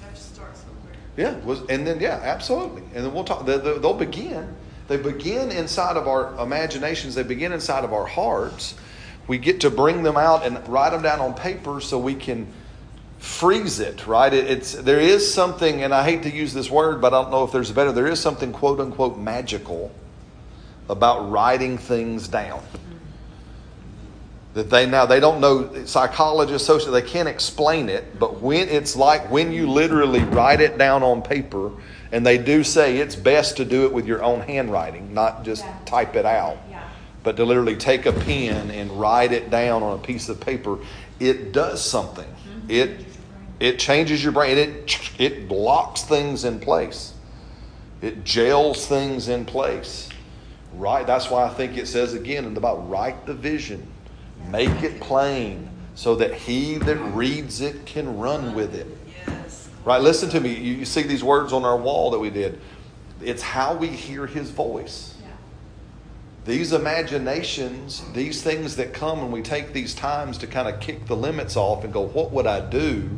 You 0.00 0.06
have 0.06 0.14
to 0.14 0.20
start 0.20 0.56
somewhere. 0.56 0.94
Yeah, 1.16 1.36
was 1.44 1.60
and 1.68 1.86
then 1.86 2.00
yeah, 2.00 2.20
absolutely. 2.22 2.82
And 2.94 3.04
then 3.04 3.14
we'll 3.14 3.24
talk. 3.24 3.46
They, 3.46 3.58
they'll 3.58 3.94
begin. 3.94 4.54
They 4.88 4.96
begin 4.96 5.52
inside 5.52 5.96
of 5.96 6.08
our 6.08 6.36
imaginations. 6.42 7.14
They 7.14 7.22
begin 7.22 7.52
inside 7.52 7.84
of 7.84 7.92
our 7.92 8.06
hearts. 8.06 8.74
We 9.28 9.38
get 9.38 9.60
to 9.60 9.70
bring 9.70 10.02
them 10.02 10.16
out 10.16 10.44
and 10.44 10.66
write 10.68 10.90
them 10.90 11.02
down 11.02 11.20
on 11.20 11.34
paper 11.34 11.80
so 11.80 11.96
we 11.96 12.16
can 12.16 12.48
freeze 13.20 13.78
it. 13.78 14.08
Right? 14.08 14.34
It, 14.34 14.50
it's 14.50 14.72
there 14.72 14.98
is 14.98 15.32
something, 15.32 15.84
and 15.84 15.94
I 15.94 16.02
hate 16.02 16.24
to 16.24 16.30
use 16.30 16.52
this 16.52 16.68
word, 16.68 17.00
but 17.00 17.14
I 17.14 17.22
don't 17.22 17.30
know 17.30 17.44
if 17.44 17.52
there's 17.52 17.70
a 17.70 17.74
better. 17.74 17.92
There 17.92 18.08
is 18.08 18.18
something 18.18 18.52
quote 18.52 18.80
unquote 18.80 19.16
magical 19.16 19.92
about 20.88 21.30
writing 21.30 21.78
things 21.78 22.26
down. 22.26 22.60
That 24.54 24.68
they 24.70 24.86
now 24.86 25.06
they 25.06 25.20
don't 25.20 25.40
know 25.40 25.84
psychologists 25.84 26.66
social 26.66 26.92
they 26.92 27.02
can't 27.02 27.28
explain 27.28 27.88
it 27.88 28.18
but 28.18 28.40
when 28.40 28.68
it's 28.68 28.96
like 28.96 29.30
when 29.30 29.52
you 29.52 29.68
literally 29.70 30.20
write 30.24 30.60
it 30.60 30.76
down 30.76 31.02
on 31.02 31.22
paper 31.22 31.70
and 32.12 32.26
they 32.26 32.36
do 32.36 32.64
say 32.64 32.96
it's 32.98 33.14
best 33.14 33.56
to 33.56 33.64
do 33.64 33.84
it 33.84 33.92
with 33.92 34.06
your 34.06 34.22
own 34.22 34.40
handwriting 34.40 35.14
not 35.14 35.44
just 35.44 35.64
Yeah. 35.64 35.74
type 35.84 36.16
it 36.16 36.26
out 36.26 36.58
Yeah. 36.68 36.82
but 37.22 37.36
to 37.36 37.44
literally 37.44 37.76
take 37.76 38.06
a 38.06 38.12
pen 38.12 38.70
and 38.72 38.90
write 39.00 39.30
it 39.32 39.50
down 39.50 39.82
on 39.84 39.94
a 39.94 40.02
piece 40.02 40.28
of 40.28 40.40
paper 40.40 40.78
it 41.20 41.52
does 41.52 41.84
something. 41.84 42.24
Mm-hmm. 42.26 42.70
It 42.70 43.06
it 43.60 43.78
changes 43.78 44.22
your 44.24 44.32
brain. 44.32 44.56
It 44.56 44.98
it 45.18 45.48
blocks 45.48 46.02
things 46.02 46.44
in 46.44 46.58
place. 46.60 47.12
It 48.00 48.24
jails 48.24 48.86
things 48.86 49.28
in 49.28 49.44
place. 49.44 50.08
Right 50.72 51.06
that's 51.06 51.30
why 51.30 51.44
i 51.44 51.50
think 51.50 51.76
it 51.76 51.86
says 51.86 52.14
again 52.14 52.44
in 52.46 52.54
the 52.54 52.60
bible 52.60 52.82
write 52.84 53.26
the 53.26 53.34
vision 53.34 53.86
make 54.48 54.82
it 54.82 55.00
plain 55.00 55.68
so 55.94 56.14
that 56.16 56.34
he 56.34 56.78
that 56.78 56.96
reads 57.14 57.60
it 57.60 57.84
can 57.86 58.18
run 58.18 58.54
with 58.54 58.74
it 58.74 58.86
Yes. 59.26 59.68
right 59.84 60.00
listen 60.00 60.28
to 60.30 60.40
me 60.40 60.54
you, 60.54 60.74
you 60.74 60.84
see 60.84 61.02
these 61.02 61.22
words 61.24 61.52
on 61.52 61.64
our 61.64 61.76
wall 61.76 62.10
that 62.12 62.18
we 62.18 62.30
did 62.30 62.60
it's 63.22 63.42
how 63.42 63.74
we 63.74 63.88
hear 63.88 64.26
his 64.26 64.50
voice 64.50 65.14
Yeah. 65.22 65.28
these 66.46 66.72
imaginations, 66.72 68.02
these 68.14 68.42
things 68.42 68.76
that 68.76 68.94
come 68.94 69.20
when 69.20 69.30
we 69.30 69.42
take 69.42 69.72
these 69.74 69.94
times 69.94 70.38
to 70.38 70.46
kind 70.46 70.68
of 70.68 70.80
kick 70.80 71.06
the 71.06 71.16
limits 71.16 71.54
off 71.56 71.84
and 71.84 71.92
go, 71.92 72.00
what 72.00 72.30
would 72.32 72.46
I 72.46 72.60
do? 72.60 73.10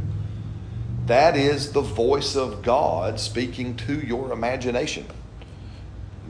That 1.06 1.36
is 1.36 1.72
the 1.72 1.80
voice 1.82 2.34
of 2.36 2.62
God 2.62 3.20
speaking 3.20 3.76
to 3.76 3.94
your 4.00 4.32
imagination, 4.32 5.06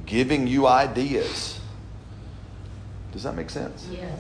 giving 0.07 0.47
you 0.47 0.67
ideas. 0.67 1.59
Does 3.13 3.23
that 3.23 3.35
make 3.35 3.51
sense? 3.51 3.87
Yes. 3.91 4.19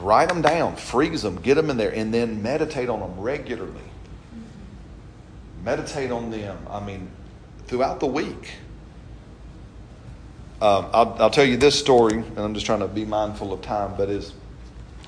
Write 0.00 0.28
them 0.28 0.42
down, 0.42 0.76
freeze 0.76 1.22
them, 1.22 1.36
get 1.40 1.54
them 1.54 1.70
in 1.70 1.76
there, 1.76 1.92
and 1.92 2.12
then 2.12 2.42
meditate 2.42 2.88
on 2.88 3.00
them 3.00 3.18
regularly. 3.18 3.80
Meditate 5.64 6.10
on 6.10 6.30
them, 6.30 6.58
I 6.70 6.80
mean, 6.80 7.10
throughout 7.66 8.00
the 8.00 8.06
week. 8.06 8.52
Um, 10.62 10.86
I'll, 10.92 11.16
I'll 11.18 11.30
tell 11.30 11.44
you 11.44 11.56
this 11.56 11.78
story, 11.78 12.14
and 12.14 12.38
I'm 12.38 12.54
just 12.54 12.66
trying 12.66 12.80
to 12.80 12.88
be 12.88 13.04
mindful 13.04 13.52
of 13.52 13.62
time, 13.62 13.94
but 13.96 14.10
is 14.10 14.34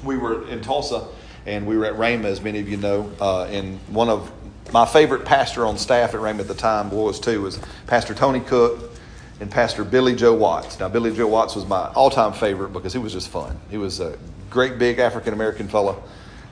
we 0.03 0.17
were 0.17 0.49
in 0.49 0.61
Tulsa 0.61 1.07
and 1.47 1.67
we 1.67 1.77
were 1.77 1.85
at 1.85 1.95
Rhema, 1.95 2.25
as 2.25 2.41
many 2.41 2.61
of 2.61 2.69
you 2.69 2.77
know, 2.77 3.11
uh, 3.21 3.45
and 3.45 3.79
one 3.89 4.09
of 4.09 4.33
my 4.73 4.87
favorite 4.87 5.25
pastor 5.25 5.67
on 5.67 5.77
staff 5.77 6.15
at 6.15 6.21
Rhema 6.21 6.41
at 6.41 6.49
the 6.49 6.55
time 6.55 6.91
was 6.91 7.21
too 7.21 7.43
was 7.43 7.59
Pastor 7.87 8.15
Tony 8.15 8.41
Cook 8.41 8.93
and 9.41 9.51
Pastor 9.51 9.85
Billy 9.85 10.15
Joe 10.15 10.35
Watts. 10.35 10.79
Now 10.79 10.89
Billy 10.89 11.15
Joe 11.15 11.27
Watts 11.27 11.55
was 11.55 11.67
my 11.67 11.89
all-time 11.95 12.33
favorite 12.33 12.73
because 12.73 12.93
he 12.93 12.99
was 12.99 13.13
just 13.13 13.29
fun. 13.29 13.59
He 13.71 13.77
was 13.77 14.01
a 14.01 14.17
great 14.53 14.79
big 14.79 14.99
African 14.99 15.33
American 15.33 15.67
fellow, 15.67 16.03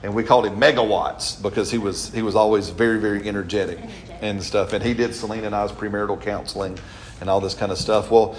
and 0.03 0.14
we 0.14 0.24
called 0.24 0.46
him 0.46 0.59
Megawatts 0.59 1.40
because 1.40 1.70
he 1.70 1.78
was 1.78 2.12
he 2.12 2.22
was 2.22 2.34
always 2.34 2.70
very 2.70 2.98
very 2.98 3.28
energetic 3.28 3.78
and 4.20 4.42
stuff. 4.42 4.72
And 4.72 4.82
he 4.82 4.94
did 4.94 5.14
Selena 5.14 5.46
and 5.46 5.55
I's 5.55 5.70
premarital 5.70 6.20
counseling 6.20 6.78
and 7.20 7.28
all 7.28 7.40
this 7.40 7.55
kind 7.55 7.70
of 7.70 7.78
stuff. 7.78 8.11
Well, 8.11 8.36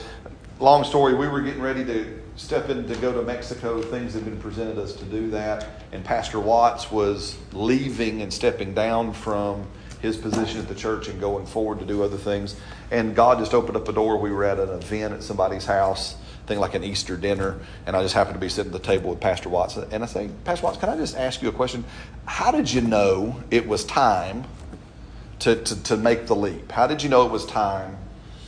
long 0.60 0.84
story, 0.84 1.14
we 1.14 1.28
were 1.28 1.42
getting 1.42 1.62
ready 1.62 1.86
to 1.86 2.20
step 2.36 2.70
in 2.70 2.88
to 2.88 2.96
go 2.96 3.14
to 3.14 3.22
Mexico. 3.22 3.82
Things 3.82 4.14
had 4.16 4.26
been 4.26 4.40
presented 4.40 4.80
us 4.80 4.94
to 4.94 5.06
do 5.06 5.30
that, 5.30 5.68
and 5.92 6.04
Pastor 6.04 6.40
Watts 6.40 6.92
was 6.92 7.38
leaving 7.54 8.22
and 8.24 8.34
stepping 8.34 8.74
down 8.74 9.14
from 9.14 9.68
his 10.02 10.18
position 10.18 10.60
at 10.60 10.68
the 10.68 10.74
church 10.74 11.08
and 11.08 11.20
going 11.20 11.46
forward 11.46 11.78
to 11.80 11.86
do 11.86 12.02
other 12.04 12.18
things. 12.18 12.56
And 12.90 13.16
God 13.16 13.38
just 13.38 13.54
opened 13.54 13.78
up 13.78 13.88
a 13.88 13.94
door. 13.94 14.18
We 14.18 14.32
were 14.32 14.44
at 14.44 14.60
an 14.60 14.70
event 14.70 15.14
at 15.14 15.22
somebody's 15.22 15.66
house, 15.66 16.16
thing 16.52 16.60
like 16.60 16.76
an 16.76 16.84
Easter 16.84 17.16
dinner, 17.16 17.60
and 17.86 17.96
I 17.96 18.04
just 18.04 18.14
happened 18.14 18.36
to 18.36 18.40
be 18.40 18.50
sitting 18.50 18.74
at 18.74 18.82
the 18.82 18.86
table 18.86 19.10
with 19.10 19.22
Pastor 19.22 19.48
Watts. 19.48 19.78
And 19.78 20.04
I 20.04 20.06
say, 20.06 20.30
Pastor 20.44 20.66
Watts, 20.66 20.78
can 20.78 20.90
I 20.90 20.98
just 20.98 21.16
ask 21.16 21.42
you 21.42 21.48
a 21.48 21.52
question? 21.52 21.86
How 22.26 22.52
did 22.52 22.72
you 22.72 22.82
know 22.82 23.42
it 23.52 23.66
was 23.66 23.86
time 23.86 24.44
to, 25.40 25.56
to, 25.56 25.84
to 25.84 25.98
make 25.98 26.28
the 26.28 26.36
leap? 26.36 26.70
How 26.72 26.88
did 26.88 27.02
you 27.02 27.10
know 27.10 27.26
it 27.26 27.32
was 27.32 27.46
time 27.46 27.98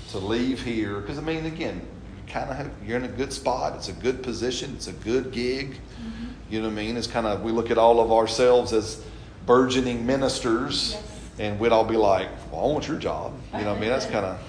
to 0.09 0.17
leave 0.17 0.61
here? 0.61 0.99
Because 0.99 1.17
I 1.17 1.21
mean, 1.21 1.45
again, 1.45 1.81
you 2.17 2.33
kind 2.33 2.49
of 2.49 2.69
you're 2.85 2.97
in 2.97 3.05
a 3.05 3.07
good 3.07 3.31
spot. 3.31 3.75
It's 3.77 3.87
a 3.87 3.93
good 3.93 4.21
position. 4.21 4.73
It's 4.75 4.87
a 4.87 4.93
good 4.93 5.31
gig. 5.31 5.71
Mm-hmm. 5.71 6.25
You 6.49 6.59
know 6.59 6.67
what 6.67 6.73
I 6.73 6.75
mean? 6.75 6.97
It's 6.97 7.07
kind 7.07 7.25
of 7.25 7.41
we 7.41 7.53
look 7.53 7.71
at 7.71 7.77
all 7.77 8.01
of 8.01 8.11
ourselves 8.11 8.73
as 8.73 9.01
burgeoning 9.45 10.05
ministers, 10.05 10.97
and 11.39 11.57
we'd 11.57 11.71
all 11.71 11.85
be 11.85 11.95
like, 11.95 12.27
"Well, 12.51 12.65
I 12.65 12.73
want 12.73 12.87
your 12.87 12.99
job." 12.99 13.33
You 13.53 13.61
know 13.61 13.69
what 13.69 13.77
I 13.77 13.79
mean? 13.79 13.89
That's 13.89 14.05
kind 14.05 14.25
of 14.25 14.39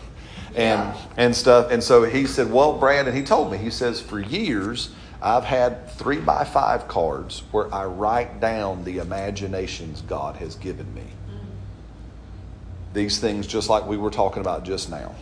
and 0.54 0.94
and 1.16 1.34
stuff. 1.34 1.70
And 1.70 1.82
so 1.82 2.04
he 2.04 2.26
said, 2.26 2.52
"Well, 2.52 2.78
Brad," 2.78 3.06
and 3.06 3.16
he 3.16 3.22
told 3.22 3.50
me. 3.50 3.58
He 3.58 3.70
says, 3.70 4.00
"For 4.00 4.20
years." 4.20 4.90
I've 5.24 5.44
had 5.44 5.88
three 5.92 6.18
by 6.18 6.44
five 6.44 6.86
cards 6.86 7.44
where 7.50 7.72
I 7.74 7.86
write 7.86 8.40
down 8.40 8.84
the 8.84 8.98
imaginations 8.98 10.02
God 10.02 10.36
has 10.36 10.54
given 10.56 10.92
me 10.94 11.00
mm-hmm. 11.00 11.46
these 12.92 13.18
things 13.18 13.46
just 13.46 13.70
like 13.70 13.86
we 13.86 13.96
were 13.96 14.10
talking 14.10 14.42
about 14.42 14.64
just 14.64 14.90
now. 14.90 15.14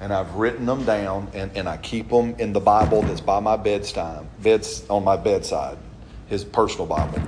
And 0.00 0.12
I've 0.12 0.34
written 0.34 0.66
them 0.66 0.84
down 0.84 1.28
and, 1.32 1.56
and 1.56 1.68
I 1.68 1.76
keep 1.76 2.08
them 2.08 2.34
in 2.40 2.52
the 2.52 2.58
Bible 2.58 3.02
that's 3.02 3.20
by 3.20 3.38
my 3.38 3.56
bedtime, 3.56 4.26
beds 4.40 4.84
on 4.90 5.04
my 5.04 5.16
bedside, 5.16 5.78
his 6.26 6.42
personal 6.42 6.86
Bible. 6.86 7.22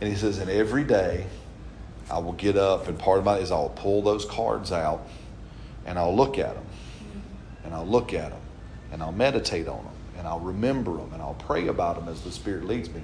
And 0.00 0.10
he 0.10 0.16
says, 0.16 0.38
and 0.38 0.50
every 0.50 0.82
day 0.82 1.26
I 2.10 2.18
will 2.18 2.32
get 2.32 2.56
up 2.56 2.88
and 2.88 2.98
part 2.98 3.20
of 3.20 3.24
my 3.24 3.36
is 3.38 3.52
I'll 3.52 3.68
pull 3.68 4.02
those 4.02 4.24
cards 4.24 4.72
out 4.72 5.06
and 5.88 5.98
I'll 5.98 6.14
look 6.14 6.38
at 6.38 6.54
them. 6.54 6.64
And 7.64 7.74
I'll 7.74 7.86
look 7.86 8.12
at 8.14 8.30
them 8.30 8.40
and 8.92 9.02
I'll 9.02 9.12
meditate 9.12 9.68
on 9.68 9.84
them 9.84 9.94
and 10.18 10.28
I'll 10.28 10.40
remember 10.40 10.96
them 10.96 11.12
and 11.12 11.22
I'll 11.22 11.34
pray 11.34 11.68
about 11.68 11.96
them 11.96 12.08
as 12.08 12.20
the 12.22 12.30
Spirit 12.30 12.64
leads 12.66 12.90
me. 12.90 13.02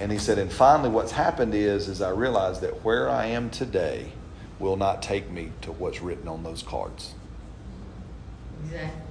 And 0.00 0.12
he 0.12 0.18
said, 0.18 0.38
and 0.38 0.52
finally 0.52 0.90
what's 0.90 1.12
happened 1.12 1.54
is, 1.54 1.88
is 1.88 2.02
I 2.02 2.10
realized 2.10 2.60
that 2.60 2.84
where 2.84 3.08
I 3.08 3.26
am 3.26 3.50
today 3.50 4.12
will 4.58 4.76
not 4.76 5.02
take 5.02 5.30
me 5.30 5.52
to 5.62 5.72
what's 5.72 6.00
written 6.00 6.28
on 6.28 6.42
those 6.42 6.62
cards. 6.62 7.14
Exactly. 8.64 9.02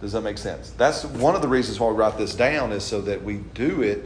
Does 0.00 0.12
that 0.12 0.22
make 0.22 0.38
sense? 0.38 0.70
That's 0.70 1.04
one 1.04 1.34
of 1.34 1.42
the 1.42 1.48
reasons 1.48 1.80
why 1.80 1.90
we 1.90 1.96
write 1.96 2.16
this 2.16 2.34
down 2.34 2.72
is 2.72 2.84
so 2.84 3.00
that 3.02 3.22
we 3.22 3.38
do 3.54 3.82
it 3.82 4.04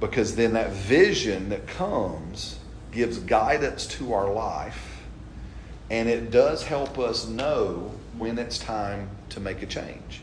because 0.00 0.36
then 0.36 0.54
that 0.54 0.70
vision 0.72 1.50
that 1.50 1.66
comes 1.66 2.58
gives 2.90 3.18
guidance 3.18 3.86
to 3.86 4.12
our 4.12 4.32
life 4.32 4.93
and 5.90 6.08
it 6.08 6.30
does 6.30 6.64
help 6.64 6.98
us 6.98 7.26
know 7.26 7.92
when 8.18 8.38
it's 8.38 8.58
time 8.58 9.08
to 9.30 9.40
make 9.40 9.62
a 9.62 9.66
change. 9.66 10.22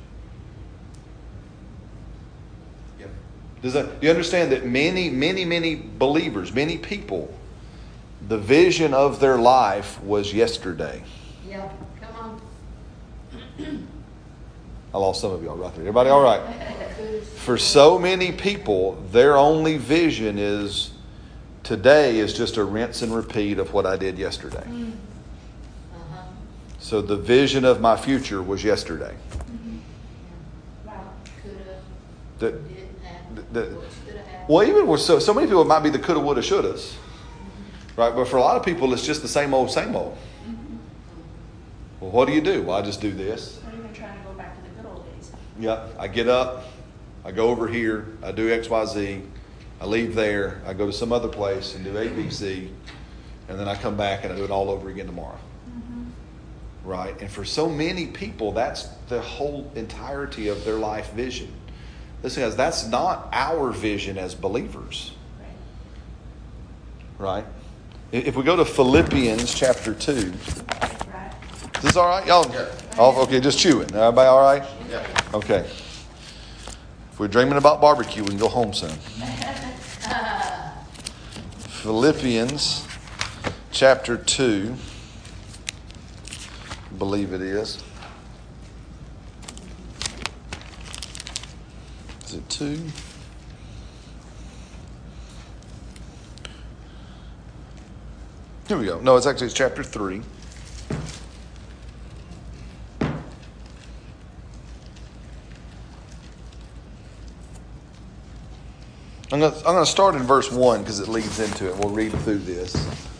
Does 3.62 3.74
that, 3.74 4.00
do 4.02 4.08
you 4.08 4.12
understand 4.12 4.52
that 4.52 4.66
many, 4.66 5.10
many, 5.10 5.46
many 5.46 5.76
believers, 5.76 6.52
many 6.52 6.78
people, 6.78 7.32
the 8.28 8.38
vision 8.38 8.94
of 8.94 9.20
their 9.20 9.38
life 9.38 10.02
was 10.02 10.34
yesterday? 10.34 11.04
Yeah, 11.48 11.70
come 12.02 12.42
on. 13.60 13.88
I 14.94 14.98
lost 14.98 15.22
some 15.22 15.32
of 15.32 15.44
y'all 15.44 15.56
right 15.56 15.72
there. 15.74 15.82
Everybody 15.82 16.10
all 16.10 16.24
right? 16.24 16.42
For 17.36 17.58
so 17.58 18.00
many 18.00 18.32
people, 18.32 18.94
their 19.12 19.38
only 19.38 19.78
vision 19.78 20.40
is 20.40 20.92
today 21.64 22.18
is 22.18 22.34
just 22.34 22.58
a 22.58 22.64
rinse 22.64 23.04
and 23.04 23.14
repeat 23.14 23.60
of 23.60 23.74
what 23.74 23.86
I 23.86 23.96
did 23.96 24.18
yesterday. 24.18 24.66
Uh-huh. 24.66 24.92
So 26.82 27.00
the 27.00 27.16
vision 27.16 27.64
of 27.64 27.80
my 27.80 27.96
future 27.96 28.42
was 28.42 28.64
yesterday. 28.64 29.16
Wow. 30.84 31.14
The, 32.40 32.60
the- 33.54 33.78
well, 34.48 34.68
even 34.68 34.88
with 34.88 35.00
so, 35.00 35.20
so 35.20 35.32
many 35.34 35.46
people, 35.46 35.62
it 35.62 35.68
might 35.68 35.82
be 35.82 35.92
the 35.92 36.00
coulda, 36.00 36.20
woulda, 36.20 36.42
shouldas, 36.42 36.96
right? 37.96 38.14
But 38.14 38.28
for 38.28 38.38
a 38.38 38.42
lot 38.42 38.58
of 38.58 38.66
people, 38.66 38.92
it's 38.94 39.06
just 39.06 39.22
the 39.22 39.28
same 39.28 39.54
old, 39.54 39.70
same 39.72 39.96
old. 39.96 40.18
Well, 42.00 42.10
what 42.10 42.28
do 42.28 42.34
you 42.34 42.42
do? 42.42 42.64
Well, 42.64 42.76
I 42.76 42.82
just 42.82 43.00
do 43.00 43.12
this. 43.12 43.62
Or 43.64 43.78
even 43.78 43.94
trying 43.94 44.18
to 44.20 44.28
go 44.28 44.34
back 44.34 44.58
to 44.58 44.64
the 44.64 44.70
good 44.82 44.90
old 44.90 45.06
days. 45.16 45.32
Yep. 45.60 45.96
I 46.00 46.08
get 46.08 46.28
up, 46.28 46.66
I 47.24 47.32
go 47.32 47.50
over 47.50 47.68
here, 47.68 48.08
I 48.24 48.32
do 48.32 48.52
X, 48.52 48.68
Y, 48.70 48.86
Z, 48.86 49.22
I 49.80 49.86
leave 49.86 50.16
there, 50.16 50.62
I 50.66 50.74
go 50.74 50.88
to 50.88 50.94
some 50.94 51.14
other 51.14 51.30
place 51.30 51.76
and 51.76 51.86
do 51.86 51.96
A, 51.98 52.10
B, 52.10 52.32
C, 52.32 52.72
and 53.48 53.60
then 53.60 53.68
I 53.68 53.76
come 53.76 53.96
back 53.96 54.24
and 54.24 54.34
I 54.34 54.36
do 54.36 54.44
it 54.44 54.52
all 54.52 54.72
over 54.72 54.90
again 54.90 55.06
tomorrow. 55.06 55.38
Right? 56.84 57.20
And 57.22 57.30
for 57.30 57.46
so 57.46 57.70
many 57.70 58.08
people, 58.08 58.52
that's 58.52 58.88
the 59.08 59.22
whole 59.22 59.72
entirety 59.76 60.48
of 60.48 60.66
their 60.66 60.78
life 60.78 61.12
vision. 61.14 61.52
Listen, 62.24 62.44
guys, 62.44 62.56
that's 62.56 62.88
not 62.88 63.30
our 63.32 63.72
vision 63.72 64.18
as 64.18 64.36
believers. 64.36 65.14
Right. 67.18 67.46
If 68.12 68.36
we 68.36 68.44
go 68.44 68.56
to 68.56 68.66
Philippians 68.66 69.54
chapter 69.54 69.94
2, 69.94 70.12
is 70.12 70.34
this 71.82 71.96
all 71.96 72.08
right? 72.08 72.26
Y'all? 72.26 72.52
Oh, 72.98 73.24
okay, 73.24 73.40
just 73.40 73.58
chewing. 73.60 73.94
Everybody 73.94 74.28
all 74.28 74.42
right? 74.42 74.64
Yeah. 74.90 75.06
Okay. 75.34 75.60
If 77.12 77.20
we're 77.20 77.28
dreaming 77.28 77.58
about 77.58 77.80
barbecue, 77.80 78.24
we 78.24 78.30
can 78.30 78.38
go 78.38 78.48
home 78.48 78.74
soon. 78.74 78.90
Philippians 81.82 82.88
chapter 83.72 84.18
2, 84.18 84.74
I 84.74 84.91
believe 87.02 87.34
it 87.34 87.42
is. 87.42 87.84
Is 92.26 92.36
it 92.36 92.48
two? 92.48 92.80
Here 98.68 98.78
we 98.78 98.86
go. 98.86 99.00
No, 99.00 99.16
it's 99.16 99.26
actually 99.26 99.48
it's 99.48 99.56
chapter 99.56 99.82
3. 99.82 100.22
I'm 109.32 109.40
going 109.40 109.52
to, 109.52 109.58
I'm 109.58 109.64
going 109.64 109.84
to 109.84 109.86
start 109.88 110.14
in 110.14 110.22
verse 110.22 110.52
1 110.52 110.82
because 110.82 111.00
it 111.00 111.08
leads 111.08 111.40
into 111.40 111.68
it. 111.68 111.76
We'll 111.78 111.90
read 111.90 112.12
through 112.20 112.38
this. 112.38 113.11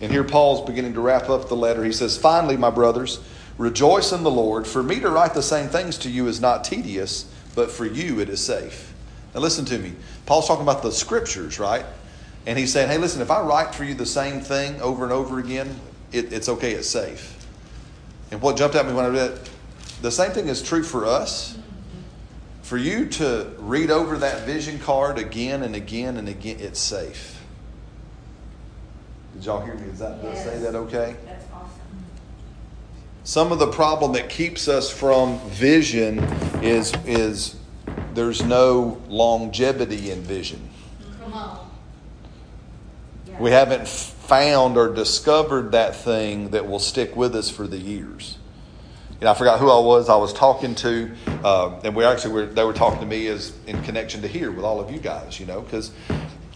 And 0.00 0.10
here 0.10 0.24
Paul's 0.24 0.66
beginning 0.66 0.94
to 0.94 1.00
wrap 1.00 1.28
up 1.28 1.48
the 1.48 1.56
letter. 1.56 1.84
He 1.84 1.92
says, 1.92 2.16
Finally, 2.16 2.56
my 2.56 2.70
brothers, 2.70 3.20
rejoice 3.58 4.12
in 4.12 4.22
the 4.22 4.30
Lord. 4.30 4.66
For 4.66 4.82
me 4.82 4.98
to 5.00 5.10
write 5.10 5.34
the 5.34 5.42
same 5.42 5.68
things 5.68 5.98
to 5.98 6.10
you 6.10 6.26
is 6.26 6.40
not 6.40 6.64
tedious, 6.64 7.30
but 7.54 7.70
for 7.70 7.84
you 7.84 8.20
it 8.20 8.28
is 8.28 8.44
safe. 8.44 8.94
Now, 9.34 9.40
listen 9.40 9.64
to 9.66 9.78
me. 9.78 9.92
Paul's 10.26 10.46
talking 10.46 10.62
about 10.62 10.82
the 10.82 10.90
scriptures, 10.90 11.58
right? 11.58 11.84
And 12.46 12.58
he's 12.58 12.72
saying, 12.72 12.88
Hey, 12.88 12.98
listen, 12.98 13.20
if 13.20 13.30
I 13.30 13.42
write 13.42 13.74
for 13.74 13.84
you 13.84 13.94
the 13.94 14.06
same 14.06 14.40
thing 14.40 14.80
over 14.80 15.04
and 15.04 15.12
over 15.12 15.38
again, 15.38 15.78
it, 16.12 16.32
it's 16.32 16.48
okay, 16.48 16.72
it's 16.72 16.88
safe. 16.88 17.36
And 18.30 18.40
what 18.40 18.56
jumped 18.56 18.76
at 18.76 18.86
me 18.86 18.94
when 18.94 19.04
I 19.04 19.08
read 19.08 19.32
it, 19.32 19.50
the 20.00 20.10
same 20.10 20.30
thing 20.30 20.48
is 20.48 20.62
true 20.62 20.82
for 20.82 21.04
us. 21.04 21.58
For 22.62 22.78
you 22.78 23.06
to 23.06 23.52
read 23.58 23.90
over 23.90 24.16
that 24.18 24.46
vision 24.46 24.78
card 24.78 25.18
again 25.18 25.62
and 25.62 25.74
again 25.74 26.16
and 26.16 26.28
again, 26.28 26.58
it's 26.60 26.78
safe. 26.78 27.39
Did 29.40 29.46
y'all 29.46 29.64
hear 29.64 29.74
me? 29.74 29.88
Is 29.88 30.00
that, 30.00 30.20
did 30.20 30.32
I 30.32 30.34
say 30.34 30.58
that 30.58 30.74
okay? 30.74 31.16
That's 31.24 31.46
awesome. 31.54 31.70
Some 33.24 33.52
of 33.52 33.58
the 33.58 33.68
problem 33.68 34.12
that 34.12 34.28
keeps 34.28 34.68
us 34.68 34.90
from 34.90 35.38
vision 35.48 36.18
is, 36.62 36.92
is 37.06 37.56
there's 38.12 38.42
no 38.42 39.00
longevity 39.08 40.10
in 40.10 40.20
vision. 40.20 40.68
Come 41.22 41.32
on. 41.32 41.70
Yeah. 43.26 43.40
We 43.40 43.50
haven't 43.50 43.88
found 43.88 44.76
or 44.76 44.92
discovered 44.92 45.72
that 45.72 45.96
thing 45.96 46.50
that 46.50 46.68
will 46.68 46.78
stick 46.78 47.16
with 47.16 47.34
us 47.34 47.48
for 47.48 47.66
the 47.66 47.78
years. 47.78 48.36
You 49.12 49.24
know, 49.24 49.30
I 49.30 49.34
forgot 49.34 49.58
who 49.58 49.70
I 49.70 49.80
was. 49.80 50.10
I 50.10 50.16
was 50.16 50.34
talking 50.34 50.74
to, 50.74 51.10
uh, 51.42 51.80
and 51.82 51.96
we 51.96 52.04
actually 52.04 52.34
were, 52.34 52.44
they 52.44 52.64
were 52.64 52.74
talking 52.74 53.00
to 53.00 53.06
me 53.06 53.26
as 53.28 53.54
in 53.66 53.82
connection 53.84 54.20
to 54.20 54.28
here 54.28 54.52
with 54.52 54.66
all 54.66 54.80
of 54.80 54.90
you 54.90 54.98
guys. 54.98 55.40
You 55.40 55.46
know, 55.46 55.62
because 55.62 55.92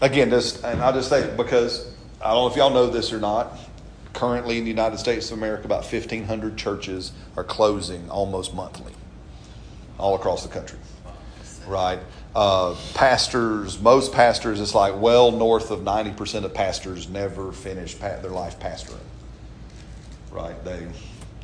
again, 0.03 0.29
this 0.29 0.63
and 0.63 0.83
I 0.83 0.91
just 0.91 1.09
say 1.09 1.35
because 1.35 1.94
I 2.21 2.33
don't 2.33 2.45
know 2.45 2.47
if 2.47 2.55
y'all 2.55 2.69
know 2.71 2.87
this 2.87 3.13
or 3.13 3.19
not. 3.19 3.57
Currently 4.13 4.57
in 4.57 4.63
the 4.63 4.69
United 4.69 4.97
States 4.97 5.29
of 5.31 5.37
America, 5.37 5.65
about 5.65 5.85
fifteen 5.85 6.23
hundred 6.25 6.57
churches 6.57 7.11
are 7.35 7.43
closing 7.43 8.09
almost 8.09 8.53
monthly, 8.53 8.93
all 9.97 10.15
across 10.15 10.43
the 10.43 10.49
country 10.49 10.79
right? 11.67 11.99
Uh, 12.35 12.75
pastors, 12.93 13.79
most 13.79 14.11
pastors, 14.11 14.59
it's 14.59 14.75
like 14.75 14.99
well 14.99 15.31
north 15.31 15.71
of 15.71 15.79
90% 15.79 16.43
of 16.43 16.53
pastors 16.53 17.07
never 17.09 17.51
finish 17.51 17.97
pa- 17.97 18.19
their 18.21 18.31
life 18.31 18.59
pastoring, 18.59 18.99
right? 20.31 20.61
They, 20.63 20.87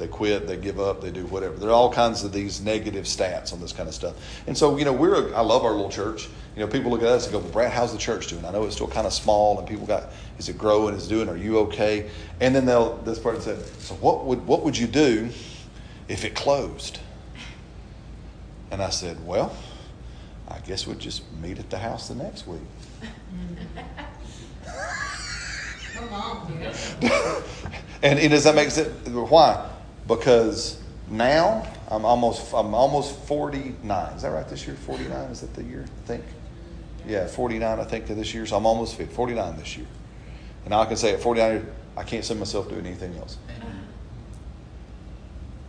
they 0.02 0.08
quit, 0.08 0.48
they 0.48 0.58
give 0.58 0.80
up, 0.80 1.00
they 1.00 1.12
do 1.12 1.28
whatever. 1.28 1.56
There 1.58 1.70
are 1.70 1.74
all 1.74 1.94
kinds 1.94 2.24
of 2.24 2.34
these 2.34 2.60
negative 2.60 3.06
stats 3.06 3.54
on 3.54 3.62
this 3.62 3.72
kind 3.72 3.88
of 3.88 3.94
stuff. 3.94 4.16
And 4.48 4.58
so, 4.58 4.76
you 4.76 4.84
know, 4.84 4.92
we're, 4.92 5.30
a, 5.30 5.36
I 5.36 5.42
love 5.42 5.64
our 5.64 5.74
little 5.74 5.92
church. 5.92 6.28
You 6.56 6.62
know, 6.62 6.68
people 6.68 6.90
look 6.90 7.04
at 7.04 7.08
us 7.08 7.26
and 7.26 7.34
go, 7.34 7.38
well, 7.38 7.50
Brad, 7.50 7.72
how's 7.72 7.92
the 7.92 8.00
church 8.00 8.26
doing? 8.26 8.44
I 8.44 8.50
know 8.52 8.66
it's 8.66 8.74
still 8.74 8.88
kind 8.88 9.06
of 9.06 9.14
small 9.14 9.60
and 9.60 9.68
people 9.68 9.86
got, 9.86 10.10
is 10.40 10.50
it 10.50 10.58
growing? 10.58 10.96
Is 10.96 11.06
it 11.06 11.10
doing? 11.10 11.30
Are 11.30 11.38
you 11.38 11.60
okay? 11.60 12.10
And 12.40 12.56
then 12.56 12.66
they'll, 12.66 12.98
this 13.04 13.20
person 13.20 13.42
said, 13.44 13.64
so 13.80 13.94
what 13.96 14.26
would, 14.26 14.48
what 14.48 14.64
would 14.64 14.76
you 14.76 14.88
do 14.88 15.30
if 16.08 16.26
it 16.26 16.34
closed? 16.34 16.98
And 18.72 18.82
I 18.82 18.90
said, 18.90 19.24
well, 19.24 19.56
I 20.48 20.58
guess 20.62 20.88
we'll 20.88 20.98
just 20.98 21.32
meet 21.44 21.60
at 21.60 21.70
the 21.70 21.78
house 21.78 22.08
the 22.08 22.16
next 22.16 22.48
week. 22.48 22.60
Come 25.94 26.14
on, 26.14 26.52
and, 28.02 28.18
and 28.18 28.32
does 28.32 28.46
that 28.46 28.56
make 28.56 28.72
sense? 28.72 28.90
Why? 29.08 29.71
Because 30.18 30.82
now 31.10 31.68
I'm 31.90 32.06
almost 32.06 32.54
I'm 32.54 32.74
almost 32.74 33.16
49. 33.28 34.14
Is 34.14 34.22
that 34.22 34.30
right 34.30 34.48
this 34.48 34.68
year? 34.68 34.76
49 34.76 35.14
is 35.32 35.42
that 35.42 35.54
the 35.54 35.64
year? 35.64 35.86
I 35.86 36.08
think. 36.08 36.24
Yeah, 37.08 37.28
49 37.28 37.80
I 37.80 37.84
think 37.84 38.08
to 38.08 38.16
this 38.16 38.34
year. 38.34 38.46
So 38.46 38.58
I'm 38.58 38.66
almost 38.66 38.96
50, 38.96 39.14
49 39.14 39.58
this 39.58 39.78
year. 39.78 39.88
And 40.66 40.74
I 40.74 40.86
can 40.86 40.98
say 40.98 41.14
at 41.14 41.22
49 41.22 41.66
I 41.98 42.04
can't 42.04 42.24
see 42.24 42.34
myself 42.34 42.70
doing 42.70 42.86
anything 42.86 43.16
else. 43.18 43.38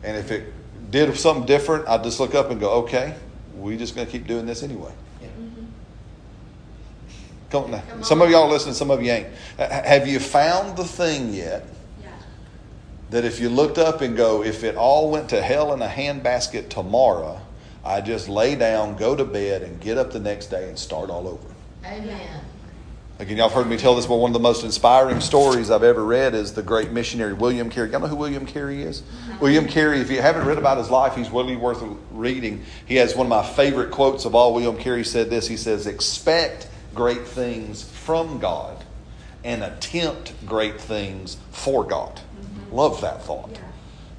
And 0.05 0.17
if 0.17 0.31
it 0.31 0.53
did 0.91 1.17
something 1.17 1.47
different, 1.47 1.89
I'd 1.89 2.03
just 2.03 2.19
look 2.19 2.35
up 2.35 2.51
and 2.51 2.61
go, 2.61 2.71
okay, 2.83 3.15
we 3.57 3.77
just 3.77 3.95
going 3.95 4.07
to 4.07 4.13
keep 4.13 4.27
doing 4.27 4.47
this 4.47 4.63
anyway. 4.63 4.93
Come 7.51 7.65
on 7.65 7.71
now. 7.71 7.83
Come 7.89 8.03
Some 8.03 8.23
of 8.23 8.31
y'all 8.31 8.49
listening, 8.49 8.75
some 8.75 8.91
of 8.91 9.03
you 9.03 9.13
ain't. 9.13 9.29
Have 9.59 10.09
you 10.09 10.19
found 10.19 10.77
the 10.77 10.85
thing 10.85 11.35
yet 11.35 11.65
Yeah. 11.65 11.82
That 13.13 13.25
if 13.25 13.39
you 13.39 13.51
looked 13.51 13.79
up 13.79 14.01
and 14.01 14.17
go, 14.17 14.43
if 14.43 14.65
it 14.65 14.75
all 14.75 15.11
went 15.11 15.29
to 15.29 15.41
hell 15.41 15.73
in 15.75 15.83
a 15.83 15.87
handbasket 15.87 16.71
tomorrow, 16.71 17.41
I 17.85 18.01
just 18.01 18.29
lay 18.29 18.55
down, 18.55 18.97
go 18.97 19.15
to 19.15 19.25
bed, 19.25 19.63
and 19.63 19.79
get 19.81 19.99
up 19.99 20.13
the 20.13 20.19
next 20.19 20.47
day 20.47 20.69
and 20.69 20.79
start 20.79 21.11
all 21.11 21.29
over? 21.29 21.47
Amen. 21.85 22.41
Again, 23.19 23.37
y'all 23.37 23.51
have 23.51 23.57
heard 23.57 23.69
me 23.69 23.77
tell 23.77 23.95
this, 23.95 24.07
but 24.07 24.17
one 24.17 24.31
of 24.31 24.33
the 24.33 24.41
most 24.41 24.65
inspiring 24.65 25.21
stories 25.21 25.71
I've 25.71 25.83
ever 25.83 26.03
read 26.03 26.35
is 26.35 26.55
the 26.55 26.63
great 26.63 26.91
missionary 26.91 27.35
William 27.35 27.69
Carey. 27.69 27.91
Y'all 27.91 28.01
know 28.01 28.07
who 28.07 28.17
William 28.17 28.47
Carey 28.47 28.83
is? 28.83 29.03
Mm-hmm. 29.03 29.39
William 29.41 29.69
Carey, 29.69 30.01
if 30.01 30.11
you 30.11 30.23
haven't 30.23 30.47
read 30.47 30.57
about 30.57 30.79
his 30.79 30.89
life, 30.89 31.15
he's 31.15 31.29
really 31.29 31.55
worth 31.55 31.85
reading. 32.13 32.65
He 32.87 32.97
has 32.97 33.15
one 33.15 33.27
of 33.27 33.31
my 33.31 33.47
favorite 33.47 33.91
quotes 33.91 34.25
of 34.25 34.35
all. 34.35 34.55
William 34.55 34.79
Carey 34.79 35.05
said 35.05 35.29
this 35.29 35.47
He 35.47 35.59
says, 35.59 35.87
Expect 35.87 36.67
great 36.95 37.27
things 37.27 37.83
from 37.83 38.39
God 38.39 38.83
and 39.45 39.63
attempt 39.63 40.33
great 40.47 40.81
things 40.81 41.37
for 41.51 41.85
God. 41.85 42.21
Love 42.73 43.01
that 43.03 43.23
thought 43.23 43.51
Yeah. 43.53 43.59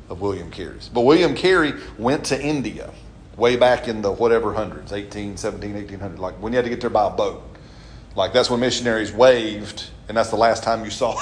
of 0.09 0.21
William 0.21 0.51
Carey's. 0.51 0.89
But 0.93 1.01
William 1.01 1.33
Carey 1.35 1.73
went 1.97 2.23
to 2.25 2.39
India 2.39 2.91
way 3.35 3.55
back 3.55 3.87
in 3.87 4.01
the 4.03 4.11
whatever 4.11 4.53
hundreds, 4.53 4.93
18, 4.93 5.37
17, 5.37 5.75
1800, 5.75 6.19
like 6.19 6.35
when 6.35 6.53
you 6.53 6.57
had 6.57 6.65
to 6.65 6.69
get 6.69 6.79
there 6.81 6.89
by 6.91 7.09
boat. 7.09 7.41
Like 8.15 8.31
that's 8.31 8.49
when 8.49 8.59
missionaries 8.59 9.11
waved, 9.11 9.85
and 10.07 10.15
that's 10.15 10.29
the 10.29 10.35
last 10.35 10.61
time 10.63 10.85
you 10.85 10.91
saw. 10.91 11.19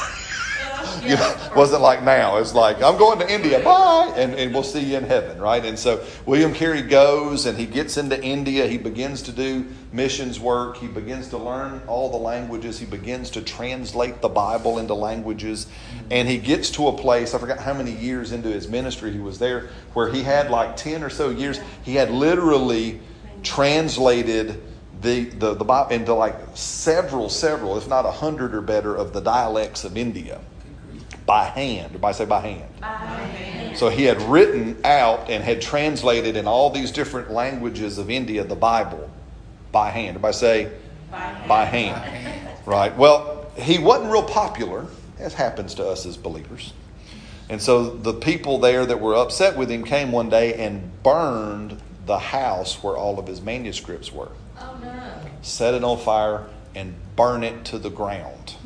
you 1.03 1.15
know, 1.15 1.35
it 1.45 1.55
wasn't 1.55 1.81
like 1.81 2.03
now. 2.03 2.37
It's 2.37 2.53
like 2.53 2.81
I'm 2.81 2.97
going 2.97 3.19
to 3.19 3.31
India, 3.31 3.59
bye, 3.59 4.11
and, 4.15 4.33
and 4.35 4.53
we'll 4.53 4.63
see 4.63 4.79
you 4.81 4.97
in 4.97 5.03
heaven, 5.03 5.39
right? 5.39 5.63
And 5.63 5.77
so 5.77 6.03
William 6.25 6.53
Carey 6.53 6.81
goes 6.81 7.45
and 7.45 7.57
he 7.57 7.65
gets 7.65 7.97
into 7.97 8.21
India. 8.21 8.67
He 8.67 8.77
begins 8.77 9.21
to 9.23 9.31
do 9.31 9.65
missions 9.91 10.39
work. 10.39 10.77
He 10.77 10.87
begins 10.87 11.27
to 11.29 11.37
learn 11.37 11.81
all 11.87 12.09
the 12.09 12.17
languages. 12.17 12.79
He 12.79 12.85
begins 12.85 13.29
to 13.31 13.41
translate 13.41 14.21
the 14.21 14.29
Bible 14.29 14.79
into 14.79 14.93
languages, 14.93 15.67
and 16.09 16.27
he 16.27 16.37
gets 16.37 16.69
to 16.71 16.87
a 16.87 16.93
place. 16.93 17.33
I 17.33 17.39
forgot 17.39 17.59
how 17.59 17.73
many 17.73 17.91
years 17.91 18.31
into 18.31 18.49
his 18.49 18.67
ministry 18.67 19.11
he 19.11 19.19
was 19.19 19.39
there, 19.39 19.69
where 19.93 20.09
he 20.11 20.23
had 20.23 20.49
like 20.49 20.75
ten 20.75 21.03
or 21.03 21.09
so 21.09 21.29
years. 21.29 21.59
He 21.83 21.95
had 21.95 22.11
literally 22.11 22.99
translated 23.43 24.61
the, 25.01 25.25
the, 25.25 25.55
the 25.55 25.65
Bible 25.65 25.91
into 25.91 26.13
like 26.13 26.35
several, 26.53 27.27
several, 27.29 27.77
if 27.77 27.87
not 27.87 28.05
a 28.05 28.11
hundred 28.11 28.53
or 28.53 28.61
better, 28.61 28.95
of 28.95 29.13
the 29.13 29.19
dialects 29.19 29.83
of 29.83 29.97
India 29.97 30.39
by 31.31 31.45
hand. 31.45 31.85
Everybody 31.85 32.13
say 32.13 32.25
by 32.25 32.41
hand. 32.41 33.77
So 33.77 33.87
he 33.87 34.03
had 34.03 34.21
written 34.23 34.77
out 34.83 35.29
and 35.29 35.41
had 35.41 35.61
translated 35.61 36.35
in 36.35 36.45
all 36.45 36.69
these 36.69 36.91
different 36.91 37.31
languages 37.31 37.97
of 37.97 38.09
India 38.09 38.43
the 38.43 38.57
Bible 38.57 39.09
by 39.71 39.91
hand. 39.91 40.09
Everybody 40.09 40.33
say 40.33 40.71
by 41.09 41.63
hand. 41.63 42.49
Right. 42.65 42.93
Well, 42.97 43.49
he 43.55 43.79
wasn't 43.79 44.11
real 44.11 44.23
popular, 44.23 44.87
as 45.19 45.33
happens 45.33 45.73
to 45.75 45.87
us 45.87 46.05
as 46.05 46.17
believers. 46.17 46.73
And 47.47 47.61
so 47.61 47.89
the 47.91 48.13
people 48.13 48.59
there 48.59 48.85
that 48.85 48.99
were 48.99 49.15
upset 49.15 49.55
with 49.55 49.71
him 49.71 49.85
came 49.85 50.11
one 50.11 50.27
day 50.27 50.55
and 50.55 51.01
burned 51.01 51.81
the 52.07 52.19
house 52.19 52.83
where 52.83 52.97
all 52.97 53.19
of 53.19 53.27
his 53.27 53.39
manuscripts 53.39 54.11
were 54.11 54.33
Oh, 54.59 54.77
no. 54.83 54.91
set 55.43 55.75
it 55.75 55.83
on 55.85 55.97
fire, 55.97 56.47
and 56.75 56.93
burn 57.15 57.45
it 57.45 57.63
to 57.65 57.79
the 57.79 57.89
ground. 57.89 58.55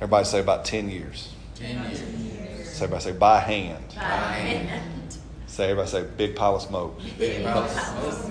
Everybody 0.00 0.24
say 0.24 0.40
about 0.40 0.64
10 0.64 0.90
years. 0.90 1.34
Ten 1.56 1.90
years. 1.90 1.98
Say 2.68 2.84
everybody 2.84 3.02
say 3.02 3.12
by 3.12 3.40
hand. 3.40 3.84
And 3.96 5.18
Say 5.48 5.64
everybody 5.64 5.90
say 5.90 6.06
big 6.16 6.36
pile 6.36 6.54
of 6.54 6.62
smoke. 6.62 7.00
Big 7.18 7.42
house. 7.42 8.30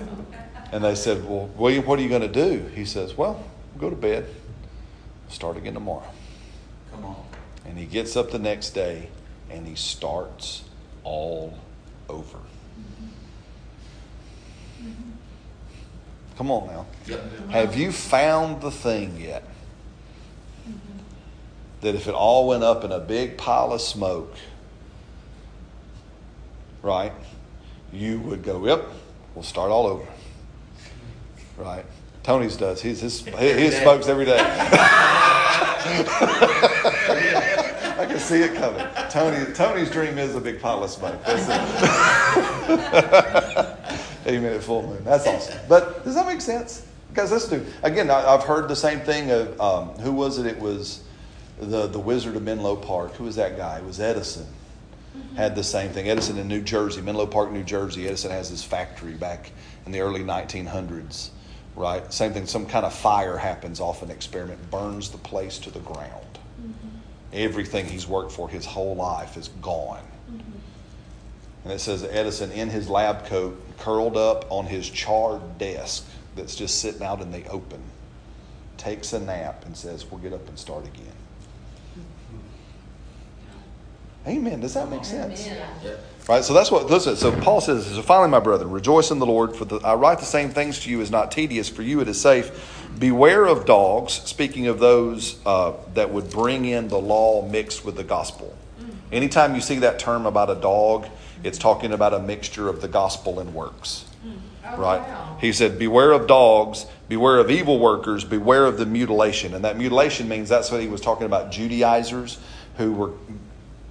And 0.72 0.82
they 0.82 0.96
said, 0.96 1.28
Well, 1.28 1.48
William, 1.58 1.86
what 1.86 2.00
are 2.00 2.02
you 2.02 2.08
going 2.08 2.22
to 2.22 2.28
do? 2.30 2.70
He 2.74 2.86
says, 2.86 3.18
Well, 3.18 3.44
we'll 3.74 3.82
go 3.82 3.90
to 3.90 3.96
bed. 3.98 4.28
Start 5.28 5.58
again 5.58 5.74
tomorrow. 5.74 6.10
Come 6.92 7.04
on. 7.04 7.26
And 7.66 7.78
he 7.78 7.86
gets 7.86 8.16
up 8.16 8.32
the 8.32 8.40
next 8.40 8.70
day 8.70 9.10
and 9.50 9.68
he 9.68 9.76
starts 9.76 10.64
all 11.04 11.58
over. 12.08 12.40
Come 16.38 16.52
on 16.52 16.68
now. 16.68 16.86
Yep. 17.08 17.50
Have 17.50 17.76
you 17.76 17.92
found 17.92 18.62
the 18.62 18.72
thing 18.72 19.20
yet? 19.20 19.44
That 21.82 21.96
if 21.96 22.08
it 22.08 22.14
all 22.14 22.48
went 22.48 22.64
up 22.64 22.84
in 22.84 22.92
a 22.92 23.00
big 23.00 23.38
pile 23.38 23.72
of 23.72 23.82
smoke, 23.82 24.34
right, 26.82 27.14
you 27.92 28.20
would 28.20 28.44
go, 28.44 28.66
yep, 28.66 28.88
We'll 29.38 29.44
start 29.44 29.70
all 29.70 29.86
over. 29.86 30.04
Right? 31.58 31.86
Tony's 32.24 32.58
does. 32.58 32.82
He's 32.82 33.02
his, 33.02 33.24
he, 33.24 33.54
he 33.54 33.70
smokes 33.84 34.08
every 34.08 34.26
day. 34.26 34.40
I 38.00 38.08
can 38.10 38.18
see 38.18 38.42
it 38.42 38.56
coming. 38.56 38.84
Tony, 39.12 39.54
Tony's 39.54 39.92
dream 39.92 40.18
is 40.18 40.34
a 40.34 40.42
big 40.42 40.60
pile 40.60 40.84
of 40.84 40.90
smoke. 40.90 41.24
That's 41.24 41.48
it. 41.48 41.52
Amen 44.28 44.54
at 44.56 44.64
full 44.64 44.82
moon. 44.82 45.04
That's 45.04 45.28
awesome. 45.28 45.60
But 45.70 46.04
does 46.04 46.16
that 46.16 46.26
make 46.26 46.42
sense? 46.42 46.88
Guys, 47.14 47.32
let's 47.32 47.48
do. 47.48 47.64
Again, 47.84 48.10
I, 48.10 48.26
I've 48.26 48.44
heard 48.44 48.68
the 48.68 48.76
same 48.76 49.02
thing 49.02 49.30
of 49.30 49.62
um, 49.62 49.90
who 50.00 50.14
was 50.14 50.40
it? 50.40 50.48
It 50.48 50.60
was 50.60 51.04
the 51.60 51.88
the 51.88 52.00
Wizard 52.00 52.36
of 52.36 52.44
Menlo 52.44 52.76
Park. 52.76 53.14
Who 53.16 53.26
was 53.26 53.36
that 53.36 53.58
guy? 53.58 53.78
It 53.80 53.86
was 53.86 54.00
Edison. 54.00 54.48
Mm-hmm. 55.18 55.36
Had 55.36 55.56
the 55.56 55.64
same 55.64 55.92
thing. 55.92 56.10
Edison 56.10 56.38
in 56.38 56.48
New 56.48 56.62
Jersey, 56.62 57.02
Menlo 57.02 57.26
Park, 57.26 57.52
New 57.52 57.64
Jersey. 57.64 58.08
Edison 58.08 58.32
has 58.32 58.50
his 58.50 58.64
factory 58.64 59.14
back 59.14 59.52
in 59.86 59.92
the 59.92 60.02
early 60.02 60.22
1900s. 60.22 61.30
Right. 61.76 62.12
Same 62.12 62.34
thing. 62.34 62.48
Some 62.48 62.66
kind 62.66 62.86
of 62.86 62.94
fire 62.94 63.38
happens 63.38 63.80
off 63.80 64.02
an 64.02 64.10
experiment, 64.10 64.72
burns 64.72 65.10
the 65.10 65.18
place 65.20 65.60
to 65.60 65.72
the 65.72 65.80
ground. 65.80 66.40
Mm-hmm. 66.60 66.88
Everything 67.34 67.86
he's 67.86 68.08
worked 68.08 68.32
for 68.32 68.50
his 68.50 68.66
whole 68.66 68.96
life 68.96 69.38
is 69.38 69.50
gone. 69.62 70.04
Mm-hmm. 70.30 70.58
And 71.64 71.74
it 71.74 71.80
says 71.80 72.04
Edison 72.04 72.52
in 72.52 72.70
his 72.70 72.90
lab 72.90 73.26
coat, 73.26 73.62
curled 73.78 74.18
up 74.18 74.46
on 74.50 74.66
his 74.66 74.90
charred 74.90 75.58
desk 75.58 76.06
that's 76.36 76.56
just 76.56 76.80
sitting 76.80 77.04
out 77.04 77.22
in 77.22 77.32
the 77.32 77.46
open, 77.50 77.82
takes 78.78 79.12
a 79.14 79.20
nap 79.20 79.66
and 79.66 79.76
says, 79.76 80.10
We'll 80.10 80.22
get 80.22 80.34
up 80.34 80.48
and 80.48 80.58
start 80.58 80.86
again. 80.86 81.07
Amen. 84.28 84.60
Does 84.60 84.74
that 84.74 84.90
make 84.90 85.06
sense? 85.06 85.48
Amen. 85.48 85.98
Right, 86.28 86.44
so 86.44 86.54
that's 86.54 86.70
what 86.70 86.88
listen. 86.88 87.16
So 87.16 87.32
Paul 87.40 87.62
says, 87.62 87.86
so 87.86 88.02
finally, 88.02 88.30
my 88.30 88.40
brethren, 88.42 88.70
rejoice 88.70 89.12
in 89.12 89.20
the 89.20 89.26
Lord. 89.26 89.56
For 89.56 89.64
the, 89.64 89.78
I 89.78 89.94
write 89.96 90.20
the 90.20 90.26
same 90.26 90.50
things 90.50 90.80
to 90.82 90.90
you 90.90 91.00
is 91.00 91.10
not 91.10 91.32
tedious. 91.32 91.70
For 91.70 91.84
you 91.84 92.02
it 92.02 92.10
is 92.10 92.20
safe. 92.20 92.86
Beware 93.00 93.46
of 93.46 93.66
dogs. 93.66 94.14
Speaking 94.14 94.68
of 94.68 94.80
those 94.80 95.40
uh, 95.46 95.74
that 95.94 96.12
would 96.12 96.30
bring 96.30 96.66
in 96.66 96.90
the 96.90 97.00
law 97.00 97.48
mixed 97.48 97.86
with 97.86 97.96
the 97.96 98.04
gospel. 98.04 98.58
Anytime 99.10 99.56
you 99.56 99.62
see 99.62 99.80
that 99.80 100.00
term 100.00 100.26
about 100.26 100.50
a 100.50 100.56
dog, 100.56 101.08
it's 101.44 101.58
talking 101.58 101.94
about 101.94 102.14
a 102.14 102.20
mixture 102.20 102.68
of 102.68 102.82
the 102.82 102.90
gospel 102.90 103.40
and 103.40 103.54
works. 103.54 104.04
Oh, 104.66 104.78
Right? 104.78 105.00
wow. 105.00 105.38
He 105.40 105.54
said, 105.54 105.80
Beware 105.80 106.12
of 106.12 106.28
dogs, 106.28 106.88
beware 107.08 107.38
of 107.38 107.50
evil 107.50 107.80
workers, 107.80 108.26
beware 108.26 108.66
of 108.66 108.78
the 108.78 108.86
mutilation. 108.86 109.54
And 109.54 109.64
that 109.64 109.78
mutilation 109.78 110.28
means 110.28 110.50
that's 110.50 110.72
what 110.72 110.82
he 110.82 110.90
was 110.90 111.00
talking 111.00 111.26
about 111.26 111.52
Judaizers 111.52 112.38
who 112.76 112.92
were 112.92 113.12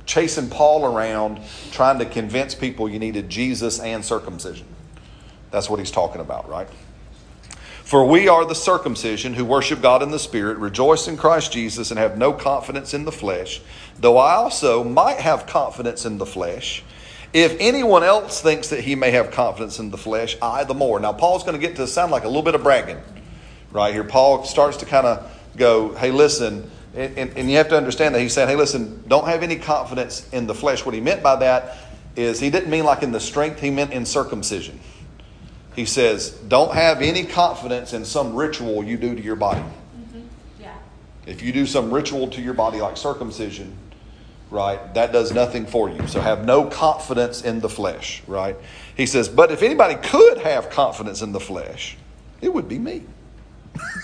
chasing 0.07 0.49
Paul 0.49 0.87
around 0.87 1.41
trying 1.73 1.99
to 1.99 2.07
convince 2.07 2.55
people 2.55 2.89
you 2.89 2.99
needed 2.99 3.29
Jesus 3.29 3.81
and 3.81 4.05
circumcision. 4.05 4.67
That's 5.51 5.69
what 5.69 5.79
he's 5.79 5.91
talking 5.91 6.21
about, 6.21 6.49
right? 6.49 6.69
For 7.83 8.05
we 8.05 8.27
are 8.27 8.45
the 8.45 8.55
circumcision 8.55 9.35
who 9.35 9.45
worship 9.45 9.81
God 9.81 10.03
in 10.03 10.11
the 10.11 10.19
Spirit, 10.19 10.59
rejoice 10.59 11.07
in 11.07 11.17
Christ 11.17 11.53
Jesus, 11.53 11.91
and 11.91 12.01
have 12.01 12.19
no 12.19 12.33
confidence 12.33 12.95
in 12.95 13.05
the 13.05 13.13
flesh, 13.13 13.61
though 13.99 14.19
I 14.19 14.35
also 14.35 14.83
might 14.83 15.19
have 15.19 15.47
confidence 15.47 16.05
in 16.05 16.19
the 16.19 16.27
flesh. 16.27 16.83
If 17.33 17.57
anyone 17.61 18.03
else 18.03 18.41
thinks 18.41 18.71
that 18.71 18.81
he 18.81 18.95
may 18.97 19.13
have 19.13 19.31
confidence 19.31 19.79
in 19.79 19.91
the 19.91 19.99
flesh, 19.99 20.37
I 20.43 20.65
the 20.65 20.75
more. 20.75 20.99
Now, 20.99 21.13
Paul's 21.13 21.45
going 21.45 21.61
to 21.61 21.65
get 21.65 21.77
to 21.77 21.87
sound 21.87 22.11
like 22.11 22.25
a 22.25 22.29
little 22.29 22.43
bit 22.43 22.55
of 22.55 22.65
bragging 22.65 22.99
right 23.71 23.93
here. 23.93 24.05
Paul 24.05 24.45
starts 24.45 24.79
to 24.79 24.87
kind 24.87 25.07
of 25.07 25.31
go, 25.57 25.95
hey, 25.95 26.11
listen, 26.11 26.69
and, 26.97 27.19
and, 27.19 27.39
and 27.39 27.51
you 27.51 27.59
have 27.59 27.69
to 27.69 27.77
understand 27.77 28.15
that 28.15 28.21
he's 28.21 28.33
saying, 28.33 28.49
hey, 28.49 28.57
listen, 28.57 29.05
don't 29.07 29.27
have 29.27 29.43
any 29.43 29.57
confidence 29.57 30.29
in 30.33 30.47
the 30.47 30.55
flesh. 30.55 30.85
What 30.87 30.95
he 30.95 31.01
meant 31.01 31.23
by 31.23 31.37
that 31.37 31.77
is 32.17 32.41
he 32.41 32.49
didn't 32.49 32.71
mean 32.71 32.85
like 32.85 33.03
in 33.03 33.13
the 33.13 33.21
strength, 33.21 33.61
he 33.61 33.71
meant 33.71 33.93
in 33.93 34.07
circumcision. 34.07 34.81
He 35.75 35.85
says, 35.85 36.31
don't 36.31 36.73
have 36.73 37.03
any 37.03 37.25
confidence 37.25 37.93
in 37.93 38.07
some 38.07 38.35
ritual 38.35 38.83
you 38.83 38.97
do 38.97 39.15
to 39.15 39.21
your 39.21 39.37
body. 39.37 39.61
Mm-hmm. 39.61 40.21
Yeah. 40.59 40.75
If 41.27 41.43
you 41.43 41.53
do 41.53 41.67
some 41.67 41.93
ritual 41.93 42.29
to 42.29 42.41
your 42.41 42.55
body 42.55 42.81
like 42.81 42.97
circumcision, 42.97 43.77
right, 44.51 44.95
that 44.95 45.13
does 45.13 45.33
nothing 45.33 45.67
for 45.67 45.91
you. 45.91 46.07
So 46.09 46.23
have 46.23 46.47
no 46.47 46.65
confidence 46.65 47.43
in 47.43 47.61
the 47.61 47.69
flesh, 47.69 48.23
right? 48.27 48.57
He 48.97 49.05
says, 49.05 49.29
but 49.29 49.51
if 49.51 49.63
anybody 49.63 49.97
could 49.97 50.39
have 50.39 50.71
confidence 50.71 51.21
in 51.21 51.33
the 51.33 51.41
flesh, 51.41 51.99
it 52.41 52.55
would 52.55 52.71
be 52.71 52.79
me. 52.79 53.05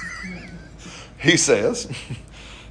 he 1.18 1.38
says, 1.38 1.90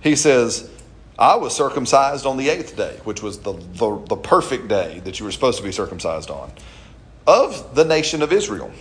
he 0.01 0.15
says, 0.15 0.69
I 1.17 1.35
was 1.35 1.55
circumcised 1.55 2.25
on 2.25 2.37
the 2.37 2.49
eighth 2.49 2.75
day, 2.75 2.99
which 3.03 3.21
was 3.21 3.39
the, 3.39 3.53
the, 3.53 4.03
the 4.07 4.15
perfect 4.15 4.67
day 4.67 5.01
that 5.05 5.19
you 5.19 5.25
were 5.25 5.31
supposed 5.31 5.57
to 5.59 5.63
be 5.63 5.71
circumcised 5.71 6.29
on, 6.29 6.51
of 7.27 7.75
the 7.75 7.85
nation 7.85 8.21
of 8.21 8.33
Israel 8.33 8.71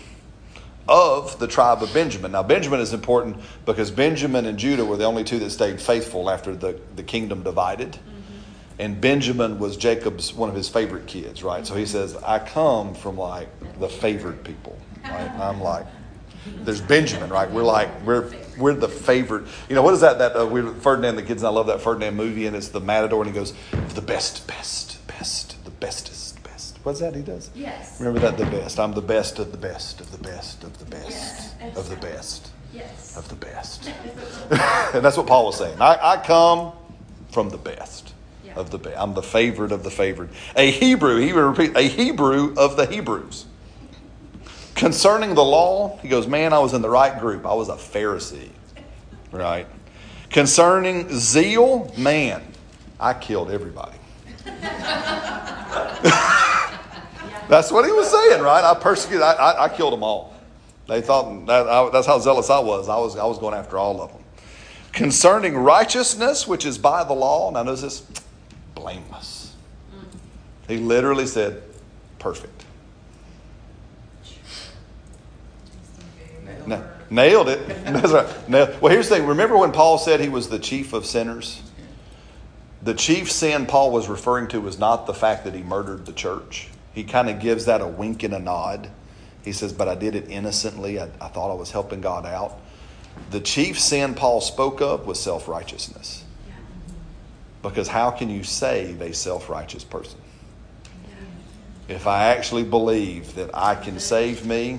of 0.91 1.39
the 1.39 1.47
tribe 1.47 1.83
of 1.85 1.95
Benjamin. 1.95 2.33
Now, 2.33 2.43
Benjamin 2.43 2.81
is 2.81 2.93
important 2.93 3.37
because 3.65 3.93
Benjamin 3.93 4.45
and 4.45 4.59
Judah 4.59 4.85
were 4.85 4.97
the 4.97 5.05
only 5.05 5.23
two 5.23 5.39
that 5.39 5.51
stayed 5.51 5.81
faithful 5.81 6.29
after 6.29 6.55
the, 6.55 6.81
the 6.97 7.05
kingdom 7.05 7.45
divided. 7.45 7.93
Mm-hmm. 7.93 8.81
And 8.81 9.01
Benjamin 9.01 9.61
was 9.61 9.77
Jacob's 9.77 10.35
one 10.35 10.49
of 10.49 10.57
his 10.57 10.69
favorite 10.69 11.07
kids, 11.07 11.45
right? 11.45 11.65
So 11.65 11.75
he 11.77 11.85
mm-hmm. 11.85 11.93
says, 11.93 12.17
I 12.17 12.41
come 12.41 12.95
from 12.95 13.17
like 13.17 13.49
the 13.79 13.89
favored 13.89 14.43
people, 14.43 14.77
right? 15.05 15.31
I'm 15.31 15.61
like, 15.61 15.87
there's 16.65 16.81
Benjamin, 16.81 17.31
right? 17.31 17.49
We're 17.49 17.63
like, 17.63 17.89
we're 18.05 18.33
we're 18.61 18.75
the 18.75 18.89
favorite. 18.89 19.47
You 19.69 19.75
know, 19.75 19.83
what 19.83 19.95
is 19.95 20.01
that? 20.03 20.19
That 20.19 20.37
uh, 20.39 20.47
we 20.47 20.63
Ferdinand, 20.81 21.17
the 21.17 21.23
kids, 21.23 21.43
and 21.43 21.49
I 21.49 21.51
love 21.51 21.67
that 21.69 21.81
Ferdinand 21.81 22.15
movie, 22.17 22.47
and 22.47 22.55
it's 22.55 22.69
the 22.69 22.81
Matador, 22.81 23.23
and 23.23 23.31
he 23.31 23.35
goes, 23.35 23.55
the 23.95 24.03
best, 24.03 24.47
best, 24.47 25.05
best, 25.09 25.63
the 25.65 25.71
bestest, 25.71 26.43
best. 26.45 26.79
What's 26.85 27.01
that 27.01 27.15
he 27.17 27.23
does? 27.23 27.51
Yes. 27.55 27.99
Remember 28.01 28.21
that, 28.21 28.37
the 28.39 28.45
best. 28.47 28.79
I'm 28.79 28.93
the 28.93 29.01
best 29.03 29.39
of 29.39 29.51
the 29.53 29.59
best 29.59 30.01
of 30.01 30.13
the 30.13 30.19
best 30.19 30.63
of 30.63 30.79
the 30.79 30.85
best 30.85 31.11
Yes. 31.11 31.77
of 31.77 31.89
the 31.89 31.97
best 31.97 32.51
Yes. 32.73 33.17
of 33.17 33.29
the 33.29 33.35
best. 33.35 33.91
and 34.95 35.05
that's 35.05 35.17
what 35.17 35.27
Paul 35.27 35.47
was 35.47 35.57
saying. 35.57 35.81
I, 35.81 35.99
I 36.01 36.17
come 36.19 36.73
from 37.33 37.51
the 37.51 37.59
best 37.59 38.13
Yeah. 38.45 38.55
of 38.57 38.71
the 38.71 38.79
best. 38.79 38.97
I'm 38.99 39.15
the 39.15 39.23
favorite 39.23 39.73
of 39.73 39.83
the 39.83 39.91
favored. 39.91 40.29
A 40.57 40.71
Hebrew, 40.71 41.19
he 41.19 41.33
would 41.33 41.41
repeat, 41.41 41.77
a 41.77 41.83
Hebrew 41.83 42.55
of 42.57 42.77
the 42.77 42.87
Hebrews. 42.87 43.47
Concerning 44.75 45.35
the 45.35 45.45
law, 45.45 45.99
he 45.99 46.09
goes, 46.09 46.27
Man, 46.27 46.53
I 46.53 46.59
was 46.59 46.73
in 46.73 46.83
the 46.83 46.91
right 46.91 47.19
group. 47.19 47.45
I 47.47 47.55
was 47.55 47.69
a 47.69 47.75
Pharisee. 47.75 48.51
Right? 49.33 49.67
Concerning 50.31 51.09
zeal, 51.13 51.93
man, 51.97 52.43
I 52.99 53.15
killed 53.15 53.51
everybody. 53.51 53.97
That's 57.49 57.73
what 57.73 57.85
he 57.85 57.91
was 57.91 58.09
saying, 58.09 58.43
right? 58.43 58.63
I 58.63 58.75
persecuted, 58.79 59.23
I, 59.23 59.33
I, 59.33 59.65
I 59.65 59.69
killed 59.69 59.93
them 59.93 60.05
all. 60.05 60.35
They 60.87 61.01
thought 61.01 61.47
that 61.47 61.69
I, 61.69 61.89
that's 61.91 62.07
how 62.07 62.19
zealous 62.19 62.51
I 62.51 62.59
was. 62.59 62.89
I 62.89 62.97
was 62.97 63.17
I 63.17 63.25
was 63.25 63.39
going 63.39 63.55
after 63.55 63.79
all 63.79 64.03
of 64.03 64.13
them. 64.13 64.23
Concerning 64.93 65.57
righteousness, 65.57 66.49
which 66.49 66.67
is 66.67 66.79
by 66.79 67.05
the 67.05 67.13
law. 67.13 67.51
Now 67.51 67.63
notice 67.63 67.83
this, 67.83 68.23
blameless. 68.75 69.55
He 70.67 70.79
literally 70.79 71.27
said, 71.27 71.63
perfect. 72.19 72.60
Na- 76.71 76.83
nailed 77.11 77.49
it. 77.49 77.67
That's 77.85 78.13
right. 78.13 78.49
Nailed- 78.49 78.81
Well, 78.81 78.93
here's 78.93 79.09
the 79.09 79.17
thing. 79.17 79.27
Remember 79.27 79.59
when 79.59 79.73
Paul 79.73 79.99
said 79.99 80.21
he 80.21 80.29
was 80.29 80.49
the 80.49 80.59
chief 80.59 80.93
of 80.93 81.05
sinners? 81.05 81.63
The 82.83 82.95
chief 82.95 83.31
sin 83.31 83.67
Paul 83.67 83.91
was 83.91 84.09
referring 84.09 84.49
to 84.49 84.61
was 84.61 84.79
not 84.79 85.07
the 85.07 85.13
fact 85.13 85.45
that 85.45 85.55
he 85.55 85.63
murdered 85.63 86.07
the 86.07 86.13
church. 86.13 86.69
He 86.95 87.05
kind 87.05 87.29
of 87.29 87.41
gives 87.41 87.67
that 87.67 87.81
a 87.81 87.87
wink 87.87 88.23
and 88.23 88.33
a 88.33 88.39
nod. 88.39 88.89
He 89.45 89.53
says, 89.53 89.73
But 89.73 89.89
I 89.89 89.95
did 89.95 90.15
it 90.15 90.31
innocently. 90.31 90.99
I, 91.01 91.11
I 91.21 91.29
thought 91.29 91.51
I 91.51 91.55
was 91.55 91.71
helping 91.71 92.01
God 92.01 92.25
out. 92.25 92.59
The 93.31 93.41
chief 93.41 93.79
sin 93.79 94.15
Paul 94.15 94.41
spoke 94.41 94.81
of 94.81 95.07
was 95.07 95.21
self 95.21 95.49
righteousness. 95.49 96.25
Because 97.63 97.89
how 97.89 98.11
can 98.11 98.31
you 98.31 98.45
save 98.45 99.03
a 99.03 99.13
self 99.13 99.51
righteous 99.51 99.85
person? 99.85 100.19
If 101.89 102.07
I 102.07 102.27
actually 102.29 102.63
believe 102.63 103.35
that 103.35 103.51
I 103.53 103.75
can 103.75 103.99
save 103.99 104.47
me, 104.47 104.79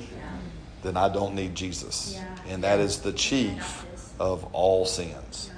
then 0.83 0.97
I 0.97 1.09
don't 1.09 1.35
need 1.35 1.55
Jesus. 1.55 2.13
Yeah. 2.15 2.53
And 2.53 2.63
that 2.63 2.79
is 2.79 2.99
the 2.99 3.13
chief 3.13 3.85
of 4.19 4.43
all 4.53 4.85
sins. 4.85 5.51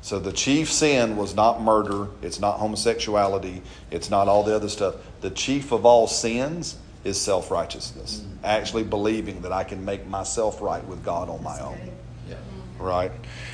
So 0.00 0.20
the 0.20 0.32
chief 0.32 0.70
sin 0.70 1.16
was 1.16 1.34
not 1.34 1.60
murder, 1.60 2.06
it's 2.22 2.38
not 2.38 2.58
homosexuality, 2.58 3.62
it's 3.90 4.08
not 4.08 4.28
all 4.28 4.44
the 4.44 4.54
other 4.54 4.68
stuff. 4.68 4.94
The 5.20 5.30
chief 5.30 5.72
of 5.72 5.84
all 5.84 6.06
sins 6.06 6.76
is 7.02 7.20
self 7.20 7.50
righteousness, 7.50 8.22
mm. 8.24 8.36
actually 8.44 8.84
believing 8.84 9.40
that 9.42 9.52
I 9.52 9.64
can 9.64 9.84
make 9.84 10.06
myself 10.06 10.60
right 10.60 10.84
with 10.86 11.04
God 11.04 11.28
on 11.28 11.42
my 11.42 11.58
own. 11.58 11.78
Mm. 11.78 12.36
Right? 12.78 13.10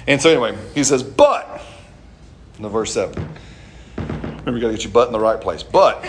And 0.07 0.21
so, 0.21 0.31
anyway, 0.31 0.59
he 0.75 0.85
says, 0.85 1.03
but, 1.03 1.63
in 2.57 2.65
the 2.65 2.69
verse 2.69 2.93
7. 2.93 3.15
Remember, 3.97 4.53
you 4.53 4.61
got 4.61 4.69
to 4.69 4.73
get 4.73 4.83
your 4.83 4.93
butt 4.93 5.07
in 5.07 5.13
the 5.13 5.21
right 5.21 5.41
place. 5.41 5.63
But, 5.63 6.05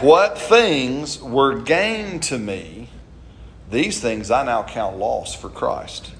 what 0.00 0.36
things 0.36 1.22
were 1.22 1.60
gained 1.60 2.24
to 2.24 2.38
me, 2.38 2.79
these 3.70 4.00
things 4.00 4.30
I 4.30 4.44
now 4.44 4.62
count 4.62 4.98
loss 4.98 5.34
for 5.34 5.48
Christ. 5.48 6.12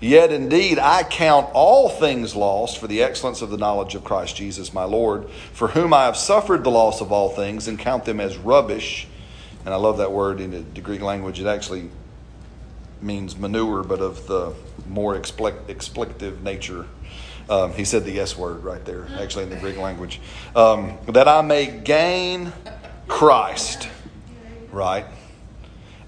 Yet 0.00 0.30
indeed 0.30 0.78
I 0.78 1.02
count 1.02 1.48
all 1.54 1.88
things 1.88 2.36
lost 2.36 2.78
for 2.78 2.86
the 2.86 3.02
excellence 3.02 3.40
of 3.40 3.50
the 3.50 3.56
knowledge 3.56 3.94
of 3.94 4.04
Christ 4.04 4.36
Jesus 4.36 4.74
my 4.74 4.84
Lord, 4.84 5.30
for 5.52 5.68
whom 5.68 5.94
I 5.94 6.04
have 6.04 6.16
suffered 6.16 6.64
the 6.64 6.70
loss 6.70 7.00
of 7.00 7.12
all 7.12 7.30
things 7.30 7.66
and 7.66 7.78
count 7.78 8.04
them 8.04 8.20
as 8.20 8.36
rubbish, 8.36 9.08
and 9.64 9.72
I 9.72 9.78
love 9.78 9.98
that 9.98 10.12
word 10.12 10.40
in 10.40 10.50
the 10.74 10.80
Greek 10.80 11.00
language. 11.00 11.40
It 11.40 11.46
actually 11.46 11.90
means 13.00 13.36
manure, 13.36 13.82
but 13.82 14.00
of 14.00 14.26
the 14.26 14.52
more 14.88 15.14
explic- 15.16 15.64
explicative 15.66 16.42
nature. 16.42 16.86
Um, 17.48 17.72
he 17.72 17.84
said 17.84 18.04
the 18.04 18.12
yes 18.12 18.36
word 18.36 18.64
right 18.64 18.84
there, 18.84 19.06
actually 19.18 19.44
in 19.44 19.50
the 19.50 19.56
Greek 19.56 19.78
language. 19.78 20.20
Um, 20.54 20.98
that 21.06 21.28
I 21.28 21.42
may 21.42 21.66
gain 21.66 22.52
Christ, 23.08 23.88
right? 24.72 25.06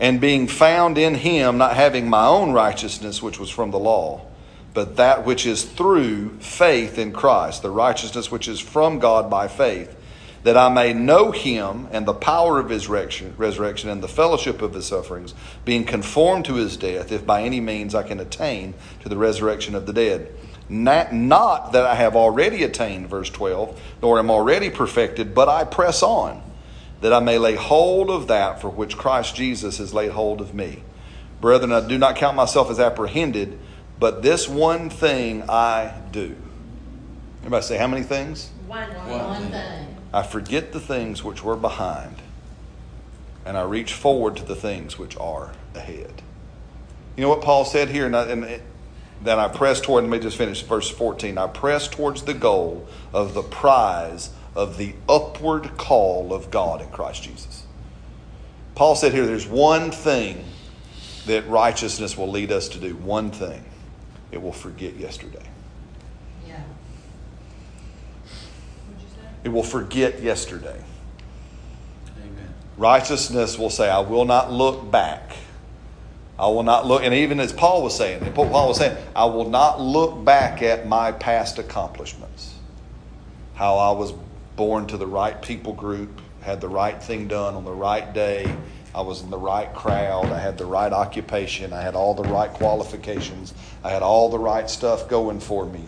And 0.01 0.21
being 0.21 0.47
found 0.47 0.97
in 0.97 1.17
him, 1.17 1.59
not 1.59 1.75
having 1.75 2.09
my 2.09 2.27
own 2.27 2.53
righteousness, 2.53 3.23
which 3.23 3.41
was 3.41 3.51
from 3.51 3.71
the 3.73 3.79
law, 3.79 4.27
but 4.75 4.97
that 4.97 5.27
which 5.27 5.45
is 5.45 5.65
through 5.65 6.39
faith 6.39 6.99
in 6.99 7.13
Christ, 7.13 7.63
the 7.63 7.71
righteousness 7.71 8.31
which 8.31 8.47
is 8.47 8.61
from 8.61 9.01
God 9.01 9.29
by 9.29 9.49
faith, 9.49 9.97
that 10.45 10.57
I 10.57 10.69
may 10.69 10.93
know 10.93 11.33
him 11.33 11.89
and 11.91 12.07
the 12.07 12.15
power 12.15 12.61
of 12.61 12.71
his 12.71 12.89
resurrection 12.89 13.89
and 13.89 14.03
the 14.03 14.09
fellowship 14.09 14.63
of 14.63 14.73
his 14.73 14.87
sufferings, 14.87 15.35
being 15.65 15.85
conformed 15.85 16.45
to 16.45 16.55
his 16.55 16.77
death, 16.77 17.11
if 17.11 17.27
by 17.27 17.43
any 17.43 17.61
means 17.61 17.95
I 17.95 18.05
can 18.05 18.21
attain 18.21 18.75
to 19.03 19.09
the 19.09 19.17
resurrection 19.17 19.75
of 19.75 19.87
the 19.87 19.93
dead. 19.93 20.33
Not, 20.69 21.13
not 21.13 21.73
that 21.73 21.87
I 21.87 21.95
have 21.97 22.15
already 22.15 22.63
attained, 22.63 23.09
verse 23.09 23.31
12, 23.31 23.81
nor 24.01 24.19
am 24.19 24.31
already 24.31 24.71
perfected, 24.71 25.35
but 25.35 25.49
I 25.49 25.65
press 25.65 26.03
on, 26.03 26.43
that 27.01 27.13
I 27.13 27.21
may 27.21 27.39
lay 27.39 27.55
hold 27.55 28.11
of 28.11 28.29
that 28.29 28.61
for 28.61 28.69
which 28.69 28.97
Christ 28.97 29.37
Jesus 29.37 29.79
has 29.79 29.95
laid 29.95 30.13
hold 30.13 30.41
of 30.41 30.55
me. 30.55 30.83
Brethren, 31.41 31.73
I 31.73 31.87
do 31.87 31.99
not 31.99 32.17
count 32.17 32.37
myself 32.37 32.71
as 32.71 32.81
apprehended, 32.81 33.59
but 33.99 34.23
this 34.23 34.49
one 34.49 34.91
thing 34.91 35.45
I 35.49 35.95
do. 36.11 36.37
Everybody 37.39 37.65
say, 37.65 37.79
how 37.79 37.87
many 37.87 38.03
things? 38.03 38.51
One. 38.67 38.89
One 38.89 39.51
thing. 39.51 39.97
I 40.13 40.23
forget 40.23 40.73
the 40.73 40.81
things 40.81 41.23
which 41.23 41.45
were 41.45 41.57
behind, 41.57 42.17
and 43.45 43.57
I 43.57 43.63
reach 43.63 43.93
forward 43.93 44.37
to 44.39 44.45
the 44.45 44.57
things 44.57 44.99
which 44.99 45.17
are 45.19 45.53
ahead. 45.75 46.23
You 47.17 47.23
know 47.23 47.29
what 47.29 47.43
Paul 47.43 47.65
said 47.65 47.89
here, 47.91 48.07
and, 48.07 48.17
I, 48.17 48.25
and 48.25 48.45
it, 48.45 48.63
then 49.23 49.39
I 49.39 49.49
press 49.49 49.81
toward, 49.81 50.05
let 50.05 50.11
me 50.11 50.19
just 50.19 50.37
finish 50.37 50.63
verse 50.63 50.89
14. 50.89 51.37
I 51.37 51.47
press 51.49 51.89
towards 51.89 52.23
the 52.23 52.35
goal 52.35 52.87
of 53.13 53.35
the 53.35 53.43
prize 53.43 54.31
of 54.59 54.77
the 54.77 54.93
upward 55.09 55.77
call 55.77 56.35
of 56.35 56.51
God 56.51 56.83
in 56.83 56.89
Christ 56.89 57.23
Jesus. 57.23 57.65
Paul 58.75 58.97
said 58.97 59.15
here, 59.15 59.25
there's 59.25 59.47
one 59.47 59.93
thing 59.93 60.45
that 61.27 61.49
righteousness 61.49 62.19
will 62.19 62.29
lead 62.29 62.51
us 62.51 62.69
to 62.71 62.79
do. 62.79 62.97
One 62.97 63.31
thing. 63.31 63.65
It 64.33 64.43
will 64.43 64.53
forget 64.53 64.97
yesterday. 64.97 65.47
Yeah. 66.47 66.61
It 69.45 69.51
will 69.51 69.63
forget 69.63 70.21
yesterday. 70.21 70.83
Amen. 72.19 72.55
Righteousness 72.77 73.57
will 73.57 73.71
say, 73.71 73.89
I 73.89 74.01
will 74.01 74.25
not 74.25 74.51
look 74.51 74.91
back. 74.91 75.37
I 76.37 76.49
will 76.49 76.65
not 76.65 76.85
look, 76.85 77.03
and 77.05 77.15
even 77.15 77.39
as 77.39 77.53
Paul 77.53 77.83
was 77.83 77.97
saying, 77.97 78.33
Paul 78.33 78.69
was 78.69 78.79
saying, 78.79 78.97
I 79.15 79.25
will 79.27 79.49
not 79.49 79.81
look 79.81 80.25
back 80.25 80.63
at 80.63 80.87
my 80.87 81.13
past 81.13 81.59
accomplishments. 81.59 82.55
How 83.55 83.77
I 83.77 83.91
was 83.93 84.13
born 84.59 84.89
to 84.89 84.97
the 84.97 85.07
right 85.07 85.41
people 85.41 85.73
group, 85.73 86.21
had 86.43 86.61
the 86.61 86.69
right 86.69 87.01
thing 87.01 87.29
done 87.29 87.55
on 87.55 87.65
the 87.65 87.73
right 87.73 88.13
day, 88.13 88.59
I 88.93 89.03
was 89.03 89.23
in 89.23 89.31
the 89.31 89.39
right 89.39 89.73
crowd, 89.73 90.33
I 90.33 90.41
had 90.41 90.59
the 90.59 90.67
right 90.67 90.93
occupation, 90.93 91.73
I 91.73 91.81
had 91.81 91.95
all 91.95 92.15
the 92.15 92.25
right 92.25 92.53
qualifications, 92.53 93.55
I 93.85 93.91
had 93.91 94.03
all 94.03 94.29
the 94.29 94.39
right 94.39 94.69
stuff 94.69 95.09
going 95.09 95.39
for 95.39 95.65
me. 95.65 95.85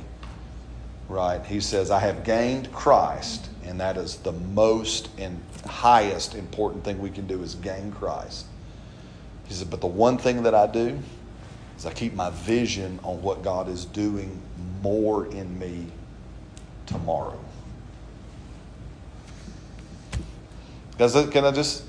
Right? 1.08 1.44
He 1.44 1.58
says, 1.58 1.90
I 1.90 1.98
have 1.98 2.22
gained 2.22 2.72
Christ, 2.72 3.50
and 3.64 3.80
that 3.80 3.96
is 3.96 4.18
the 4.18 4.30
most 4.30 5.10
and 5.18 5.42
highest 5.66 6.36
important 6.36 6.84
thing 6.84 7.00
we 7.00 7.10
can 7.10 7.26
do 7.26 7.42
is 7.42 7.56
gain 7.56 7.90
Christ. 7.90 8.46
He 9.48 9.54
said, 9.54 9.68
But 9.68 9.80
the 9.80 9.88
one 9.88 10.16
thing 10.16 10.44
that 10.44 10.54
I 10.54 10.68
do 10.68 10.96
is 11.76 11.84
I 11.84 11.92
keep 11.92 12.14
my 12.14 12.30
vision 12.30 13.00
on 13.02 13.20
what 13.20 13.42
God 13.42 13.68
is 13.68 13.84
doing 13.84 14.40
more 14.80 15.26
in 15.26 15.58
me 15.58 15.88
tomorrow. 16.86 17.40
It, 21.00 21.30
can 21.30 21.46
I 21.46 21.50
just, 21.50 21.84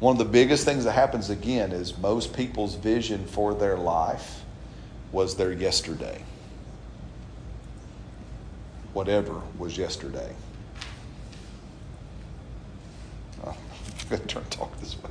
one 0.00 0.14
of 0.14 0.18
the 0.18 0.24
biggest 0.24 0.64
things 0.64 0.84
that 0.84 0.92
happens 0.92 1.30
again 1.30 1.70
is 1.70 1.96
most 1.98 2.36
people's 2.36 2.74
vision 2.74 3.24
for 3.26 3.54
their 3.54 3.76
life 3.76 4.42
was 5.12 5.36
their 5.36 5.52
yesterday. 5.52 6.20
Whatever 8.92 9.40
was 9.56 9.78
yesterday. 9.78 10.34
Oh, 13.46 13.56
I'm 14.00 14.08
going 14.08 14.22
to 14.22 14.26
turn 14.26 14.44
talk 14.50 14.80
this 14.80 14.96
way. 15.00 15.10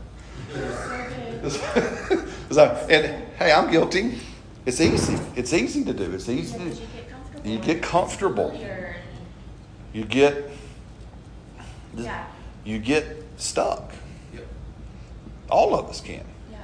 and 2.90 3.06
hey, 3.38 3.52
I'm 3.52 3.72
guilty. 3.72 4.20
It's 4.66 4.82
easy. 4.82 5.18
It's 5.36 5.54
easy 5.54 5.84
to 5.86 5.94
do. 5.94 6.12
It's 6.12 6.30
easy 6.30 6.58
to. 6.58 7.50
You 7.50 7.60
get 7.60 7.82
comfortable. 7.82 8.58
You 9.94 10.06
get. 10.06 10.50
Yeah. 11.96 12.26
You 12.64 12.80
get 12.80 13.06
stuck. 13.38 13.94
Yep. 14.34 14.48
All 15.50 15.76
of 15.76 15.90
us 15.90 16.02
can, 16.02 16.24
Yeah. 16.52 16.58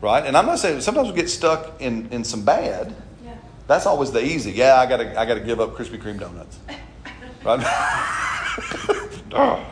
right? 0.00 0.24
And 0.24 0.36
I'm 0.36 0.46
not 0.46 0.58
saying 0.58 0.80
sometimes 0.80 1.08
we 1.08 1.14
get 1.14 1.30
stuck 1.30 1.80
in 1.80 2.08
in 2.10 2.24
some 2.24 2.44
bad. 2.44 2.94
Yeah. 3.24 3.34
That's 3.66 3.86
always 3.86 4.10
the 4.10 4.24
easy. 4.24 4.52
Yeah, 4.52 4.76
I 4.76 4.86
gotta 4.86 5.18
I 5.18 5.24
gotta 5.26 5.40
give 5.40 5.60
up 5.60 5.74
Krispy 5.76 6.00
Kreme 6.00 6.18
donuts. 6.20 6.58
Right? 7.44 7.60
oh, 9.32 9.64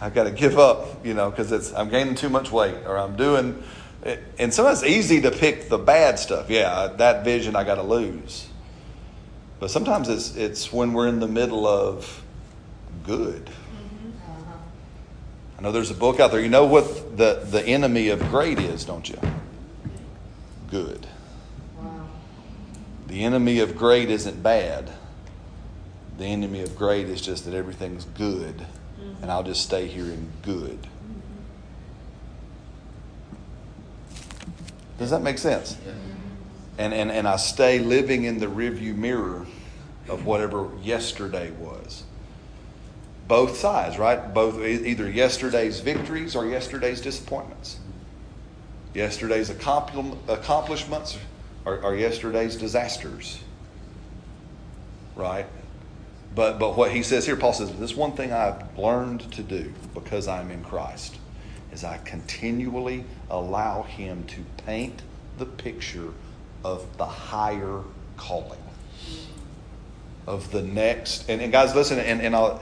I 0.00 0.10
gotta 0.10 0.32
give 0.32 0.58
up, 0.58 1.06
you 1.06 1.14
know, 1.14 1.30
because 1.30 1.52
it's 1.52 1.72
I'm 1.72 1.88
gaining 1.88 2.16
too 2.16 2.28
much 2.28 2.50
weight 2.50 2.74
or 2.84 2.98
I'm 2.98 3.14
doing. 3.14 3.62
And 4.36 4.52
sometimes 4.52 4.82
it's 4.82 4.90
easy 4.90 5.20
to 5.20 5.30
pick 5.30 5.68
the 5.68 5.78
bad 5.78 6.18
stuff. 6.18 6.50
Yeah, 6.50 6.88
that 6.96 7.22
vision 7.22 7.54
I 7.54 7.62
got 7.62 7.76
to 7.76 7.84
lose. 7.84 8.48
But 9.60 9.70
sometimes 9.70 10.08
it's 10.08 10.34
it's 10.34 10.72
when 10.72 10.92
we're 10.92 11.06
in 11.06 11.20
the 11.20 11.28
middle 11.28 11.64
of 11.68 12.24
good. 13.04 13.48
I 15.62 15.66
know 15.66 15.70
there's 15.70 15.92
a 15.92 15.94
book 15.94 16.18
out 16.18 16.32
there. 16.32 16.40
You 16.40 16.48
know 16.48 16.66
what 16.66 17.16
the 17.16 17.34
the 17.48 17.62
enemy 17.62 18.08
of 18.08 18.18
great 18.30 18.58
is, 18.58 18.84
don't 18.84 19.08
you? 19.08 19.16
Good. 20.68 21.06
Wow. 21.78 22.08
The 23.06 23.22
enemy 23.22 23.60
of 23.60 23.78
great 23.78 24.10
isn't 24.10 24.42
bad. 24.42 24.90
The 26.18 26.24
enemy 26.24 26.62
of 26.62 26.76
great 26.76 27.08
is 27.08 27.20
just 27.20 27.44
that 27.44 27.54
everything's 27.54 28.06
good, 28.06 28.66
and 29.22 29.30
I'll 29.30 29.44
just 29.44 29.62
stay 29.62 29.86
here 29.86 30.06
in 30.06 30.32
good. 30.42 30.88
Does 34.98 35.10
that 35.10 35.22
make 35.22 35.38
sense? 35.38 35.76
Yeah. 35.86 35.92
And, 36.78 36.92
and, 36.92 37.12
and 37.12 37.28
I 37.28 37.36
stay 37.36 37.78
living 37.78 38.24
in 38.24 38.40
the 38.40 38.46
rearview 38.46 38.96
mirror 38.96 39.46
of 40.08 40.26
whatever 40.26 40.70
yesterday 40.82 41.52
was. 41.52 42.02
Both 43.28 43.56
sides, 43.56 43.98
right? 43.98 44.32
Both 44.34 44.60
either 44.60 45.10
yesterday's 45.10 45.80
victories 45.80 46.34
or 46.36 46.46
yesterday's 46.46 47.00
disappointments. 47.00 47.78
Yesterday's 48.94 49.48
accomplishments 49.48 51.18
or, 51.64 51.80
or 51.82 51.94
yesterday's 51.94 52.56
disasters. 52.56 53.40
Right? 55.14 55.46
But, 56.34 56.58
but 56.58 56.76
what 56.76 56.92
he 56.92 57.02
says 57.02 57.26
here, 57.26 57.36
Paul 57.36 57.52
says, 57.52 57.72
this 57.74 57.94
one 57.94 58.12
thing 58.12 58.32
I've 58.32 58.78
learned 58.78 59.30
to 59.32 59.42
do 59.42 59.72
because 59.94 60.28
I'm 60.28 60.50
in 60.50 60.64
Christ 60.64 61.16
is 61.72 61.84
I 61.84 61.98
continually 61.98 63.04
allow 63.30 63.82
him 63.82 64.24
to 64.24 64.44
paint 64.64 65.02
the 65.38 65.46
picture 65.46 66.12
of 66.64 66.96
the 66.96 67.06
higher 67.06 67.82
calling. 68.16 68.58
Of 70.26 70.52
the 70.52 70.62
next. 70.62 71.28
And, 71.28 71.40
and 71.40 71.50
guys, 71.50 71.74
listen, 71.74 71.98
and, 71.98 72.22
and 72.22 72.36
I 72.36 72.60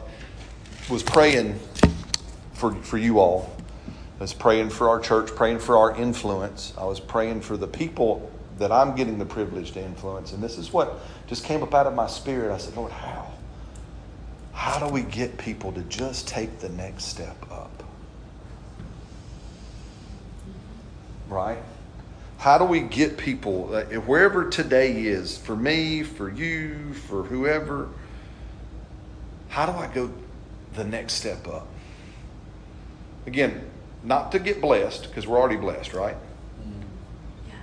was 0.89 1.03
praying 1.03 1.59
for, 2.55 2.75
for 2.77 2.99
you 2.99 3.19
all. 3.19 3.55
I 4.19 4.23
was 4.23 4.35
praying 4.35 4.71
for 4.71 4.89
our 4.89 5.01
church, 5.01 5.35
praying 5.35 5.61
for 5.61 5.77
our 5.79 5.97
influence. 5.97 6.75
I 6.77 6.85
was 6.85 7.01
praying 7.01 7.41
for 7.41 7.57
the 7.57 7.67
people 7.67 8.31
that 8.59 8.71
I'm 8.71 8.95
getting 8.95 9.19
the 9.19 9.25
privilege 9.25 9.73
to 9.73 9.83
influence. 9.83 10.33
And 10.33 10.43
this 10.43 10.59
is 10.59 10.73
what 10.73 11.01
just 11.27 11.45
came 11.45 11.63
up 11.63 11.75
out 11.75 11.87
of 11.87 11.95
my 11.95 12.07
spirit. 12.07 12.53
I 12.53 12.59
said, 12.59 12.77
Lord, 12.77 12.93
how? 12.93 13.33
How 14.53 14.79
do 14.79 14.93
we 14.93 15.03
get 15.03 15.39
people 15.39 15.73
to 15.73 15.81
just 15.83 16.29
take 16.29 16.59
the 16.59 16.69
next 16.69 17.05
step 17.05 17.37
up? 17.51 17.83
Right? 21.29 21.59
How 22.37 22.59
do 22.59 22.65
we 22.65 22.81
get 22.81 23.17
people, 23.17 23.75
uh, 23.75 23.85
wherever 24.01 24.51
today 24.51 25.05
is, 25.05 25.39
for 25.39 25.57
me, 25.57 26.03
for 26.03 26.29
you, 26.29 26.93
for 26.93 27.23
whoever, 27.23 27.89
how 29.49 29.67
do 29.67 29.73
I 29.73 29.87
go 29.87 30.11
the 30.75 30.85
next 30.85 31.15
step 31.15 31.47
up? 31.49 31.67
Again, 33.27 33.71
not 34.03 34.33
to 34.33 34.39
get 34.39 34.61
blessed, 34.61 35.09
because 35.09 35.27
we're 35.27 35.39
already 35.39 35.57
blessed, 35.57 35.93
right? 35.93 36.17
Yeah. 37.49 37.55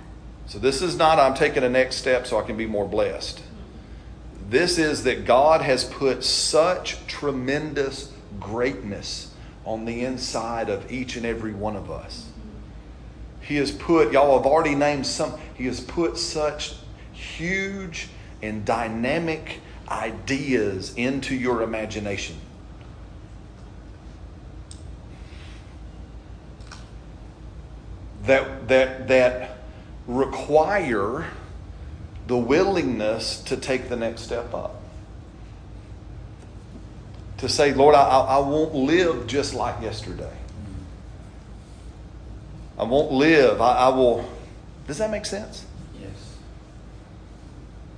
So 0.46 0.58
this 0.58 0.82
is 0.82 0.96
not 0.96 1.18
I'm 1.18 1.34
taking 1.34 1.64
a 1.64 1.68
next 1.68 1.96
step 1.96 2.26
so 2.26 2.38
I 2.38 2.42
can 2.42 2.56
be 2.56 2.66
more 2.66 2.86
blessed. 2.86 3.42
This 4.48 4.78
is 4.78 5.04
that 5.04 5.26
God 5.26 5.60
has 5.62 5.84
put 5.84 6.24
such 6.24 7.06
tremendous 7.06 8.12
greatness 8.40 9.34
on 9.64 9.84
the 9.84 10.04
inside 10.04 10.70
of 10.70 10.90
each 10.90 11.16
and 11.16 11.26
every 11.26 11.52
one 11.52 11.76
of 11.76 11.90
us. 11.90 12.30
He 13.42 13.56
has 13.56 13.70
put, 13.70 14.12
y'all 14.12 14.36
have 14.36 14.46
already 14.46 14.74
named 14.74 15.06
some, 15.06 15.38
He 15.54 15.66
has 15.66 15.80
put 15.80 16.16
such 16.16 16.74
huge 17.12 18.08
and 18.42 18.64
dynamic 18.64 19.60
ideas 19.90 20.94
into 20.94 21.34
your 21.34 21.62
imagination. 21.62 22.36
That, 28.28 28.68
that, 28.68 29.08
that 29.08 29.56
require 30.06 31.24
the 32.26 32.36
willingness 32.36 33.40
to 33.44 33.56
take 33.56 33.88
the 33.88 33.96
next 33.96 34.20
step 34.20 34.52
up. 34.52 34.82
To 37.38 37.48
say, 37.48 37.72
Lord, 37.72 37.94
I, 37.94 38.02
I 38.02 38.38
won't 38.40 38.74
live 38.74 39.26
just 39.26 39.54
like 39.54 39.80
yesterday. 39.80 40.36
I 42.76 42.82
won't 42.82 43.12
live. 43.12 43.62
I, 43.62 43.74
I 43.74 43.88
will. 43.88 44.28
Does 44.86 44.98
that 44.98 45.10
make 45.10 45.24
sense? 45.24 45.64
Yes. 45.98 46.10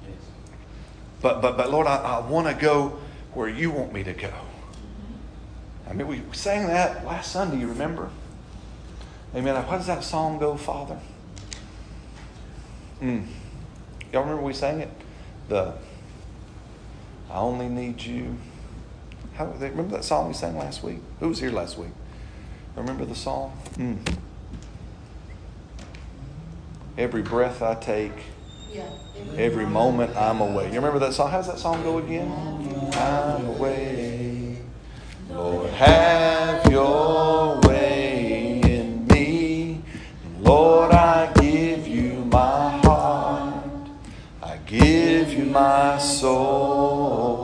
Yes. 0.07 0.17
But 1.21 1.43
but 1.43 1.57
but 1.57 1.73
Lord, 1.73 1.89
I, 1.89 1.97
I 1.97 2.21
want 2.21 2.47
to 2.47 2.55
go 2.55 2.99
where 3.35 3.49
you 3.49 3.73
want 3.73 3.93
me 3.93 4.05
to 4.05 4.13
go. 4.13 4.33
I 5.89 5.93
mean, 5.93 6.07
we 6.07 6.23
sang 6.31 6.69
that 6.69 7.05
last 7.05 7.33
Sunday. 7.33 7.59
You 7.59 7.67
remember? 7.67 8.11
Amen. 9.35 9.55
How 9.55 9.77
does 9.77 9.87
that 9.87 10.03
song 10.03 10.39
go, 10.39 10.57
Father? 10.57 10.99
Mm. 13.01 13.27
Y'all 14.13 14.23
remember 14.23 14.43
we 14.43 14.53
sang 14.53 14.81
it? 14.81 14.91
The 15.49 15.75
I 17.31 17.37
only 17.39 17.69
need 17.69 18.03
you. 18.03 18.37
How 19.35 19.47
remember 19.47 19.97
that 19.97 20.05
song 20.05 20.29
we 20.29 20.35
sang 20.35 20.57
last 20.59 20.83
week? 20.83 20.99
Who 21.21 21.29
was 21.29 21.39
here 21.39 21.51
last 21.51 21.79
week? 21.79 21.93
Remember 22.77 23.05
the 23.05 23.15
song? 23.15 23.57
Mm. 23.77 23.99
Every 26.99 27.23
breath 27.23 27.63
I 27.63 27.77
take, 27.77 28.13
Yeah. 28.71 28.83
every 29.37 29.65
moment 29.65 30.17
I'm 30.17 30.41
away. 30.41 30.67
You 30.69 30.75
remember 30.75 30.99
that 30.99 31.15
song? 31.15 31.31
How 31.31 31.39
does 31.39 31.47
that 31.47 31.59
song 31.59 31.83
go 31.83 31.99
again? 31.99 32.31
I'm 32.95 33.47
away. 33.47 34.59
Lord, 35.31 35.71
have 35.71 36.67
your 36.71 37.61
way. 37.61 37.70
Lord, 40.51 40.91
I 40.91 41.33
give 41.35 41.87
you 41.87 42.25
my 42.25 42.71
heart. 42.83 43.87
I 44.43 44.57
give 44.67 45.33
you 45.33 45.45
my 45.45 45.97
soul. 45.99 47.39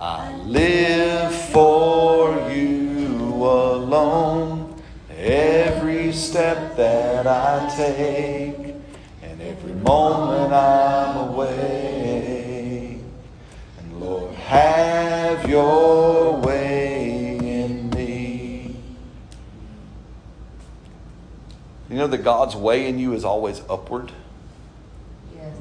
I 0.00 0.34
live 0.36 1.34
for 1.52 2.50
you 2.50 3.44
alone. 3.44 4.74
Every 5.18 6.12
step 6.14 6.76
that 6.78 7.26
I 7.26 7.68
take, 7.76 8.74
and 9.22 9.42
every 9.42 9.74
moment 9.92 10.50
I'm 10.54 11.28
away. 11.28 12.98
And 13.78 14.00
Lord, 14.00 14.32
have 14.34 15.46
your 15.46 16.38
way 16.40 16.73
You 21.94 22.00
know 22.00 22.06
that 22.08 22.24
God's 22.24 22.56
way 22.56 22.88
in 22.88 22.98
you 22.98 23.12
is 23.12 23.24
always 23.24 23.62
upward? 23.70 24.10
Yes. 25.32 25.54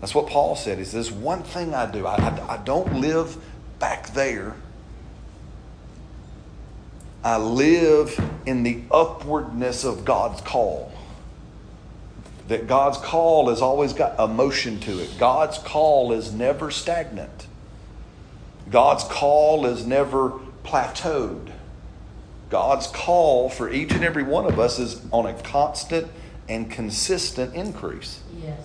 That's 0.00 0.14
what 0.14 0.28
Paul 0.28 0.56
said. 0.56 0.78
He 0.78 0.84
says, 0.84 1.08
This 1.08 1.10
One 1.10 1.42
thing 1.42 1.74
I 1.74 1.84
do, 1.84 2.06
I, 2.06 2.14
I, 2.14 2.54
I 2.54 2.56
don't 2.56 3.02
live 3.02 3.36
back 3.78 4.14
there. 4.14 4.56
I 7.22 7.36
live 7.36 8.18
in 8.46 8.62
the 8.62 8.80
upwardness 8.90 9.84
of 9.84 10.06
God's 10.06 10.40
call. 10.40 10.90
That 12.48 12.66
God's 12.66 12.96
call 12.96 13.50
has 13.50 13.60
always 13.60 13.92
got 13.92 14.14
a 14.18 14.26
motion 14.26 14.80
to 14.80 15.02
it. 15.02 15.16
God's 15.18 15.58
call 15.58 16.12
is 16.12 16.32
never 16.32 16.70
stagnant. 16.70 17.46
God's 18.70 19.04
call 19.04 19.66
is 19.66 19.84
never 19.84 20.32
plateaued. 20.64 21.52
God's 22.50 22.88
call 22.88 23.48
for 23.48 23.70
each 23.70 23.92
and 23.92 24.04
every 24.04 24.24
one 24.24 24.44
of 24.44 24.58
us 24.58 24.78
is 24.78 25.00
on 25.12 25.26
a 25.26 25.34
constant 25.34 26.08
and 26.48 26.70
consistent 26.70 27.54
increase. 27.54 28.20
Yes. 28.42 28.60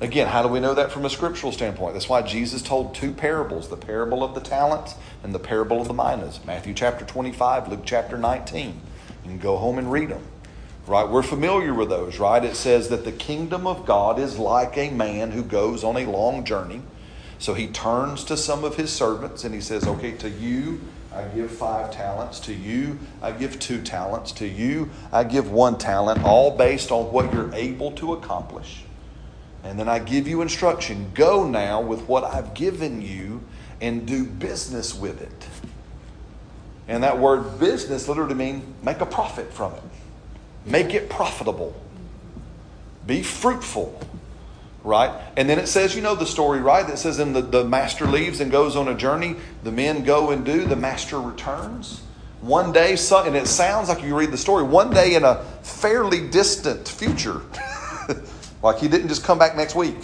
Again, 0.00 0.26
how 0.26 0.42
do 0.42 0.48
we 0.48 0.60
know 0.60 0.74
that 0.74 0.92
from 0.92 1.06
a 1.06 1.10
scriptural 1.10 1.52
standpoint? 1.52 1.94
That's 1.94 2.08
why 2.08 2.20
Jesus 2.20 2.60
told 2.60 2.94
two 2.94 3.12
parables 3.12 3.68
the 3.68 3.76
parable 3.76 4.22
of 4.22 4.34
the 4.34 4.40
talents 4.40 4.94
and 5.22 5.34
the 5.34 5.38
parable 5.38 5.80
of 5.80 5.88
the 5.88 5.94
minas. 5.94 6.40
Matthew 6.44 6.74
chapter 6.74 7.04
25, 7.04 7.68
Luke 7.68 7.80
chapter 7.84 8.18
19. 8.18 8.68
You 8.68 9.30
can 9.30 9.38
go 9.38 9.56
home 9.56 9.78
and 9.78 9.90
read 9.90 10.10
them. 10.10 10.22
Right? 10.86 11.08
We're 11.08 11.22
familiar 11.22 11.72
with 11.72 11.88
those, 11.88 12.18
right? 12.18 12.44
It 12.44 12.56
says 12.56 12.90
that 12.90 13.04
the 13.04 13.12
kingdom 13.12 13.66
of 13.66 13.86
God 13.86 14.18
is 14.18 14.38
like 14.38 14.76
a 14.76 14.90
man 14.90 15.30
who 15.32 15.42
goes 15.42 15.82
on 15.82 15.96
a 15.96 16.04
long 16.04 16.44
journey. 16.44 16.82
So 17.38 17.54
he 17.54 17.66
turns 17.66 18.22
to 18.24 18.36
some 18.36 18.64
of 18.64 18.76
his 18.76 18.92
servants 18.92 19.44
and 19.44 19.54
he 19.54 19.60
says, 19.60 19.86
Okay, 19.86 20.12
to 20.12 20.28
you 20.28 20.80
I 21.16 21.24
give 21.34 21.50
five 21.50 21.90
talents. 21.90 22.40
To 22.40 22.54
you 22.54 22.98
I 23.22 23.32
give 23.32 23.58
two 23.58 23.80
talents. 23.82 24.32
To 24.32 24.46
you 24.46 24.90
I 25.10 25.24
give 25.24 25.50
one 25.50 25.78
talent, 25.78 26.22
all 26.24 26.56
based 26.56 26.90
on 26.90 27.10
what 27.12 27.32
you're 27.32 27.52
able 27.54 27.92
to 27.92 28.12
accomplish. 28.12 28.82
And 29.64 29.78
then 29.78 29.88
I 29.88 29.98
give 29.98 30.28
you 30.28 30.42
instruction 30.42 31.10
go 31.14 31.48
now 31.48 31.80
with 31.80 32.02
what 32.02 32.22
I've 32.22 32.54
given 32.54 33.00
you 33.00 33.42
and 33.80 34.06
do 34.06 34.24
business 34.24 34.94
with 34.94 35.20
it. 35.22 35.48
And 36.88 37.02
that 37.02 37.18
word 37.18 37.58
business 37.58 38.08
literally 38.08 38.34
means 38.34 38.64
make 38.84 39.00
a 39.00 39.06
profit 39.06 39.52
from 39.52 39.72
it, 39.72 39.82
make 40.64 40.94
it 40.94 41.08
profitable, 41.08 41.74
be 43.06 43.22
fruitful. 43.22 44.00
Right? 44.86 45.10
And 45.36 45.50
then 45.50 45.58
it 45.58 45.66
says, 45.66 45.96
you 45.96 46.00
know 46.00 46.14
the 46.14 46.26
story, 46.26 46.60
right? 46.60 46.86
That 46.86 46.96
says, 46.96 47.18
and 47.18 47.34
the, 47.34 47.42
the 47.42 47.64
master 47.64 48.06
leaves 48.06 48.40
and 48.40 48.52
goes 48.52 48.76
on 48.76 48.86
a 48.86 48.94
journey. 48.94 49.34
The 49.64 49.72
men 49.72 50.04
go 50.04 50.30
and 50.30 50.46
do, 50.46 50.64
the 50.64 50.76
master 50.76 51.20
returns. 51.20 52.02
One 52.40 52.70
day, 52.70 52.96
and 53.10 53.34
it 53.34 53.48
sounds 53.48 53.88
like 53.88 54.04
you 54.04 54.16
read 54.16 54.30
the 54.30 54.38
story, 54.38 54.62
one 54.62 54.90
day 54.90 55.16
in 55.16 55.24
a 55.24 55.42
fairly 55.62 56.28
distant 56.28 56.86
future, 56.86 57.42
like 58.62 58.78
he 58.78 58.86
didn't 58.86 59.08
just 59.08 59.24
come 59.24 59.40
back 59.40 59.56
next 59.56 59.74
week. 59.74 59.96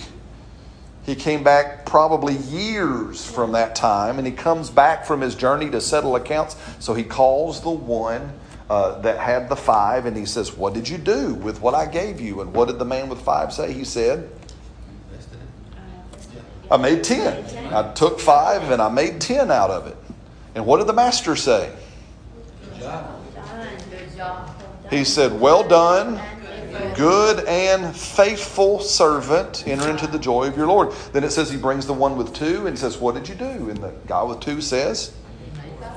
He 1.04 1.14
came 1.14 1.44
back 1.44 1.86
probably 1.86 2.34
years 2.34 3.24
from 3.24 3.52
that 3.52 3.76
time, 3.76 4.18
and 4.18 4.26
he 4.26 4.32
comes 4.32 4.68
back 4.68 5.04
from 5.04 5.20
his 5.20 5.36
journey 5.36 5.70
to 5.70 5.80
settle 5.80 6.16
accounts. 6.16 6.56
So 6.80 6.94
he 6.94 7.04
calls 7.04 7.60
the 7.62 7.70
one 7.70 8.32
uh, 8.68 9.00
that 9.02 9.20
had 9.20 9.48
the 9.48 9.54
five, 9.56 10.06
and 10.06 10.16
he 10.16 10.26
says, 10.26 10.56
What 10.56 10.74
did 10.74 10.88
you 10.88 10.98
do 10.98 11.34
with 11.34 11.60
what 11.60 11.74
I 11.74 11.86
gave 11.86 12.20
you? 12.20 12.40
And 12.40 12.52
what 12.52 12.66
did 12.66 12.80
the 12.80 12.84
man 12.84 13.08
with 13.08 13.20
five 13.20 13.52
say? 13.52 13.72
He 13.72 13.84
said. 13.84 14.28
I 16.72 16.78
made 16.78 17.04
ten. 17.04 17.44
I 17.70 17.92
took 17.92 18.18
five 18.18 18.70
and 18.70 18.80
I 18.80 18.88
made 18.88 19.20
ten 19.20 19.50
out 19.50 19.70
of 19.70 19.86
it. 19.86 19.96
And 20.54 20.64
what 20.64 20.78
did 20.78 20.86
the 20.86 20.94
master 20.94 21.36
say? 21.36 21.70
He 24.88 25.04
said, 25.04 25.38
Well 25.38 25.68
done, 25.68 26.18
good 26.96 27.44
and 27.46 27.94
faithful 27.94 28.80
servant. 28.80 29.64
Enter 29.66 29.90
into 29.90 30.06
the 30.06 30.18
joy 30.18 30.46
of 30.46 30.56
your 30.56 30.66
Lord. 30.66 30.92
Then 31.12 31.24
it 31.24 31.30
says 31.30 31.50
he 31.50 31.58
brings 31.58 31.86
the 31.86 31.92
one 31.92 32.16
with 32.16 32.34
two 32.34 32.66
and 32.66 32.78
says, 32.78 32.96
What 32.96 33.16
did 33.16 33.28
you 33.28 33.34
do? 33.34 33.68
And 33.68 33.76
the 33.76 33.92
guy 34.06 34.22
with 34.22 34.40
two 34.40 34.62
says, 34.62 35.14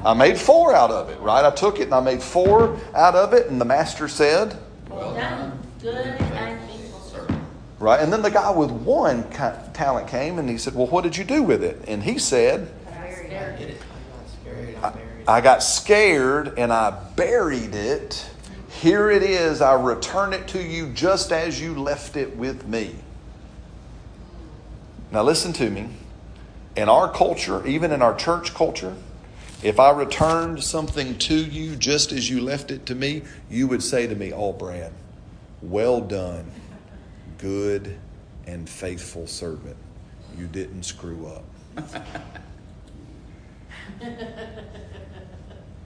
I 0.03 0.13
made 0.13 0.37
four 0.37 0.75
out 0.75 0.91
of 0.91 1.09
it, 1.09 1.17
right? 1.21 1.45
I 1.45 1.51
took 1.51 1.79
it 1.79 1.83
and 1.83 1.93
I 1.93 2.01
made 2.01 2.21
four 2.21 2.77
out 2.93 3.15
of 3.15 3.31
it. 3.31 3.47
And 3.47 3.61
the 3.61 3.65
master 3.65 4.09
said, 4.09 4.57
Well 4.89 5.13
done. 5.15 5.57
Good 5.81 5.95
and. 5.95 6.54
Right? 7.85 7.99
And 7.99 8.11
then 8.11 8.23
the 8.23 8.31
guy 8.31 8.49
with 8.49 8.71
one 8.71 9.29
talent 9.29 10.07
came 10.07 10.39
and 10.39 10.49
he 10.49 10.57
said, 10.57 10.73
Well, 10.73 10.87
what 10.87 11.03
did 11.03 11.15
you 11.17 11.23
do 11.23 11.43
with 11.43 11.63
it? 11.63 11.83
And 11.87 12.01
he 12.01 12.17
said, 12.17 12.67
I 15.27 15.39
got 15.39 15.61
scared. 15.61 16.57
And 16.57 16.73
I 16.73 16.89
buried 17.15 17.75
it. 17.75 18.27
Here 18.81 19.11
it 19.11 19.21
is. 19.21 19.61
I 19.61 19.79
return 19.79 20.33
it 20.33 20.47
to 20.47 20.63
you 20.63 20.93
just 20.93 21.31
as 21.31 21.61
you 21.61 21.75
left 21.75 22.17
it 22.17 22.35
with 22.35 22.67
me. 22.67 22.95
Now, 25.11 25.21
listen 25.21 25.53
to 25.53 25.69
me. 25.69 25.89
In 26.75 26.89
our 26.89 27.11
culture, 27.13 27.63
even 27.67 27.91
in 27.91 28.01
our 28.01 28.15
church 28.15 28.55
culture, 28.55 28.95
if 29.61 29.79
I 29.79 29.91
returned 29.91 30.63
something 30.63 31.19
to 31.19 31.35
you 31.35 31.75
just 31.75 32.11
as 32.11 32.31
you 32.31 32.41
left 32.41 32.71
it 32.71 32.87
to 32.87 32.95
me, 32.95 33.21
you 33.47 33.67
would 33.67 33.83
say 33.83 34.07
to 34.07 34.15
me, 34.15 34.33
Oh, 34.33 34.53
Brad, 34.53 34.91
well 35.61 36.01
done, 36.01 36.49
good 37.45 37.95
and 38.47 38.67
faithful 38.67 39.27
servant. 39.27 39.77
You 40.35 40.47
didn't 40.47 40.81
screw 40.81 41.27
up. 41.27 41.43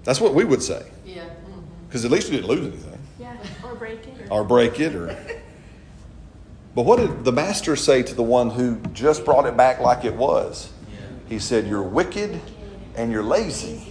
That's 0.05 0.21
what 0.21 0.33
we 0.33 0.45
would 0.45 0.63
say. 0.63 0.89
Yeah. 1.05 1.25
Mm-hmm. 1.25 1.59
Because 1.87 2.05
at 2.05 2.11
least 2.11 2.29
you 2.29 2.37
didn't 2.37 2.47
lose 2.47 2.65
anything 2.65 2.97
Yeah, 3.19 3.35
or 3.65 3.75
break 3.75 4.07
it. 4.07 4.27
or 4.31 4.45
break 4.45 4.79
it 4.79 4.95
or. 4.95 5.17
But 6.75 6.83
what 6.83 6.99
did 6.99 7.25
the 7.25 7.33
master 7.33 7.75
say 7.75 8.03
to 8.03 8.15
the 8.15 8.23
one 8.23 8.51
who 8.51 8.77
just 8.93 9.25
brought 9.25 9.45
it 9.45 9.57
back 9.57 9.81
like 9.81 10.05
it 10.05 10.15
was? 10.15 10.71
Yeah. 10.89 10.99
He 11.27 11.39
said, 11.39 11.67
You're 11.67 11.83
wicked 11.83 12.39
and 12.95 13.11
you're 13.11 13.21
lazy. 13.21 13.85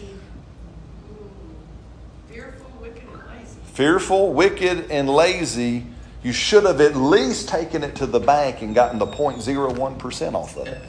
Fearful, 2.30 2.70
wicked, 2.80 3.02
and 3.02 3.20
lazy. 3.28 3.60
Fearful, 3.74 4.32
wicked, 4.32 4.90
and 4.90 5.10
lazy. 5.10 5.84
You 6.22 6.32
should 6.32 6.64
have 6.64 6.80
at 6.80 6.96
least 6.96 7.48
taken 7.48 7.84
it 7.84 7.94
to 7.96 8.06
the 8.06 8.18
bank 8.18 8.62
and 8.62 8.74
gotten 8.74 8.98
the 8.98 9.06
0.01% 9.06 10.34
off 10.34 10.56
of 10.56 10.66
it. 10.66 10.82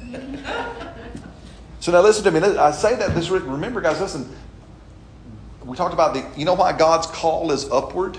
So 1.80 1.92
now 1.92 2.02
listen 2.02 2.24
to 2.26 2.32
me. 2.32 2.40
I 2.40 2.72
say 2.72 2.96
that 2.96 3.16
this 3.16 3.30
remember 3.30 3.80
guys 3.80 4.02
listen. 4.02 4.36
We 5.64 5.78
talked 5.78 5.94
about 5.94 6.14
the 6.14 6.26
you 6.38 6.46
know 6.46 6.56
why 6.56 6.74
God's 6.74 7.08
call 7.08 7.52
is 7.52 7.70
upward? 7.70 8.18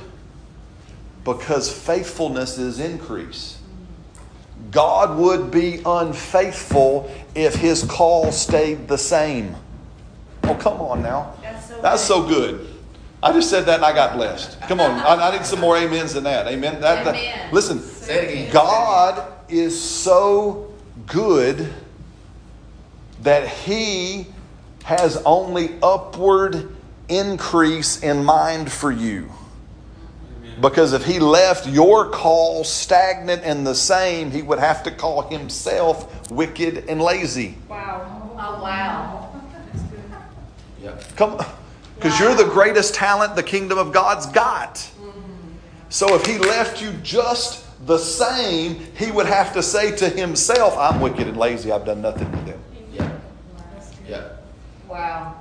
Because 1.24 1.70
faithfulness 1.70 2.56
is 2.58 2.80
increase. 2.80 3.61
God 4.70 5.18
would 5.18 5.50
be 5.50 5.82
unfaithful 5.84 7.11
if 7.34 7.54
his 7.56 7.82
call 7.84 8.32
stayed 8.32 8.88
the 8.88 8.96
same. 8.98 9.56
Oh, 10.44 10.54
come 10.54 10.80
on 10.80 11.02
now. 11.02 11.34
That's 11.42 11.68
so 11.68 11.80
That's 11.82 12.02
so 12.02 12.26
good. 12.26 12.69
I 13.22 13.32
just 13.32 13.50
said 13.50 13.66
that 13.66 13.76
and 13.76 13.84
I 13.84 13.92
got 13.92 14.16
blessed. 14.16 14.60
Come 14.62 14.80
on. 14.80 14.92
I, 14.92 15.28
I 15.28 15.36
need 15.36 15.44
some 15.44 15.60
more 15.60 15.76
amens 15.76 16.14
than 16.14 16.24
that. 16.24 16.46
Amen. 16.46 16.80
That, 16.80 17.04
that- 17.04 17.14
Amen. 17.14 17.52
listen, 17.52 17.80
Say 17.80 18.46
it. 18.46 18.52
God 18.52 19.30
is 19.48 19.78
so 19.80 20.72
good 21.06 21.72
that 23.22 23.46
he 23.46 24.26
has 24.84 25.18
only 25.26 25.74
upward 25.82 26.74
increase 27.08 28.02
in 28.02 28.24
mind 28.24 28.72
for 28.72 28.90
you. 28.90 29.30
Because 30.60 30.92
if 30.92 31.04
he 31.04 31.18
left 31.18 31.66
your 31.66 32.10
call 32.10 32.64
stagnant 32.64 33.42
and 33.44 33.66
the 33.66 33.74
same, 33.74 34.30
he 34.30 34.42
would 34.42 34.58
have 34.58 34.82
to 34.82 34.90
call 34.90 35.22
himself 35.28 36.30
wicked 36.30 36.84
and 36.88 37.00
lazy. 37.00 37.56
Wow. 37.68 38.30
Oh, 38.38 38.62
wow. 38.62 39.40
Yep. 40.82 41.16
Come 41.16 41.40
because 42.01 42.18
you're 42.18 42.34
the 42.34 42.44
greatest 42.44 42.94
talent 42.94 43.36
the 43.36 43.42
kingdom 43.42 43.76
of 43.76 43.92
God's 43.92 44.24
got. 44.26 44.90
So 45.90 46.14
if 46.14 46.24
he 46.24 46.38
left 46.38 46.80
you 46.80 46.92
just 47.03 47.66
the 47.86 47.98
same, 47.98 48.76
he 48.96 49.11
would 49.11 49.26
have 49.26 49.53
to 49.53 49.62
say 49.62 49.94
to 49.96 50.09
himself, 50.09 50.78
I'm 50.78 51.01
wicked 51.01 51.28
and 51.28 51.36
lazy, 51.36 51.70
I've 51.70 51.84
done 51.84 52.01
nothing 52.01 52.30
to 52.30 52.38
them. 52.38 52.61
Yeah. 52.94 53.12
Yep. 54.09 54.44
Wow. 54.88 55.36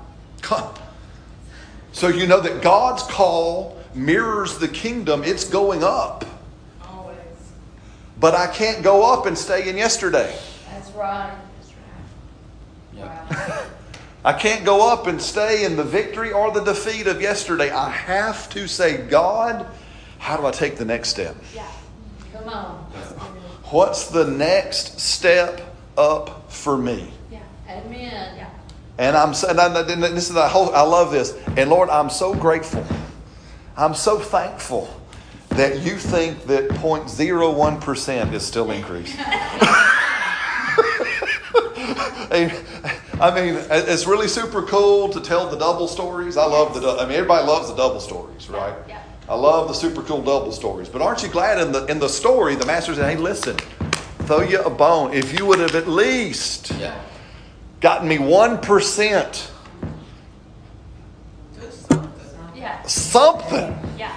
So 1.93 2.09
you 2.09 2.27
know 2.27 2.41
that 2.41 2.61
God's 2.61 3.03
call 3.03 3.79
mirrors 3.93 4.57
the 4.57 4.67
kingdom, 4.67 5.23
it's 5.23 5.45
going 5.45 5.81
up. 5.81 6.25
Always. 6.83 7.15
But 8.19 8.35
I 8.35 8.47
can't 8.47 8.83
go 8.83 9.13
up 9.13 9.27
and 9.27 9.37
stay 9.37 9.69
in 9.69 9.77
yesterday. 9.77 10.37
That's 10.71 10.91
right. 10.91 11.37
Yep. 12.95 13.31
Wow. 13.31 13.65
I 14.23 14.33
can't 14.33 14.65
go 14.65 14.91
up 14.91 15.07
and 15.07 15.21
stay 15.21 15.63
in 15.63 15.77
the 15.77 15.83
victory 15.83 16.33
or 16.33 16.51
the 16.51 16.63
defeat 16.63 17.07
of 17.07 17.21
yesterday. 17.21 17.71
I 17.71 17.89
have 17.89 18.49
to 18.49 18.67
say, 18.67 18.97
God, 18.97 19.65
how 20.17 20.35
do 20.35 20.45
I 20.45 20.51
take 20.51 20.75
the 20.75 20.83
next 20.83 21.09
step? 21.09 21.37
Yeah. 21.55 21.65
Come 22.33 22.49
on. 22.49 22.75
What's 23.71 24.07
the 24.07 24.25
next 24.25 24.99
step 24.99 25.61
up 25.97 26.51
for 26.51 26.77
me? 26.77 27.13
Yeah. 27.31 27.39
Amen. 27.69 28.35
Yeah. 28.35 28.49
And 28.97 29.15
I'm 29.15 29.33
saying, 29.33 29.55
this 29.55 30.27
is 30.27 30.33
the 30.33 30.49
whole, 30.49 30.75
I 30.75 30.81
love 30.81 31.11
this. 31.11 31.37
And 31.55 31.69
Lord, 31.69 31.89
I'm 31.89 32.09
so 32.09 32.33
grateful. 32.33 32.85
I'm 33.77 33.93
so 33.93 34.19
thankful 34.19 34.93
that 35.51 35.79
you 35.79 35.97
think 35.97 36.43
that 36.47 36.67
0.01% 36.69 38.33
is 38.33 38.45
still 38.45 38.71
increase. 38.71 39.15
I 43.21 43.35
mean, 43.35 43.55
it's 43.69 44.07
really 44.07 44.27
super 44.29 44.61
cool 44.61 45.09
to 45.09 45.19
tell 45.19 45.49
the 45.49 45.57
double 45.57 45.87
stories. 45.87 46.37
I 46.37 46.45
love 46.45 46.73
the. 46.79 46.91
I 46.91 47.03
mean, 47.03 47.15
everybody 47.15 47.45
loves 47.45 47.69
the 47.69 47.75
double 47.75 47.99
stories, 47.99 48.49
right? 48.49 48.73
Yeah. 48.87 49.03
I 49.27 49.35
love 49.35 49.67
the 49.67 49.73
super 49.75 50.01
cool 50.01 50.21
double 50.23 50.51
stories. 50.51 50.89
But 50.89 51.01
aren't 51.03 51.21
you 51.21 51.29
glad 51.29 51.59
in 51.59 51.71
the, 51.71 51.85
in 51.85 51.99
the 51.99 52.07
story, 52.09 52.55
the 52.55 52.65
master 52.65 52.95
said, 52.95 53.09
hey, 53.11 53.15
listen, 53.21 53.57
throw 54.25 54.41
you 54.41 54.59
a 54.61 54.69
bone. 54.71 55.13
If 55.13 55.37
you 55.37 55.45
would 55.45 55.59
have 55.59 55.75
at 55.75 55.87
least 55.87 56.71
Yep. 56.71 56.95
gotten 57.79 58.07
me 58.07 58.17
1%, 58.17 59.51
something. 61.71 62.11
Yeah. 62.55 62.81
something. 62.83 63.77
Yeah. 63.99 64.15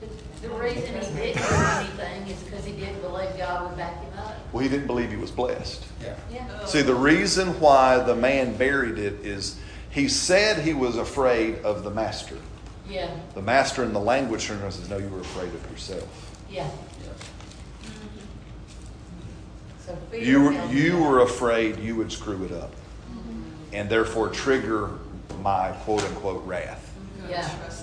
The, 0.00 0.46
the 0.48 0.54
reason 0.54 0.82
he 0.82 1.16
didn't 1.16 1.42
do 1.42 1.54
anything 1.54 2.28
is 2.28 2.42
because 2.44 2.64
he 2.64 2.72
didn't 2.74 3.00
believe 3.00 3.36
God 3.36 3.68
would 3.68 3.76
back 3.76 4.00
him 4.04 4.18
up. 4.18 4.36
Well, 4.54 4.62
he 4.62 4.68
didn't 4.68 4.86
believe 4.86 5.10
he 5.10 5.16
was 5.16 5.32
blessed. 5.32 5.84
Yeah. 6.00 6.14
Yeah. 6.30 6.64
See, 6.64 6.80
the 6.80 6.94
reason 6.94 7.58
why 7.58 7.98
the 7.98 8.14
man 8.14 8.56
buried 8.56 9.00
it 9.00 9.14
is 9.26 9.58
he 9.90 10.08
said 10.08 10.64
he 10.64 10.74
was 10.74 10.96
afraid 10.96 11.56
of 11.64 11.82
the 11.82 11.90
master. 11.90 12.38
Yeah. 12.88 13.10
The 13.34 13.42
master 13.42 13.82
in 13.82 13.92
the 13.92 13.98
language 13.98 14.46
turns 14.46 14.60
around 14.60 14.66
and 14.66 14.74
says, 14.74 14.88
No, 14.88 14.98
you 14.98 15.08
were 15.08 15.22
afraid 15.22 15.48
of 15.48 15.70
yourself. 15.72 16.36
Yeah. 16.48 16.70
Yep. 17.02 17.16
So 19.80 19.96
fear 20.12 20.20
You 20.20 20.42
were, 20.44 20.66
you 20.66 20.98
were 21.02 21.22
afraid 21.22 21.80
you 21.80 21.96
would 21.96 22.12
screw 22.12 22.44
it 22.44 22.52
up 22.52 22.70
and 23.72 23.90
therefore 23.90 24.28
trigger 24.28 24.90
my 25.42 25.72
quote 25.82 26.04
unquote 26.04 26.46
wrath. 26.46 26.94
You 27.16 27.22
gotta 27.22 27.32
Yeah. 27.32 27.74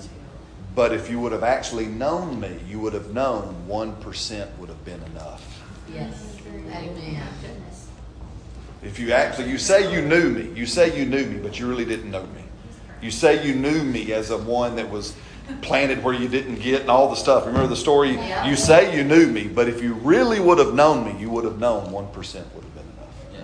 But 0.73 0.93
if 0.93 1.09
you 1.09 1.19
would 1.19 1.33
have 1.33 1.43
actually 1.43 1.87
known 1.87 2.39
me, 2.39 2.61
you 2.65 2.79
would 2.79 2.93
have 2.93 3.13
known 3.13 3.65
1% 3.67 4.57
would 4.57 4.69
have 4.69 4.85
been 4.85 5.03
enough. 5.03 5.45
Yes. 5.93 6.30
Amen. 6.51 7.21
If 8.83 8.99
you 8.99 9.11
actually, 9.11 9.49
you 9.49 9.57
say 9.57 9.93
you 9.93 10.01
knew 10.01 10.29
me, 10.29 10.51
you 10.57 10.65
say 10.65 10.97
you 10.97 11.05
knew 11.05 11.25
me, 11.25 11.37
but 11.37 11.59
you 11.59 11.67
really 11.67 11.85
didn't 11.85 12.09
know 12.09 12.23
me. 12.23 12.43
You 13.01 13.11
say 13.11 13.45
you 13.45 13.53
knew 13.53 13.83
me 13.83 14.11
as 14.13 14.31
a 14.31 14.37
one 14.37 14.75
that 14.75 14.89
was 14.89 15.15
planted 15.61 16.03
where 16.03 16.13
you 16.13 16.27
didn't 16.27 16.55
get 16.55 16.81
and 16.81 16.89
all 16.89 17.09
the 17.09 17.15
stuff. 17.15 17.45
Remember 17.45 17.67
the 17.67 17.75
story? 17.75 18.13
Yeah. 18.13 18.47
You 18.47 18.55
say 18.55 18.95
you 18.95 19.03
knew 19.03 19.27
me, 19.27 19.47
but 19.47 19.67
if 19.67 19.83
you 19.83 19.93
really 19.95 20.39
would 20.39 20.57
have 20.57 20.73
known 20.73 21.05
me, 21.05 21.19
you 21.19 21.29
would 21.29 21.45
have 21.45 21.59
known 21.59 21.87
1% 21.87 21.93
would 21.93 22.63
have 22.63 22.75
been 22.75 22.83
enough. 22.83 23.15
Yeah. 23.33 23.39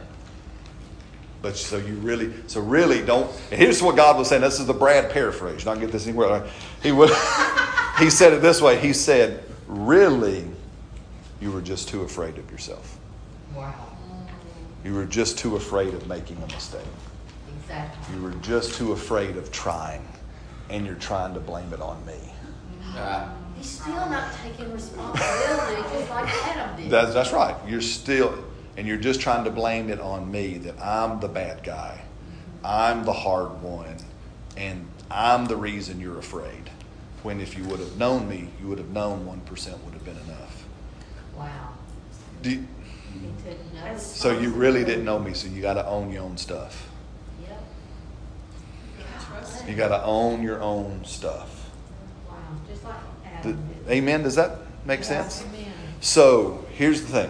But 1.42 1.56
so 1.56 1.78
you 1.78 1.96
really, 1.96 2.34
so 2.48 2.62
really 2.62 3.06
don't. 3.06 3.30
And 3.52 3.62
here's 3.62 3.82
what 3.82 3.96
God 3.96 4.18
was 4.18 4.30
saying. 4.30 4.42
This 4.42 4.60
is 4.60 4.66
the 4.66 4.74
Brad 4.74 5.12
paraphrase. 5.12 5.66
Not 5.66 5.80
get 5.80 5.92
this 5.92 6.08
anywhere. 6.08 6.48
He 6.82 6.92
would. 6.92 7.10
he 8.00 8.10
said 8.10 8.34
it 8.34 8.42
this 8.42 8.60
way. 8.60 8.80
He 8.80 8.94
said, 8.94 9.44
"Really, 9.68 10.46
you 11.42 11.52
were 11.52 11.62
just 11.62 11.90
too 11.90 12.04
afraid 12.04 12.38
of 12.38 12.50
yourself. 12.50 12.97
Wow. 13.58 13.74
You 14.86 14.94
were 14.94 15.06
just 15.06 15.40
too 15.40 15.56
afraid 15.56 15.94
of 15.96 16.08
making 16.08 16.38
a 16.38 16.48
mistake. 16.54 16.82
Exactly. 17.60 18.16
You 18.16 18.22
were 18.22 18.36
just 18.42 18.76
too 18.76 18.92
afraid 18.92 19.36
of 19.36 19.52
trying, 19.52 20.08
and 20.70 20.86
you're 20.86 20.96
trying 20.96 21.34
to 21.34 21.40
blame 21.40 21.74
it 21.74 21.82
on 21.82 22.06
me." 22.06 22.20
Right. 22.96 23.28
He's 23.58 23.68
still 23.68 23.96
not 23.96 24.32
taking 24.44 24.72
responsibility 24.72 25.82
just 25.92 26.10
like 26.12 26.48
Adam 26.48 26.78
did. 26.78 26.92
That's, 26.92 27.14
that's 27.14 27.34
right. 27.34 27.56
You're 27.68 27.82
still, 27.82 28.46
and 28.78 28.88
you're 28.88 28.98
just 28.98 29.20
trying 29.20 29.44
to 29.46 29.50
blame 29.50 29.90
it 29.90 30.00
on 30.00 30.32
me 30.32 30.60
that 30.60 30.80
I'm 30.80 31.20
the 31.20 31.28
bad 31.28 31.64
guy. 31.64 32.02
I'm 32.64 33.04
the 33.04 33.14
hard 33.14 33.62
one, 33.64 33.98
and 34.56 34.88
I'm 35.10 35.46
the 35.46 35.56
reason 35.56 36.00
you're 36.00 36.20
afraid. 36.20 36.70
When 37.24 37.42
if 37.42 37.58
you 37.58 37.64
would 37.66 37.80
have 37.80 37.98
known 37.98 38.30
me, 38.30 38.50
you 38.62 38.68
would 38.68 38.78
have 38.78 38.90
known 38.90 39.26
1% 39.26 39.84
would 39.84 39.94
have 39.94 40.06
been 40.06 40.18
enough. 40.18 40.66
Wow. 41.36 41.74
Do, 42.44 42.64
He 43.22 43.50
took 43.50 43.74
no 43.74 43.98
so 43.98 44.38
you 44.38 44.50
really 44.52 44.84
didn't 44.84 45.06
know 45.06 45.20
me, 45.20 45.34
so 45.34 45.48
you 45.48 45.62
got 45.62 45.76
to 45.76 45.86
own 45.86 46.12
your 46.12 46.24
own 46.24 46.38
stuff. 46.38 46.90
Yep. 47.42 47.64
You 48.98 49.04
gotta 49.04 49.26
trust 49.26 49.62
him. 49.62 49.70
You 49.70 49.76
got 49.76 49.88
to 49.90 50.04
own 50.04 50.44
your 50.44 50.62
own 50.62 51.06
stuff. 51.06 51.70
Wow. 52.28 52.36
Just 52.70 52.84
like 52.84 52.96
Th- 53.24 53.56
Adam 53.56 53.68
did. 53.86 53.92
Amen? 53.92 54.24
Does 54.24 54.36
that 54.36 54.58
make 54.86 55.00
Yeah, 55.02 55.06
sense? 55.06 55.44
Amen. 55.44 55.72
So 56.02 56.66
here's 56.72 57.02
the 57.02 57.08
thing 57.08 57.30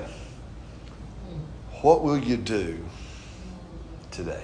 what 1.82 2.04
will 2.04 2.18
you 2.18 2.38
do 2.38 2.84
today? 4.12 4.44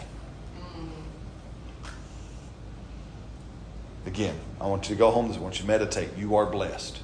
Again, 4.06 4.36
I 4.60 4.68
want 4.68 4.90
you 4.90 4.96
to 4.96 5.00
go 5.00 5.12
home. 5.12 5.32
I 5.32 5.38
want 5.40 5.56
you 5.56 5.62
to 5.62 5.68
meditate. 5.68 6.10
You 6.18 6.36
are 6.36 6.46
blessed. 6.46 7.00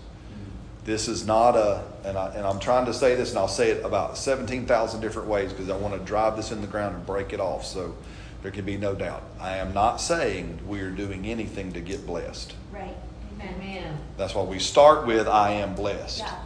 This 0.89 1.07
is 1.07 1.23
not 1.23 1.55
a, 1.55 1.83
and, 2.03 2.17
I, 2.17 2.33
and 2.33 2.47
I'm 2.47 2.59
trying 2.59 2.87
to 2.87 2.95
say 2.95 3.13
this, 3.13 3.29
and 3.29 3.37
I'll 3.37 3.47
say 3.47 3.69
it 3.69 3.85
about 3.85 4.17
17,000 4.17 4.99
different 5.01 5.27
ways 5.27 5.53
because 5.53 5.69
I 5.69 5.77
want 5.77 5.93
to 5.93 5.99
drive 5.99 6.35
this 6.35 6.51
in 6.51 6.61
the 6.61 6.67
ground 6.67 6.95
and 6.95 7.05
break 7.05 7.31
it 7.31 7.39
off 7.39 7.63
so 7.63 7.95
there 8.41 8.49
can 8.49 8.65
be 8.65 8.75
no 8.75 8.95
doubt. 8.95 9.21
I 9.39 9.57
am 9.57 9.71
not 9.71 9.97
saying 10.01 10.61
we 10.65 10.79
are 10.79 10.89
doing 10.89 11.27
anything 11.27 11.73
to 11.73 11.79
get 11.79 12.07
blessed. 12.07 12.55
Right. 12.71 12.95
Amen. 13.39 13.99
That's 14.17 14.33
why 14.33 14.41
we 14.41 14.57
start 14.57 15.05
with, 15.05 15.27
I 15.27 15.51
am 15.51 15.75
blessed. 15.75 16.21
Yeah. 16.21 16.39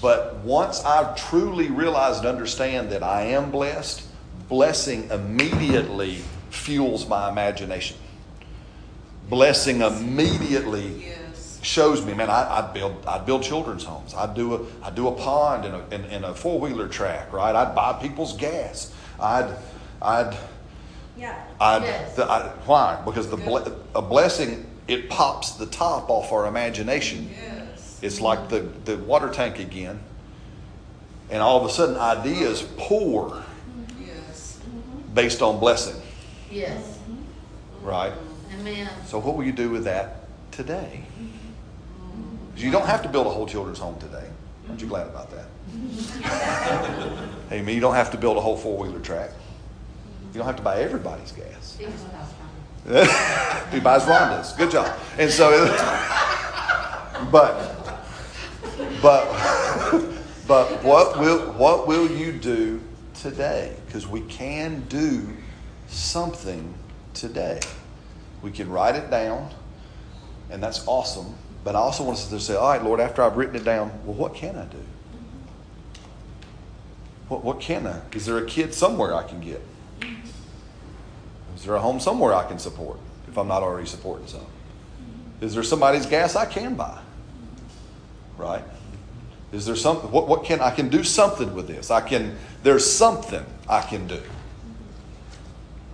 But 0.00 0.36
once 0.36 0.82
I 0.82 1.14
truly 1.14 1.68
realize 1.68 2.16
and 2.16 2.26
understand 2.26 2.88
that 2.92 3.02
I 3.02 3.24
am 3.24 3.50
blessed, 3.50 4.02
blessing 4.48 5.10
immediately 5.10 6.22
fuels 6.48 7.06
my 7.06 7.28
imagination. 7.28 7.98
Blessing 9.28 9.82
immediately 9.82 11.04
Yes. 11.04 11.25
Shows 11.66 12.04
me, 12.06 12.14
man, 12.14 12.30
I, 12.30 12.58
I'd 12.60 12.72
build, 12.72 13.04
I'd 13.06 13.26
build 13.26 13.42
children's 13.42 13.82
homes. 13.84 14.14
I'd 14.14 14.34
do 14.34 14.54
a, 14.54 14.84
I'd 14.86 14.94
do 14.94 15.08
a 15.08 15.12
pond 15.12 15.64
and 15.64 15.74
a, 15.74 15.84
and, 15.90 16.04
and 16.06 16.24
a 16.24 16.32
four 16.32 16.60
wheeler 16.60 16.86
track, 16.88 17.32
right? 17.32 17.54
I'd 17.54 17.74
buy 17.74 17.94
people's 18.00 18.36
gas. 18.36 18.94
I'd, 19.20 19.52
I'd 20.00 20.36
Yeah. 21.18 21.36
I, 21.60 21.78
Yes. 21.78 22.14
the, 22.14 22.24
I, 22.30 22.48
why? 22.66 23.02
Because 23.04 23.28
the 23.28 23.36
ble- 23.36 23.66
a 23.94 24.02
blessing 24.02 24.64
it 24.86 25.10
pops 25.10 25.52
the 25.52 25.66
top 25.66 26.08
off 26.08 26.30
our 26.32 26.46
imagination. 26.46 27.28
Yes. 27.32 27.98
It's 28.00 28.20
like 28.20 28.48
the, 28.48 28.60
the 28.84 28.96
water 28.98 29.28
tank 29.30 29.58
again, 29.58 29.98
and 31.30 31.42
all 31.42 31.58
of 31.60 31.68
a 31.68 31.72
sudden 31.72 31.96
ideas 31.96 32.62
pour 32.76 33.42
Yes. 34.00 34.60
based 35.14 35.42
on 35.42 35.58
blessing, 35.58 36.00
Yes. 36.48 36.98
right? 37.82 38.12
Amen. 38.60 38.88
So 39.06 39.18
what 39.18 39.36
will 39.36 39.44
you 39.44 39.50
do 39.52 39.70
with 39.70 39.82
that 39.84 40.18
today? 40.52 41.02
'Cause 42.56 42.64
You 42.64 42.70
don't 42.70 42.86
have 42.86 43.02
to 43.02 43.08
build 43.10 43.26
a 43.26 43.30
whole 43.30 43.44
children's 43.46 43.78
home 43.78 43.98
today. 43.98 44.24
Aren't 44.66 44.80
you 44.80 44.86
glad 44.86 45.06
about 45.08 45.30
that? 45.30 45.44
hey, 47.50 47.60
me, 47.60 47.74
you 47.74 47.80
don't 47.82 47.94
have 47.94 48.10
to 48.12 48.16
build 48.16 48.38
a 48.38 48.40
whole 48.40 48.56
four 48.56 48.78
wheeler 48.78 48.98
track. 49.00 49.30
You 50.32 50.38
don't 50.38 50.46
have 50.46 50.56
to 50.56 50.62
buy 50.62 50.80
everybody's 50.80 51.32
gas. 51.32 51.76
he 53.70 53.80
buys 53.80 54.04
Rhonda's. 54.04 54.52
Good 54.56 54.70
job. 54.70 54.90
And 55.18 55.30
so, 55.30 55.50
but, 57.30 57.76
but, 59.02 59.26
but 60.48 60.82
what 60.82 61.18
will 61.20 61.52
what 61.52 61.86
will 61.86 62.10
you 62.10 62.32
do 62.32 62.80
today? 63.12 63.76
Because 63.84 64.06
we 64.06 64.22
can 64.22 64.80
do 64.88 65.28
something 65.88 66.72
today. 67.12 67.60
We 68.40 68.50
can 68.50 68.70
write 68.70 68.94
it 68.94 69.10
down, 69.10 69.50
and 70.48 70.62
that's 70.62 70.86
awesome. 70.86 71.34
But 71.66 71.74
I 71.74 71.80
also 71.80 72.04
want 72.04 72.18
us 72.18 72.30
to 72.30 72.38
say, 72.38 72.54
all 72.54 72.68
right, 72.68 72.80
Lord, 72.80 73.00
after 73.00 73.22
I've 73.22 73.36
written 73.36 73.56
it 73.56 73.64
down, 73.64 73.90
well, 74.04 74.14
what 74.14 74.36
can 74.36 74.54
I 74.54 74.66
do? 74.66 74.78
What, 77.26 77.42
what 77.42 77.58
can 77.58 77.88
I? 77.88 78.02
Is 78.12 78.24
there 78.24 78.38
a 78.38 78.46
kid 78.46 78.72
somewhere 78.72 79.12
I 79.12 79.24
can 79.24 79.40
get? 79.40 79.60
Is 81.56 81.64
there 81.64 81.74
a 81.74 81.80
home 81.80 81.98
somewhere 81.98 82.34
I 82.34 82.46
can 82.46 82.60
support 82.60 83.00
if 83.26 83.36
I'm 83.36 83.48
not 83.48 83.64
already 83.64 83.88
supporting 83.88 84.28
some? 84.28 84.46
Is 85.40 85.54
there 85.54 85.64
somebody's 85.64 86.06
gas 86.06 86.36
I 86.36 86.46
can 86.46 86.76
buy? 86.76 87.00
Right? 88.36 88.62
Is 89.50 89.66
there 89.66 89.74
something? 89.74 90.12
What, 90.12 90.28
what 90.28 90.44
can 90.44 90.60
I 90.60 90.70
can 90.70 90.88
do 90.88 91.02
something 91.02 91.52
with 91.52 91.66
this? 91.66 91.90
I 91.90 92.00
can. 92.00 92.36
There's 92.62 92.88
something 92.88 93.44
I 93.68 93.82
can 93.82 94.06
do. 94.06 94.22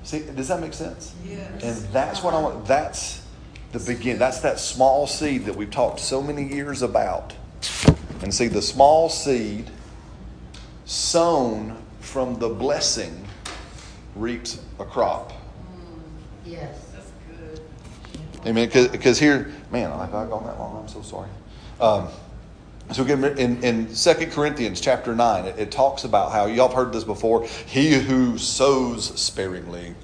See, 0.02 0.18
does 0.18 0.48
that 0.48 0.60
make 0.60 0.74
sense? 0.74 1.14
Yes. 1.24 1.64
And 1.64 1.94
that's 1.94 2.22
what 2.22 2.34
I 2.34 2.42
want. 2.42 2.66
That's 2.66 3.21
the 3.72 3.80
begin. 3.80 4.18
That's 4.18 4.40
that 4.40 4.60
small 4.60 5.06
seed 5.06 5.46
that 5.46 5.56
we've 5.56 5.70
talked 5.70 6.00
so 6.00 6.22
many 6.22 6.44
years 6.44 6.82
about. 6.82 7.34
And 8.22 8.32
see, 8.32 8.48
the 8.48 8.62
small 8.62 9.08
seed 9.08 9.70
sown 10.84 11.82
from 12.00 12.38
the 12.38 12.48
blessing 12.48 13.26
reaps 14.14 14.60
a 14.78 14.84
crop. 14.84 15.32
Yes. 16.44 16.90
That's 16.92 17.10
good. 17.28 17.60
Amen. 18.46 18.68
Because 18.68 19.18
here, 19.18 19.52
man, 19.70 19.90
I've 19.90 20.10
gone 20.10 20.44
that 20.44 20.58
long? 20.58 20.82
I'm 20.82 20.88
so 20.88 21.02
sorry. 21.02 21.30
Um, 21.80 22.08
so 22.90 23.04
again, 23.04 23.24
in, 23.38 23.62
in 23.62 23.94
2 23.94 24.14
Corinthians 24.26 24.80
chapter 24.80 25.14
9, 25.14 25.46
it, 25.46 25.58
it 25.58 25.70
talks 25.70 26.04
about 26.04 26.32
how, 26.32 26.46
y'all 26.46 26.68
have 26.68 26.76
heard 26.76 26.92
this 26.92 27.04
before, 27.04 27.46
he 27.46 27.94
who 27.94 28.36
sows 28.38 29.18
sparingly, 29.18 29.94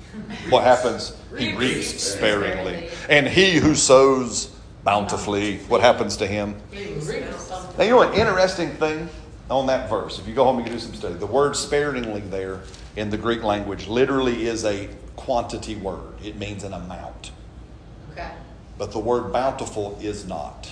what 0.49 0.65
happens? 0.65 1.17
He 1.37 1.55
reaps 1.55 2.03
sparingly. 2.03 2.89
And 3.09 3.27
he 3.27 3.57
who 3.57 3.75
sows 3.75 4.55
bountifully, 4.85 5.59
what 5.69 5.81
happens 5.81 6.17
to 6.19 6.27
him? 6.27 6.57
Now, 6.73 7.85
you 7.85 7.91
know 7.91 8.03
an 8.03 8.15
interesting 8.15 8.71
thing 8.71 9.09
on 9.51 9.67
that 9.67 9.91
verse? 9.91 10.19
If 10.19 10.27
you 10.27 10.35
go 10.35 10.45
home 10.45 10.59
and 10.59 10.67
you 10.67 10.73
do 10.73 10.79
some 10.79 10.95
study, 10.95 11.15
the 11.15 11.27
word 11.27 11.57
sparingly 11.57 12.21
there 12.23 12.63
in 12.97 13.11
the 13.11 13.19
Greek 13.19 13.43
language 13.43 13.87
literally 13.87 14.47
is 14.47 14.65
a 14.65 14.89
quantity 15.17 15.77
word, 15.77 16.15
it 16.25 16.37
means 16.37 16.65
an 16.65 16.73
amount. 16.73 17.33
Okay. 18.13 18.31
But 18.79 18.93
the 18.93 18.99
word 18.99 19.33
bountiful 19.33 19.99
is 20.01 20.27
not. 20.27 20.71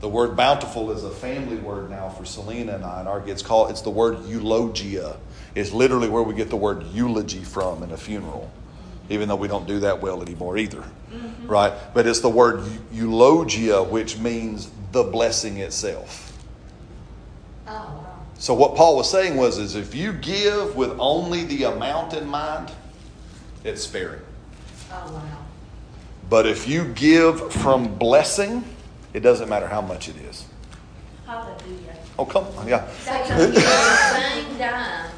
The 0.00 0.08
word 0.08 0.34
bountiful 0.34 0.90
is 0.92 1.04
a 1.04 1.10
family 1.10 1.56
word 1.56 1.90
now 1.90 2.08
for 2.08 2.24
Selena 2.24 2.74
and 2.74 2.84
I, 2.84 3.00
and 3.00 3.08
our 3.08 3.26
it's 3.28 3.42
called 3.42 3.70
it's 3.70 3.82
the 3.82 3.90
word 3.90 4.24
eulogia. 4.24 5.16
It's 5.54 5.72
literally 5.72 6.08
where 6.08 6.22
we 6.22 6.34
get 6.34 6.48
the 6.48 6.56
word 6.56 6.84
eulogy 6.92 7.44
from 7.44 7.82
in 7.82 7.90
a 7.90 7.96
funeral, 7.96 8.50
even 9.10 9.28
though 9.28 9.36
we 9.36 9.48
don't 9.48 9.66
do 9.66 9.80
that 9.80 10.00
well 10.00 10.22
anymore 10.22 10.56
either, 10.56 10.82
mm-hmm. 11.12 11.46
right? 11.46 11.72
But 11.92 12.06
it's 12.06 12.20
the 12.20 12.30
word 12.30 12.64
eulogia, 12.92 13.82
which 13.82 14.16
means 14.18 14.70
the 14.92 15.02
blessing 15.02 15.58
itself. 15.58 16.38
Oh, 17.66 17.72
wow. 17.72 18.06
So 18.38 18.54
what 18.54 18.76
Paul 18.76 18.96
was 18.96 19.10
saying 19.10 19.36
was, 19.36 19.58
is 19.58 19.74
if 19.74 19.94
you 19.94 20.14
give 20.14 20.76
with 20.76 20.96
only 20.98 21.44
the 21.44 21.64
amount 21.64 22.14
in 22.14 22.26
mind, 22.26 22.70
it's 23.64 23.82
sparing. 23.82 24.22
Oh, 24.90 25.12
wow. 25.12 25.22
But 26.30 26.46
if 26.46 26.66
you 26.66 26.84
give 26.94 27.52
from 27.52 27.96
blessing, 27.98 28.64
it 29.12 29.20
doesn't 29.20 29.48
matter 29.48 29.66
how 29.66 29.80
much 29.80 30.08
it 30.08 30.16
is. 30.16 30.46
Hallelujah. 31.26 31.96
Oh, 32.18 32.24
come 32.24 32.44
on, 32.58 32.68
yeah. 32.68 32.88
So 33.04 33.14
you 33.14 33.24
can 33.24 33.52
give 33.52 33.54
the 33.54 33.96
same 34.12 34.58
dime 34.58 35.10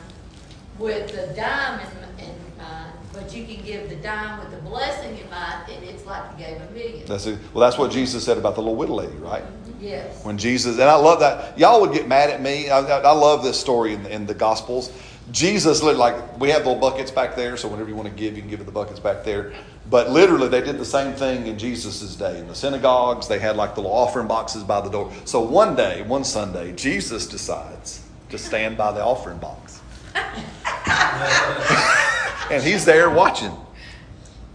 with 0.78 1.10
the 1.10 1.34
dime 1.34 1.80
in, 2.18 2.24
in 2.26 2.34
mind, 2.58 2.92
but 3.12 3.34
you 3.34 3.44
can 3.44 3.64
give 3.64 3.88
the 3.88 3.96
dime 3.96 4.38
with 4.40 4.50
the 4.50 4.68
blessing 4.68 5.16
in 5.18 5.28
mind, 5.30 5.70
and 5.70 5.84
it's 5.84 6.06
like 6.06 6.22
you 6.32 6.44
gave 6.44 6.60
a 6.60 6.70
million. 6.72 7.06
That's 7.06 7.26
it. 7.26 7.38
Well, 7.52 7.60
that's 7.60 7.78
what 7.78 7.90
Jesus 7.90 8.24
said 8.24 8.38
about 8.38 8.54
the 8.54 8.60
little 8.60 8.76
widow 8.76 8.94
lady, 8.94 9.16
right? 9.16 9.42
Mm-hmm. 9.42 9.84
Yes. 9.84 10.24
When 10.24 10.38
Jesus, 10.38 10.74
and 10.78 10.88
I 10.88 10.94
love 10.94 11.20
that. 11.20 11.58
Y'all 11.58 11.80
would 11.80 11.92
get 11.92 12.06
mad 12.06 12.30
at 12.30 12.40
me. 12.40 12.70
I, 12.70 12.78
I, 12.78 13.00
I 13.00 13.12
love 13.12 13.42
this 13.42 13.58
story 13.58 13.94
in, 13.94 14.06
in 14.06 14.26
the 14.26 14.34
Gospels. 14.34 14.92
Jesus, 15.30 15.82
lit- 15.82 15.96
like, 15.96 16.40
we 16.40 16.50
have 16.50 16.66
little 16.66 16.80
buckets 16.80 17.10
back 17.10 17.36
there, 17.36 17.56
so 17.56 17.68
whenever 17.68 17.88
you 17.88 17.94
want 17.94 18.08
to 18.08 18.14
give, 18.14 18.34
you 18.34 18.42
can 18.42 18.50
give 18.50 18.60
it 18.60 18.64
the 18.64 18.72
buckets 18.72 18.98
back 18.98 19.24
there. 19.24 19.52
But 19.88 20.10
literally, 20.10 20.48
they 20.48 20.60
did 20.60 20.78
the 20.78 20.84
same 20.84 21.14
thing 21.14 21.46
in 21.46 21.58
Jesus' 21.58 22.16
day. 22.16 22.38
In 22.38 22.48
the 22.48 22.54
synagogues, 22.54 23.28
they 23.28 23.38
had 23.38 23.56
like 23.56 23.74
the 23.74 23.82
little 23.82 23.96
offering 23.96 24.26
boxes 24.26 24.64
by 24.64 24.80
the 24.80 24.90
door. 24.90 25.12
So 25.24 25.40
one 25.40 25.76
day, 25.76 26.02
one 26.02 26.24
Sunday, 26.24 26.72
Jesus 26.72 27.26
decides 27.26 28.04
to 28.30 28.38
stand 28.38 28.76
by 28.76 28.92
the 28.92 29.04
offering 29.04 29.38
box. 29.38 29.80
and 32.50 32.62
he's 32.62 32.84
there 32.84 33.10
watching 33.10 33.52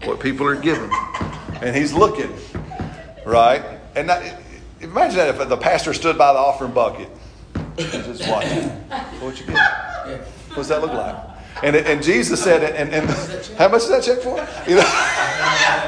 what 0.04 0.20
people 0.20 0.46
are 0.46 0.56
giving. 0.56 0.90
And 1.60 1.74
he's 1.74 1.92
looking, 1.92 2.32
right? 3.24 3.62
And 3.96 4.08
that, 4.08 4.40
imagine 4.80 5.16
that 5.16 5.40
if 5.40 5.48
the 5.48 5.56
pastor 5.56 5.92
stood 5.92 6.16
by 6.16 6.32
the 6.32 6.38
offering 6.38 6.72
bucket 6.72 7.08
and 7.54 8.04
just 8.04 8.28
watching. 8.28 8.68
What 9.20 9.40
you 9.40 9.46
get? 9.46 10.28
What's 10.58 10.68
that 10.68 10.82
look 10.82 10.92
like? 10.92 11.16
And, 11.62 11.74
and 11.74 12.02
Jesus 12.02 12.42
said, 12.42 12.62
and, 12.62 12.92
and 12.92 13.08
how 13.56 13.68
much 13.68 13.82
is 13.82 13.88
that 13.88 14.02
check 14.02 14.18
for? 14.18 14.36
You 14.68 14.76
know, 14.76 14.82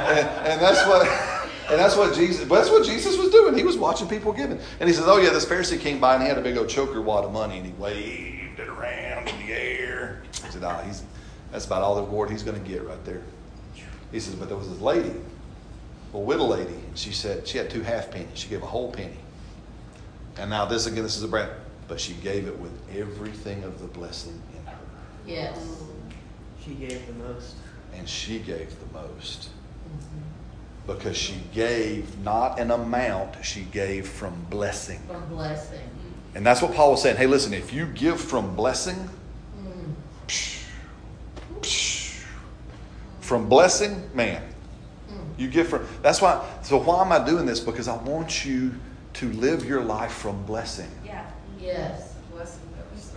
and, 0.09 0.28
and 0.47 0.60
that's 0.60 0.86
what, 0.86 1.06
and 1.70 1.78
that's 1.78 1.97
what 1.97 2.14
Jesus, 2.14 2.48
that's 2.48 2.70
what 2.70 2.84
Jesus 2.84 3.16
was 3.16 3.30
doing. 3.30 3.56
He 3.56 3.62
was 3.62 3.76
watching 3.76 4.09
people 4.09 4.32
giving, 4.32 4.59
and 4.80 4.88
he 4.88 4.94
says, 4.94 5.05
"Oh 5.06 5.18
yeah, 5.18 5.30
this 5.30 5.44
Pharisee 5.44 5.78
came 5.78 6.01
by 6.01 6.14
and 6.14 6.22
he 6.22 6.28
had 6.28 6.36
a 6.36 6.40
big 6.40 6.56
old 6.56 6.68
choker 6.68 7.01
wad 7.01 7.24
of 7.24 7.32
money, 7.32 7.59
and 7.59 7.66
he 7.66 7.72
waved 7.74 8.59
it 8.59 8.68
around 8.68 9.28
in 9.28 9.47
the 9.47 9.52
air." 9.52 10.22
He 10.32 10.51
said, 10.51 10.64
"Ah, 10.64 10.82
he's 10.82 11.05
that's 11.52 11.66
about 11.66 11.82
all 11.82 11.94
the 11.94 12.02
reward 12.02 12.30
he's 12.30 12.42
going 12.42 12.60
to 12.60 12.68
get 12.68 12.84
right 12.84 13.05
there." 13.05 13.22
He 14.10 14.18
says, 14.18 14.34
"But 14.34 14.48
there 14.48 14.59
was 14.59 14.68
this 14.68 14.80
lady, 14.80 15.14
a 16.12 16.18
widow 16.18 16.47
lady, 16.47 16.74
and 16.74 16.98
she 16.98 17.12
said 17.12 17.47
she 17.47 17.59
had 17.59 17.70
two 17.70 17.82
half 17.82 18.10
pennies. 18.10 18.30
She 18.34 18.48
gave 18.48 18.62
a 18.64 18.66
whole 18.66 18.90
penny, 18.90 19.18
and 20.38 20.51
now 20.51 20.64
this 20.64 20.86
again, 20.86 21.05
this 21.05 21.16
is 21.16 21.22
a 21.22 21.28
brand, 21.28 21.52
but 21.86 22.01
she 22.01 22.14
gave 22.14 22.48
it 22.48 22.59
with 22.59 22.72
everything 22.97 23.62
of 23.62 23.80
the 23.80 23.86
blessing 23.86 24.32
in 24.32 24.38
her." 24.40 24.49
Yes. 25.26 25.82
She 26.64 26.74
gave 26.74 27.06
the 27.06 27.12
most. 27.14 27.56
and 27.94 28.09
she 28.09 28.38
gave 28.38 28.74
the 28.80 28.98
most 28.98 29.48
because 30.86 31.16
she 31.16 31.34
gave 31.52 32.18
not 32.24 32.59
an 32.59 32.70
amount 32.70 33.44
she 33.44 33.62
gave 33.62 34.09
from 34.09 34.32
blessing 34.51 35.01
From 35.09 35.26
blessing. 35.28 35.88
and 36.34 36.44
that's 36.47 36.62
what 36.62 36.72
paul 36.74 36.92
was 36.92 37.02
saying 37.02 37.16
hey 37.16 37.26
listen 37.26 37.52
if 37.55 37.72
you 37.72 37.86
give 37.86 38.20
from 38.20 38.55
blessing 38.56 38.97
Mm. 39.59 39.94
psh, 40.28 40.64
psh, 41.60 42.22
from 43.20 43.48
blessing 43.48 44.09
man 44.14 44.42
you 45.36 45.48
give 45.48 45.68
from 45.68 45.86
that's 46.02 46.20
why 46.22 46.44
so 46.62 46.78
why 46.78 47.02
am 47.02 47.12
i 47.12 47.24
doing 47.24 47.47
this 47.47 47.60
because 47.60 47.88
i 47.88 47.97
want 47.97 48.44
you 48.44 48.74
to 49.14 49.32
live 49.32 49.64
your 49.64 49.82
life 49.82 50.12
from 50.12 50.42
blessing 50.44 50.90
Yeah. 51.05 51.26
Yes. 51.60 52.10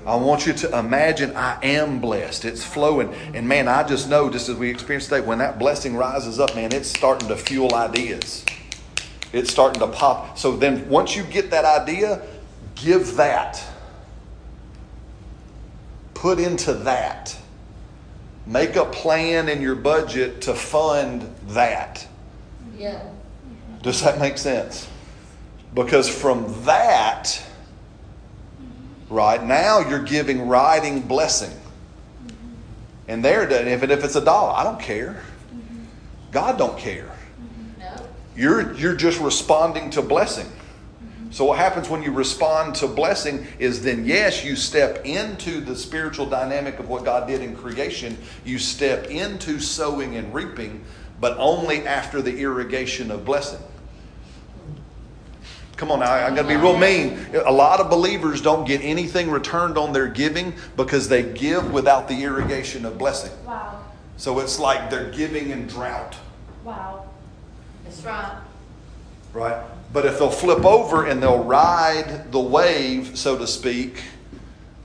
I 0.05 0.15
want 0.15 0.45
you 0.45 0.53
to 0.53 0.77
imagine 0.77 1.35
I 1.35 1.57
am 1.63 1.99
blessed. 2.01 2.45
It's 2.45 2.63
flowing. 2.63 3.13
And 3.34 3.47
man, 3.47 3.67
I 3.67 3.84
just 3.84 4.09
know, 4.09 4.30
just 4.30 4.49
as 4.49 4.57
we 4.57 4.69
experienced 4.69 5.09
today, 5.09 5.21
when 5.21 5.38
that 5.38 5.59
blessing 5.59 5.95
rises 5.95 6.39
up, 6.39 6.55
man, 6.55 6.73
it's 6.73 6.89
starting 6.89 7.30
to 7.30 7.38
fuel 7.38 7.73
ideas. 7.73 8.43
It's 9.31 9.49
starting 9.49 9.80
to 9.80 9.88
pop. 9.88 10.38
So 10.38 10.57
then 10.57 10.88
once 10.89 11.15
you 11.15 11.23
get 11.23 11.51
that 11.51 11.65
idea, 11.65 12.21
give 12.75 13.15
that. 13.15 13.63
Put 16.13 16.39
into 16.39 16.73
that. 16.73 17.35
Make 18.45 18.75
a 18.75 18.85
plan 18.85 19.47
in 19.47 19.61
your 19.61 19.75
budget 19.75 20.41
to 20.41 20.53
fund 20.53 21.34
that. 21.47 22.05
Yeah. 22.77 23.01
Does 23.81 24.01
that 24.01 24.19
make 24.19 24.38
sense? 24.38 24.89
Because 25.73 26.09
from 26.09 26.53
that, 26.65 27.41
right 29.14 29.44
now 29.44 29.80
you're 29.80 30.03
giving 30.03 30.48
riding 30.48 31.02
blessing. 31.02 31.56
And 33.07 33.23
there, 33.23 33.49
if, 33.49 33.84
it, 33.84 33.91
if 33.91 34.03
it's 34.03 34.15
a 34.15 34.23
dollar, 34.23 34.53
I 34.53 34.64
don't 34.64 34.80
care. 34.80 35.22
God 36.31 36.57
don't 36.57 36.77
care. 36.77 37.11
No, 37.77 38.07
You're, 38.35 38.73
you're 38.73 38.95
just 38.95 39.19
responding 39.19 39.90
to 39.91 40.02
blessing. 40.02 40.48
So 41.30 41.45
what 41.45 41.57
happens 41.57 41.90
when 41.90 42.03
you 42.03 42.11
respond 42.11 42.76
to 42.76 42.88
blessing 42.88 43.48
is 43.57 43.81
then 43.81 44.06
yes, 44.06 44.45
you 44.45 44.56
step 44.56 45.03
into 45.03 45.61
the 45.61 45.76
spiritual 45.76 46.27
dynamic 46.27 46.80
of 46.80 46.90
what 46.90 47.06
God 47.06 47.27
did 47.27 47.41
in 47.41 47.56
creation. 47.56 48.18
You 48.45 48.60
step 48.60 49.07
into 49.07 49.60
sowing 49.60 50.15
and 50.15 50.31
reaping, 50.34 50.84
but 51.19 51.35
only 51.40 51.88
after 51.88 52.22
the 52.22 52.40
irrigation 52.40 53.10
of 53.10 53.26
blessing. 53.26 53.60
Come 55.75 55.91
on 55.91 55.99
now, 55.99 56.13
I'm 56.13 56.35
going 56.35 56.47
to 56.47 56.53
be 56.53 56.59
real 56.59 56.77
mean. 56.77 57.25
A 57.45 57.51
lot 57.51 57.79
of 57.79 57.89
believers 57.89 58.41
don't 58.41 58.65
get 58.65 58.81
anything 58.81 59.31
returned 59.31 59.77
on 59.77 59.91
their 59.91 60.07
giving 60.07 60.53
because 60.77 61.09
they 61.09 61.23
give 61.23 61.73
without 61.73 62.07
the 62.07 62.23
irrigation 62.23 62.85
of 62.85 62.97
blessing. 62.97 63.31
Wow. 63.45 63.83
So 64.17 64.39
it's 64.39 64.59
like 64.59 64.89
they're 64.89 65.09
giving 65.09 65.49
in 65.49 65.67
drought. 65.67 66.15
Wow. 66.63 67.05
that's 67.83 68.01
right. 68.03 68.39
Right. 69.33 69.61
But 69.91 70.05
if 70.05 70.19
they'll 70.19 70.29
flip 70.29 70.63
over 70.63 71.05
and 71.05 71.21
they'll 71.21 71.43
ride 71.43 72.31
the 72.31 72.39
wave, 72.39 73.17
so 73.17 73.37
to 73.37 73.47
speak, 73.47 74.03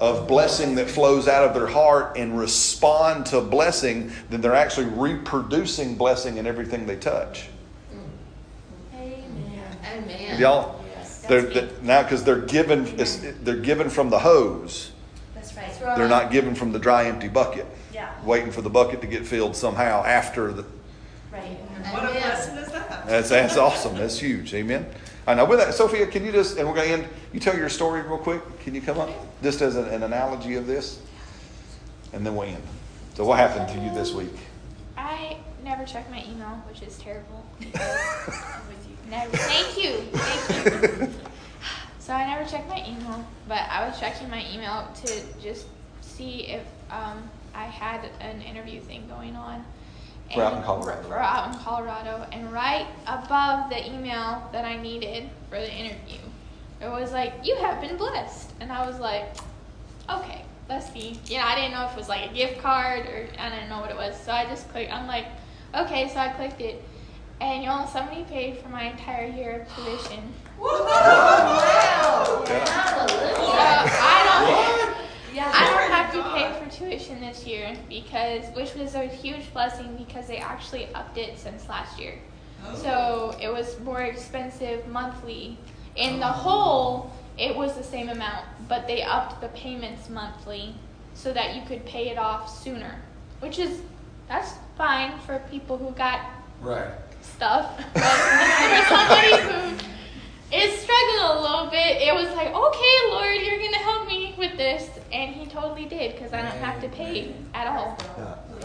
of 0.00 0.28
blessing 0.28 0.76
that 0.76 0.88
flows 0.88 1.26
out 1.26 1.44
of 1.44 1.54
their 1.54 1.66
heart 1.66 2.16
and 2.16 2.38
respond 2.38 3.26
to 3.26 3.40
blessing, 3.40 4.12
then 4.30 4.40
they're 4.40 4.54
actually 4.54 4.86
reproducing 4.86 5.96
blessing 5.96 6.36
in 6.36 6.46
everything 6.46 6.86
they 6.86 6.96
touch. 6.96 7.48
Mm. 7.92 9.00
Amen. 9.00 9.76
Amen. 9.96 10.40
Y'all, 10.40 10.77
Yes, 11.28 11.44
they're, 11.44 11.62
they 11.62 11.66
me. 11.66 11.72
now 11.82 12.02
because 12.02 12.24
they're 12.24 12.40
given, 12.40 12.84
they're 13.42 13.56
given 13.56 13.90
from 13.90 14.10
the 14.10 14.18
hose. 14.18 14.92
That's 15.34 15.54
right. 15.54 15.66
That's 15.66 15.80
right. 15.80 15.96
They're 15.96 16.08
not 16.08 16.30
given 16.30 16.54
from 16.54 16.72
the 16.72 16.78
dry, 16.78 17.06
empty 17.06 17.28
bucket. 17.28 17.66
Yeah. 17.92 18.12
Waiting 18.24 18.50
for 18.50 18.62
the 18.62 18.70
bucket 18.70 19.00
to 19.00 19.06
get 19.06 19.26
filled 19.26 19.56
somehow 19.56 20.04
after 20.04 20.52
the. 20.52 20.64
Right. 21.32 21.58
What 21.92 22.04
a 22.04 22.08
Amen. 22.08 22.22
blessing 22.22 22.56
is 22.56 22.72
that? 22.72 23.06
That's 23.06 23.28
that's 23.28 23.56
awesome. 23.56 23.96
That's 23.96 24.18
huge. 24.18 24.52
Amen. 24.54 24.86
I 25.26 25.34
know. 25.34 25.44
With 25.44 25.58
that, 25.58 25.74
Sophia, 25.74 26.06
can 26.06 26.24
you 26.24 26.32
just 26.32 26.58
and 26.58 26.66
we're 26.68 26.74
going 26.74 26.88
to 26.88 26.94
end. 26.94 27.08
You 27.32 27.40
tell 27.40 27.56
your 27.56 27.68
story 27.68 28.02
real 28.02 28.18
quick. 28.18 28.42
Can 28.60 28.74
you 28.74 28.80
come 28.80 28.98
up 28.98 29.10
just 29.42 29.60
as 29.62 29.76
an, 29.76 29.86
an 29.86 30.02
analogy 30.02 30.54
of 30.54 30.66
this, 30.66 31.00
and 32.12 32.26
then 32.26 32.34
we'll 32.34 32.48
end. 32.48 32.62
So, 33.14 33.24
what 33.24 33.38
happened 33.38 33.68
to 33.68 33.84
you 33.84 33.92
this 33.94 34.12
week? 34.12 34.34
I 34.96 35.38
never 35.64 35.84
check 35.84 36.10
my 36.10 36.24
email, 36.24 36.62
which 36.68 36.82
is 36.82 36.98
terrible. 36.98 37.44
Never. 39.10 39.36
Thank 39.36 39.82
you. 39.82 39.92
Thank 40.12 40.82
you. 41.02 41.08
So 42.08 42.14
I 42.14 42.26
never 42.26 42.48
checked 42.48 42.70
my 42.70 42.82
email, 42.88 43.22
but 43.46 43.60
I 43.70 43.86
was 43.86 44.00
checking 44.00 44.30
my 44.30 44.42
email 44.50 44.88
to 45.02 45.22
just 45.42 45.66
see 46.00 46.46
if 46.46 46.62
um, 46.90 47.28
I 47.54 47.64
had 47.64 48.08
an 48.20 48.40
interview 48.40 48.80
thing 48.80 49.06
going 49.08 49.36
on. 49.36 49.62
For 50.32 50.42
out 50.42 50.56
in 50.56 50.62
Colorado. 50.62 51.06
For 51.06 51.18
out 51.18 51.52
in 51.52 51.60
Colorado, 51.60 52.26
and 52.32 52.50
right 52.50 52.86
above 53.06 53.68
the 53.68 53.86
email 53.86 54.48
that 54.52 54.64
I 54.64 54.80
needed 54.80 55.28
for 55.50 55.56
the 55.56 55.70
interview, 55.70 56.20
it 56.80 56.88
was 56.88 57.12
like, 57.12 57.34
"You 57.44 57.56
have 57.56 57.78
been 57.82 57.98
blessed," 57.98 58.54
and 58.60 58.72
I 58.72 58.86
was 58.86 58.98
like, 58.98 59.36
"Okay, 60.08 60.46
let's 60.70 60.90
see." 60.90 61.20
You 61.26 61.36
know, 61.36 61.44
I 61.44 61.56
didn't 61.56 61.72
know 61.72 61.84
if 61.84 61.92
it 61.92 61.98
was 61.98 62.08
like 62.08 62.30
a 62.30 62.32
gift 62.32 62.62
card 62.62 63.04
or 63.04 63.28
I 63.38 63.50
didn't 63.50 63.68
know 63.68 63.80
what 63.80 63.90
it 63.90 63.96
was, 63.96 64.18
so 64.18 64.32
I 64.32 64.46
just 64.46 64.66
clicked. 64.70 64.90
I'm 64.90 65.06
like, 65.06 65.26
"Okay," 65.74 66.08
so 66.08 66.20
I 66.20 66.28
clicked 66.28 66.62
it, 66.62 66.82
and 67.40 67.62
you 67.62 67.68
know, 67.68 67.88
somebody 67.90 68.24
paid 68.24 68.58
for 68.58 68.68
my 68.68 68.90
entire 68.90 69.26
year 69.26 69.60
of 69.60 69.74
tuition. 69.74 70.32
Wow. 70.58 72.44
So 72.44 72.54
I 74.00 74.22
don't. 74.24 75.34
Yeah, 75.34 75.52
I 75.54 75.70
don't 75.70 75.90
have 75.92 76.12
to 76.14 76.22
pay 76.32 76.52
for 76.58 76.68
tuition 76.70 77.20
this 77.20 77.46
year 77.46 77.76
because, 77.88 78.44
which 78.56 78.74
was 78.74 78.94
a 78.94 79.06
huge 79.06 79.52
blessing 79.52 79.96
because 79.96 80.26
they 80.26 80.38
actually 80.38 80.92
upped 80.94 81.16
it 81.16 81.38
since 81.38 81.68
last 81.68 81.98
year. 81.98 82.14
So 82.74 83.36
it 83.40 83.48
was 83.52 83.78
more 83.80 84.02
expensive 84.02 84.86
monthly. 84.88 85.58
In 85.94 86.18
the 86.18 86.26
whole, 86.26 87.12
it 87.38 87.54
was 87.54 87.76
the 87.76 87.84
same 87.84 88.08
amount, 88.08 88.44
but 88.68 88.88
they 88.88 89.02
upped 89.02 89.40
the 89.40 89.48
payments 89.48 90.08
monthly 90.08 90.74
so 91.14 91.32
that 91.32 91.54
you 91.54 91.62
could 91.62 91.84
pay 91.86 92.08
it 92.08 92.18
off 92.18 92.50
sooner, 92.62 92.96
which 93.40 93.58
is 93.60 93.80
that's 94.28 94.54
fine 94.76 95.18
for 95.20 95.38
people 95.50 95.78
who 95.78 95.92
got 95.92 96.20
Right. 96.60 96.90
Stuff. 97.22 97.76
But 97.94 98.02
for 98.02 98.84
somebody 98.88 99.32
who 99.42 100.56
is 100.56 100.80
struggling 100.80 101.24
a 101.24 101.40
little 101.40 101.66
bit, 101.70 102.02
it 102.02 102.14
was 102.14 102.28
like, 102.34 102.48
okay, 102.48 102.96
Lord, 103.10 103.36
you're 103.42 103.58
gonna 103.58 103.78
help 103.78 104.06
me 104.08 104.34
with 104.38 104.56
this, 104.56 104.88
and 105.12 105.34
He 105.34 105.46
totally 105.46 105.84
did 105.86 106.14
because 106.14 106.32
I 106.32 106.42
don't 106.42 106.56
have 106.62 106.80
to 106.82 106.88
pay 106.88 107.34
at 107.54 107.66
all. 107.66 107.96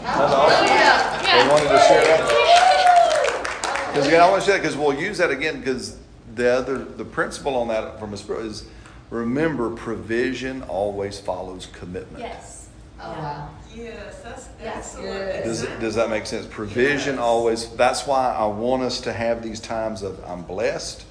Oh, 0.06 1.18
they 1.22 1.28
Yeah. 1.28 1.48
wanted 1.50 1.68
to 1.68 1.78
share 1.80 2.04
that 2.04 3.88
because 3.88 4.06
again, 4.08 4.20
I 4.20 4.28
want 4.30 4.42
to 4.42 4.46
share 4.46 4.56
that 4.58 4.62
because 4.62 4.76
we'll 4.76 4.94
use 4.98 5.18
that 5.18 5.30
again 5.30 5.58
because 5.60 5.96
the 6.34 6.50
other 6.50 6.78
the 6.78 7.04
principle 7.04 7.54
on 7.56 7.68
that 7.68 7.98
from 8.00 8.12
a 8.12 8.16
spirit 8.16 8.46
is 8.46 8.64
remember 9.10 9.70
provision 9.70 10.62
always 10.62 11.18
follows 11.20 11.66
commitment. 11.72 12.18
Yes. 12.24 12.68
Oh, 13.00 13.10
wow. 13.12 13.50
Yes, 13.74 14.20
that's 14.22 14.44
That's 14.62 14.94
excellent. 14.94 15.06
good. 15.06 15.44
Does, 15.44 15.62
it- 15.62 15.80
does 15.80 15.94
that 15.96 16.10
make 16.10 16.26
sense? 16.26 16.46
Provision 16.46 17.16
Yes. 17.16 17.22
always, 17.22 17.68
that's 17.70 18.06
why 18.06 18.32
I 18.32 18.46
want 18.46 18.82
us 18.82 19.00
to 19.02 19.12
have 19.12 19.42
these 19.42 19.60
times 19.60 20.02
of 20.02 20.22
I'm 20.24 20.42
blessed. 20.42 21.04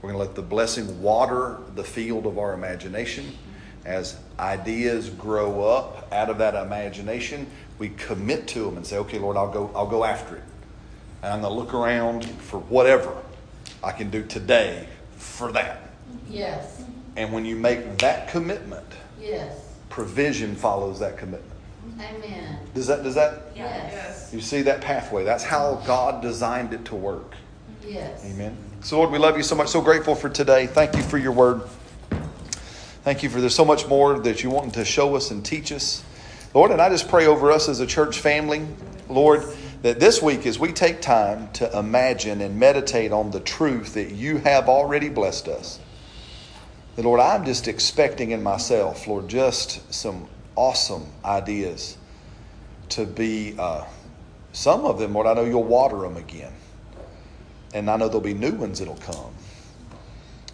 We're 0.00 0.10
going 0.12 0.20
to 0.20 0.26
let 0.26 0.34
the 0.34 0.42
blessing 0.42 1.00
water 1.00 1.58
the 1.76 1.84
field 1.84 2.26
of 2.26 2.38
our 2.38 2.54
imagination. 2.54 3.38
As 3.84 4.16
ideas 4.38 5.10
grow 5.10 5.62
up 5.64 6.08
out 6.12 6.28
of 6.30 6.38
that 6.38 6.54
imagination, 6.54 7.46
we 7.78 7.90
commit 7.90 8.46
to 8.48 8.64
them 8.64 8.76
and 8.76 8.86
say, 8.86 8.96
okay, 8.98 9.18
Lord, 9.18 9.36
I'll 9.36 9.50
go, 9.50 9.70
I'll 9.74 9.86
go 9.86 10.04
after 10.04 10.36
it. 10.36 10.42
And 11.22 11.32
I'm 11.32 11.40
going 11.40 11.52
to 11.52 11.58
look 11.58 11.72
around 11.74 12.24
for 12.24 12.58
whatever 12.58 13.12
I 13.82 13.92
can 13.92 14.10
do 14.10 14.24
today 14.24 14.88
for 15.16 15.52
that. 15.52 15.90
Yes. 16.28 16.82
And 17.16 17.32
when 17.32 17.44
you 17.44 17.54
make 17.56 17.98
that 17.98 18.28
commitment, 18.28 18.86
Yes. 19.20 19.56
provision 19.88 20.56
follows 20.56 20.98
that 21.00 21.16
commitment. 21.16 21.51
Amen. 22.02 22.58
Does 22.74 22.86
that, 22.86 23.02
does 23.02 23.14
that, 23.14 23.52
Yes. 23.54 23.92
Yes. 23.92 24.30
you 24.32 24.40
see 24.40 24.62
that 24.62 24.80
pathway? 24.80 25.24
That's 25.24 25.44
how 25.44 25.82
God 25.86 26.22
designed 26.22 26.72
it 26.72 26.84
to 26.86 26.94
work. 26.94 27.34
Yes. 27.86 28.24
Amen. 28.24 28.56
So, 28.80 28.98
Lord, 28.98 29.10
we 29.10 29.18
love 29.18 29.36
you 29.36 29.42
so 29.42 29.54
much. 29.54 29.68
So 29.68 29.80
grateful 29.80 30.14
for 30.14 30.28
today. 30.28 30.66
Thank 30.66 30.96
you 30.96 31.02
for 31.02 31.18
your 31.18 31.32
word. 31.32 31.62
Thank 33.04 33.22
you 33.22 33.30
for 33.30 33.40
there's 33.40 33.54
so 33.54 33.64
much 33.64 33.86
more 33.88 34.18
that 34.20 34.42
you 34.42 34.50
want 34.50 34.74
to 34.74 34.84
show 34.84 35.16
us 35.16 35.30
and 35.30 35.44
teach 35.44 35.72
us. 35.72 36.04
Lord, 36.54 36.70
and 36.70 36.80
I 36.80 36.88
just 36.88 37.08
pray 37.08 37.26
over 37.26 37.50
us 37.50 37.68
as 37.68 37.80
a 37.80 37.86
church 37.86 38.18
family, 38.18 38.66
Lord, 39.08 39.44
that 39.82 39.98
this 39.98 40.22
week 40.22 40.46
as 40.46 40.58
we 40.58 40.72
take 40.72 41.00
time 41.00 41.50
to 41.54 41.78
imagine 41.78 42.40
and 42.40 42.58
meditate 42.58 43.10
on 43.10 43.30
the 43.30 43.40
truth 43.40 43.94
that 43.94 44.12
you 44.12 44.38
have 44.38 44.68
already 44.68 45.08
blessed 45.08 45.48
us, 45.48 45.80
that, 46.94 47.04
Lord, 47.04 47.20
I'm 47.20 47.44
just 47.44 47.68
expecting 47.68 48.30
in 48.32 48.42
myself, 48.42 49.06
Lord, 49.06 49.28
just 49.28 49.92
some 49.92 50.28
awesome 50.56 51.06
ideas 51.24 51.96
to 52.90 53.06
be, 53.06 53.54
uh, 53.58 53.84
some 54.52 54.84
of 54.84 54.98
them, 54.98 55.14
Lord, 55.14 55.26
I 55.26 55.34
know 55.34 55.44
you'll 55.44 55.64
water 55.64 56.00
them 56.00 56.16
again. 56.16 56.52
And 57.74 57.90
I 57.90 57.96
know 57.96 58.06
there'll 58.06 58.20
be 58.20 58.34
new 58.34 58.52
ones 58.52 58.78
that'll 58.78 58.96
come. 58.96 59.32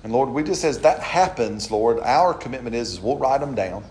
And 0.05 0.13
Lord, 0.13 0.29
we 0.29 0.45
just, 0.45 0.65
as 0.65 0.79
that 0.81 1.01
happens, 1.01 1.71
Lord, 1.71 1.99
our 2.01 2.33
commitment 2.33 2.77
is, 2.77 2.93
is 2.93 3.01
we'll 3.01 3.19
write 3.19 3.41
them 3.41 3.55
down 3.55 3.85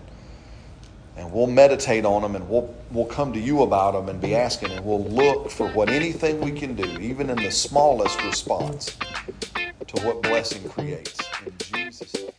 and 1.16 1.30
we'll 1.32 1.46
meditate 1.46 2.04
on 2.04 2.22
them 2.22 2.36
and 2.36 2.48
we'll, 2.48 2.74
we'll 2.90 3.04
come 3.04 3.32
to 3.32 3.40
you 3.40 3.62
about 3.62 3.92
them 3.92 4.08
and 4.08 4.20
be 4.20 4.34
asking 4.34 4.70
and 4.70 4.84
we'll 4.84 5.04
look 5.04 5.50
for 5.50 5.68
what 5.70 5.90
anything 5.90 6.40
we 6.40 6.52
can 6.52 6.74
do, 6.74 6.98
even 7.00 7.28
in 7.28 7.36
the 7.36 7.50
smallest 7.50 8.22
response, 8.24 8.96
to 9.86 10.02
what 10.06 10.22
blessing 10.22 10.66
creates. 10.70 11.18
In 11.44 11.52
Jesus' 11.58 12.14
name. 12.14 12.37